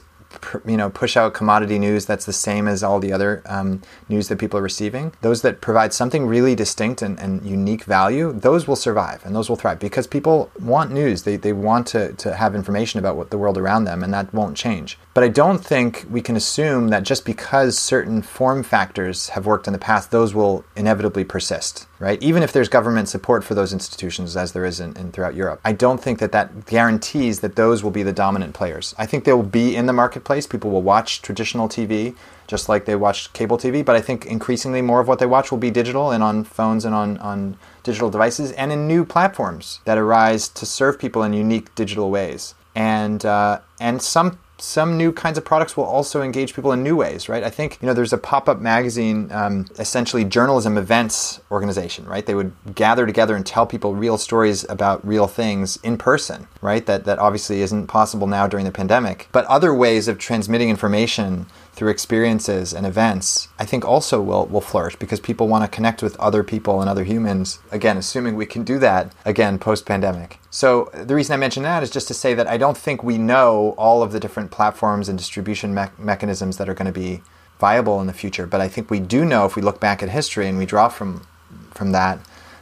you 0.65 0.77
know 0.77 0.91
push 0.91 1.17
out 1.17 1.35
commodity 1.35 1.79
news 1.79 2.07
that's 2.07 2.27
the 2.27 2.33
same 2.33 2.69
as 2.69 2.83
all 2.83 3.01
the 3.01 3.13
other 3.13 3.43
um, 3.47 3.83
news 4.09 4.29
that 4.29 4.39
people 4.39 4.59
are 4.59 4.63
receiving. 4.63 5.13
Those 5.21 5.43
that 5.43 5.61
provide 5.61 5.93
something 5.93 6.27
really 6.27 6.55
distinct 6.55 7.03
and, 7.03 7.19
and, 7.19 7.41
unique 7.41 7.85
value 7.85 8.33
those 8.33 8.69
will 8.69 8.77
survive 8.77 9.25
and 9.25 9.35
those 9.35 9.49
will 9.49 9.57
thrive 9.57 9.79
because 9.79 10.07
people 10.07 10.51
want 10.61 10.91
news. 10.91 11.23
They, 11.23 11.37
they 11.37 11.53
want 11.53 11.87
to, 11.89 12.13
to 12.13 12.35
have 12.35 12.55
information 12.55 12.99
about 13.01 13.17
what 13.17 13.31
the 13.31 13.39
world 13.39 13.57
around 13.57 13.85
them 13.85 14.03
and 14.03 14.13
that 14.13 14.33
won't 14.35 14.57
change. 14.57 14.99
But 15.15 15.25
i 15.25 15.29
don't 15.29 15.65
think 15.65 16.07
we 16.11 16.21
can 16.21 16.37
assume 16.37 16.89
that 16.89 17.03
just 17.03 17.25
because 17.25 17.79
certain 17.79 18.23
form 18.23 18.63
factors 18.63 19.31
have 19.31 19.47
worked 19.47 19.67
in 19.67 19.73
the 19.73 19.79
past 19.79 20.11
those 20.11 20.35
will 20.35 20.65
inevitably 20.77 21.25
persist 21.25 21.87
right? 21.99 22.23
Even 22.23 22.43
if 22.43 22.51
there's 22.51 22.71
government 22.71 23.11
support 23.11 23.45
for 23.45 23.55
those 23.55 23.75
institutions 23.75 24.35
as 24.35 24.53
there 24.53 24.65
is 24.65 24.81
in, 24.81 24.97
in 24.97 25.13
throughout 25.13 25.35
europe 25.35 25.61
i 25.65 25.73
don't 25.73 26.01
think 26.03 26.19
that 26.19 26.33
that 26.33 26.67
guarantees 26.67 27.41
that 27.41 27.57
those 27.57 27.83
will 27.83 27.91
be 27.91 28.03
the 28.03 28.13
dominant 28.13 28.55
players. 28.55 28.95
I 28.99 29.07
think 29.07 29.25
they 29.25 29.33
will 29.33 29.43
be 29.43 29.75
in 29.77 29.87
the 29.87 29.93
marketplace 29.93 30.30
People 30.47 30.71
will 30.71 30.83
watch 30.83 31.23
traditional 31.23 31.69
TV 31.69 32.15
just 32.47 32.69
like 32.69 32.85
they 32.85 32.97
watch 32.97 33.33
cable 33.33 33.57
TV, 33.57 33.85
but 33.85 33.95
I 33.95 34.01
think 34.01 34.27
increasingly 34.27 34.83
more 34.83 34.99
of 34.99 35.07
what 35.07 35.21
they 35.21 35.27
watch 35.27 35.53
will 35.53 35.59
be 35.59 35.71
digital 35.71 36.11
and 36.11 36.21
on 36.21 36.43
phones 36.43 36.85
and 36.85 36.95
on, 36.95 37.17
on 37.19 37.57
digital 37.85 38.11
devices 38.11 38.51
and 38.53 38.73
in 38.73 38.89
new 38.89 39.05
platforms 39.05 39.79
that 39.85 39.97
arise 39.97 40.49
to 40.49 40.67
serve 40.67 40.99
people 40.99 41.23
in 41.23 41.33
unique 41.33 41.73
digital 41.77 42.11
ways. 42.11 42.55
And, 42.75 43.25
uh, 43.25 43.61
and 43.79 44.03
some 44.03 44.41
some 44.63 44.97
new 44.97 45.13
kinds 45.13 45.39
of 45.39 45.45
products 45.45 45.77
will 45.77 45.85
also 45.85 46.23
engage 46.23 46.55
people 46.55 46.73
in 46.73 46.83
new 46.83 46.97
ways, 46.97 47.29
right? 47.29 47.43
I 47.43 47.51
think 47.51 47.79
you 47.81 47.87
know 47.87 47.95
there's 47.95 48.13
a 48.13 48.19
pop-up 48.19 48.61
magazine, 48.61 49.31
um, 49.33 49.67
essentially 49.79 50.25
journalism 50.25 50.77
events 50.77 51.41
organization, 51.51 52.07
right? 52.07 52.25
They 52.25 52.35
would 52.35 52.53
gather 52.75 53.07
together 53.07 53.35
and 53.37 53.45
tell 53.45 53.67
people 53.67 53.95
real 53.95 54.19
stories 54.19 54.65
about 54.69 55.07
real 55.07 55.27
things 55.27 55.79
in 55.83 55.99
person, 55.99 56.47
right? 56.61 56.85
That 56.87 57.05
that 57.05 57.19
obviously 57.19 57.63
isn't 57.63 57.87
possible 57.87 58.27
now 58.27 58.47
during 58.47 58.67
the 58.67 58.73
pandemic. 58.73 59.29
But 59.33 59.47
other 59.47 59.75
ways 59.75 60.09
of 60.09 60.19
transmitting 60.19 60.69
information 60.69 61.47
through 61.73 61.89
experiences 61.91 62.75
and 62.75 62.85
events, 62.85 63.49
I 63.59 63.65
think 63.65 63.87
also 63.87 64.21
will, 64.21 64.47
will 64.47 64.61
flourish 64.61 64.97
because 64.97 65.19
people 65.19 65.49
want 65.49 65.65
to 65.65 65.75
connect 65.75 66.03
with 66.03 66.15
other 66.19 66.43
people 66.43 66.81
and 66.81 66.91
other 66.91 67.05
humans. 67.05 67.59
Again, 67.71 67.97
assuming 67.97 68.37
we 68.37 68.45
can 68.47 68.65
do 68.65 68.79
that 68.81 69.13
again 69.25 69.59
post 69.59 69.87
pandemic. 69.87 70.39
So 70.51 70.91
the 70.93 71.15
reason 71.15 71.33
I 71.33 71.37
mention 71.37 71.63
that 71.63 71.83
is 71.83 71.91
just 71.91 72.09
to 72.09 72.15
say 72.15 72.35
that 72.35 72.49
I 72.49 72.57
don't 72.57 72.77
think 72.77 73.03
we 73.03 73.19
know 73.19 73.75
all 73.79 74.03
of 74.03 74.13
the 74.13 74.21
different 74.21 74.51
platforms 74.51 75.09
and 75.09 75.17
distribution 75.17 75.75
me- 75.75 75.85
mechanisms 75.99 76.57
that 76.57 76.69
are 76.69 76.75
going 76.75 76.93
to 76.93 76.99
be 76.99 77.23
viable 77.59 78.01
in 78.01 78.07
the 78.07 78.13
future. 78.13 78.47
But 78.47 78.61
I 78.61 78.69
think 78.69 78.91
we 78.91 79.01
do 79.01 79.25
know 79.25 79.47
if 79.47 79.55
we 79.55 79.63
look 79.63 79.81
back 79.81 80.03
at 80.03 80.09
history 80.09 80.49
and 80.49 80.59
we 80.59 80.67
draw 80.67 80.89
from 80.89 81.27
from 81.73 81.93
that 81.93 82.19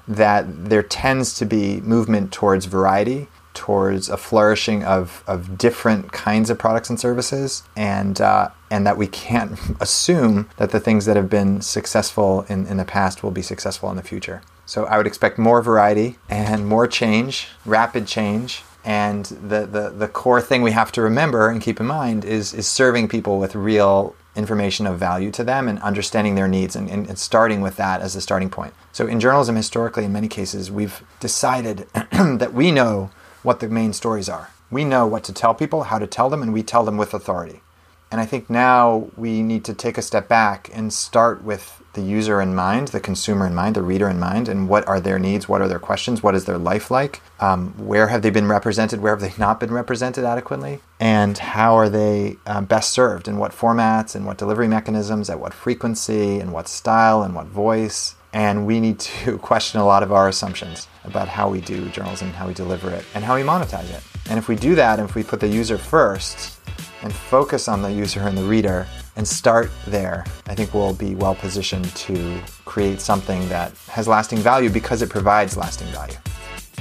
that 0.07 0.69
there 0.71 0.83
tends 0.83 1.35
to 1.35 1.45
be 1.45 1.81
movement 1.83 2.33
towards 2.33 2.65
variety 2.67 3.29
towards 3.59 4.09
a 4.09 4.17
flourishing 4.17 4.85
of, 4.85 5.25
of 5.27 5.59
different 5.59 6.13
kinds 6.13 6.49
of 6.49 6.57
products 6.57 6.89
and 6.89 7.01
services, 7.01 7.65
and 7.77 8.21
uh, 8.21 8.49
and 8.71 8.87
that 8.87 8.97
we 8.97 9.09
can't 9.09 9.59
assume 9.81 10.49
that 10.59 10.71
the 10.71 10.79
things 10.79 11.07
that 11.07 11.17
have 11.17 11.29
been 11.29 11.61
successful 11.61 12.47
in, 12.49 12.67
in 12.69 12.77
the 12.77 12.85
past 12.85 13.25
will 13.25 13.33
be 13.33 13.43
successful 13.43 13.91
in 13.91 13.97
the 13.97 14.03
future. 14.03 14.43
So 14.69 14.85
I 14.85 14.99
would 14.99 15.07
expect 15.07 15.39
more 15.39 15.63
variety 15.63 16.19
and 16.29 16.67
more 16.67 16.87
change, 16.87 17.49
rapid 17.65 18.07
change. 18.07 18.63
And 18.85 19.25
the, 19.25 19.65
the, 19.65 19.89
the 19.89 20.09
core 20.09 20.43
thing 20.43 20.61
we 20.61 20.73
have 20.73 20.93
to 20.93 21.01
remember 21.01 21.49
and 21.49 21.63
keep 21.63 21.81
in 21.81 21.87
mind 21.87 22.23
is, 22.23 22.53
is 22.53 22.67
serving 22.67 23.09
people 23.09 23.39
with 23.39 23.55
real 23.55 24.15
information 24.37 24.87
of 24.87 24.99
value 24.99 25.31
to 25.31 25.43
them 25.43 25.69
and 25.69 25.79
understanding 25.81 26.35
their 26.35 26.47
needs 26.47 26.77
and, 26.77 26.91
and, 26.91 27.09
and, 27.09 27.19
starting 27.19 27.63
with 27.63 27.77
that 27.77 28.03
as 28.03 28.15
a 28.15 28.21
starting 28.21 28.51
point. 28.51 28.75
So, 28.93 29.07
in 29.07 29.21
journalism, 29.21 29.57
historically, 29.57 30.05
in 30.05 30.13
many 30.13 30.29
cases, 30.29 30.71
we've 30.71 31.03
decided 31.19 31.79
that 32.13 32.53
we 32.53 32.71
know 32.71 33.11
what 33.43 33.61
the 33.61 33.69
main 33.69 33.95
stories 33.95 34.29
are. 34.29 34.51
We 34.71 34.85
know 34.85 35.07
what 35.07 35.25
to 35.25 35.33
tell 35.33 35.55
people, 35.55 35.85
how 35.85 35.99
to 35.99 36.07
tell 36.07 36.29
them, 36.29 36.43
and 36.43 36.53
we 36.53 36.63
tell 36.63 36.85
them 36.85 36.99
with 36.99 37.15
authority. 37.15 37.63
And 38.11 38.21
I 38.21 38.27
think 38.27 38.51
now 38.51 39.09
we 39.17 39.43
need 39.43 39.65
to 39.65 39.75
take 39.75 39.97
a 39.97 40.03
step 40.03 40.29
back 40.29 40.71
and 40.75 40.93
start 40.93 41.43
with 41.43 41.83
the 41.99 42.05
user 42.05 42.41
in 42.41 42.55
mind, 42.55 42.89
the 42.89 43.01
consumer 43.01 43.45
in 43.45 43.55
mind, 43.55 43.75
the 43.75 43.83
reader 43.83 44.09
in 44.09 44.21
mind, 44.21 44.49
and 44.49 44.69
what 44.69 44.87
are 44.87 45.01
their 45.01 45.19
needs, 45.19 45.49
what 45.49 45.61
are 45.61 45.67
their 45.67 45.81
questions, 45.81 46.23
what 46.23 46.37
is 46.37 46.45
their 46.45 46.57
life 46.57 46.93
like, 46.93 47.21
um, 47.41 47.75
where 47.77 48.07
have 48.07 48.23
they 48.23 48.31
been 48.31 48.47
represented, 48.47 49.01
where 49.01 49.17
have 49.17 49.21
they 49.21 49.33
not 49.39 49.59
been 49.59 49.73
represented 49.73 50.25
adequately, 50.25 50.81
and 51.01 51.37
how 51.39 51.75
are 51.75 51.89
they 51.89 52.37
um, 52.47 52.67
best 52.67 52.93
served, 52.93 53.27
in 53.27 53.37
what 53.37 53.51
formats, 53.51 54.15
and 54.15 54.25
what 54.27 54.39
delivery 54.39 54.69
mechanisms, 54.69 55.29
at 55.29 55.41
what 55.41 55.53
frequency, 55.53 56.39
and 56.39 56.53
what 56.53 56.69
style, 56.69 57.23
and 57.23 57.35
what 57.35 57.47
voice, 57.47 58.15
And 58.33 58.65
we 58.65 58.79
need 58.79 59.01
to 59.01 59.39
question 59.51 59.81
a 59.81 59.87
lot 59.87 60.05
of 60.05 60.13
our 60.13 60.29
assumptions 60.29 60.87
about 61.03 61.27
how 61.27 61.49
we 61.49 61.61
do 61.61 61.89
journalism, 61.89 62.31
how 62.31 62.47
we 62.47 62.55
deliver 62.55 62.91
it, 62.91 63.05
and 63.15 63.25
how 63.25 63.35
we 63.35 63.43
monetize 63.43 63.91
it. 63.91 64.05
And 64.31 64.39
if 64.39 64.47
we 64.47 64.55
do 64.55 64.77
that, 64.77 65.01
and 65.01 65.09
if 65.09 65.17
we 65.17 65.25
put 65.25 65.41
the 65.41 65.49
user 65.49 65.79
first 65.79 66.61
and 67.03 67.13
focus 67.13 67.67
on 67.67 67.83
the 67.83 67.93
user 67.93 68.21
and 68.21 68.39
the 68.39 68.45
reader 68.45 68.87
and 69.19 69.27
start 69.27 69.71
there, 69.87 70.25
I 70.47 70.55
think 70.55 70.73
we'll 70.73 70.95
be 70.95 71.15
well 71.17 71.35
positioned 71.35 71.95
to 72.07 72.41
create 72.65 73.01
something 73.01 73.47
that 73.49 73.73
has 73.89 74.07
lasting 74.07 74.39
value 74.39 74.71
because 74.71 75.03
it 75.03 75.11
provides 75.11 75.57
lasting 75.57 75.89
value. 75.89 76.17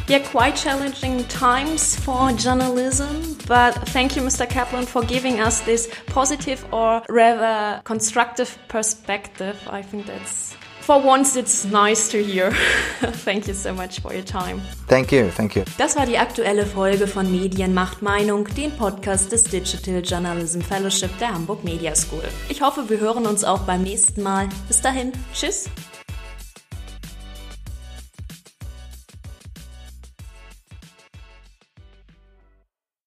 Yeah, 0.08 0.20
quite 0.20 0.56
challenging 0.56 1.26
times 1.26 2.00
for 2.00 2.32
journalism, 2.32 3.36
but 3.46 3.74
thank 3.90 4.16
you, 4.16 4.22
Mr. 4.22 4.50
Kaplan, 4.50 4.86
for 4.86 5.04
giving 5.04 5.42
us 5.42 5.60
this 5.62 5.90
positive 6.06 6.64
or 6.72 7.02
rather 7.10 7.82
constructive 7.84 8.58
perspective. 8.70 9.62
I 9.70 9.82
think 9.82 10.06
that's 10.06 10.47
for 10.88 11.02
once 11.02 11.36
it's 11.36 11.66
nice 11.66 12.08
to 12.08 12.24
hear. 12.24 12.52
Thank 13.26 13.48
you 13.48 13.54
so 13.54 13.74
much 13.74 14.00
for 14.00 14.14
your 14.14 14.24
time. 14.24 14.62
Thank 14.88 15.12
you, 15.12 15.30
thank 15.32 15.56
you. 15.56 15.64
Das 15.78 15.98
war 15.98 16.06
die 16.06 16.18
aktuelle 16.18 16.66
Folge 16.66 17.08
von 17.08 17.30
Medien 17.30 17.74
macht 17.74 18.02
Meinung, 18.02 18.48
dem 18.56 18.72
Podcast 18.72 19.34
des 19.34 19.44
Digital 19.44 20.02
Journalism 20.02 20.62
Fellowship 20.62 21.12
der 21.20 21.34
Hamburg 21.34 21.66
Media 21.66 21.94
School. 21.94 22.24
Ich 22.48 22.62
hoffe, 22.62 22.90
wir 22.90 23.02
hören 23.02 23.26
uns 23.26 23.44
auch 23.44 23.64
beim 23.64 23.84
nächsten 23.84 24.24
Mal. 24.24 24.48
Bis 24.70 24.82
dahin, 24.82 25.12
tschüss. 25.34 25.70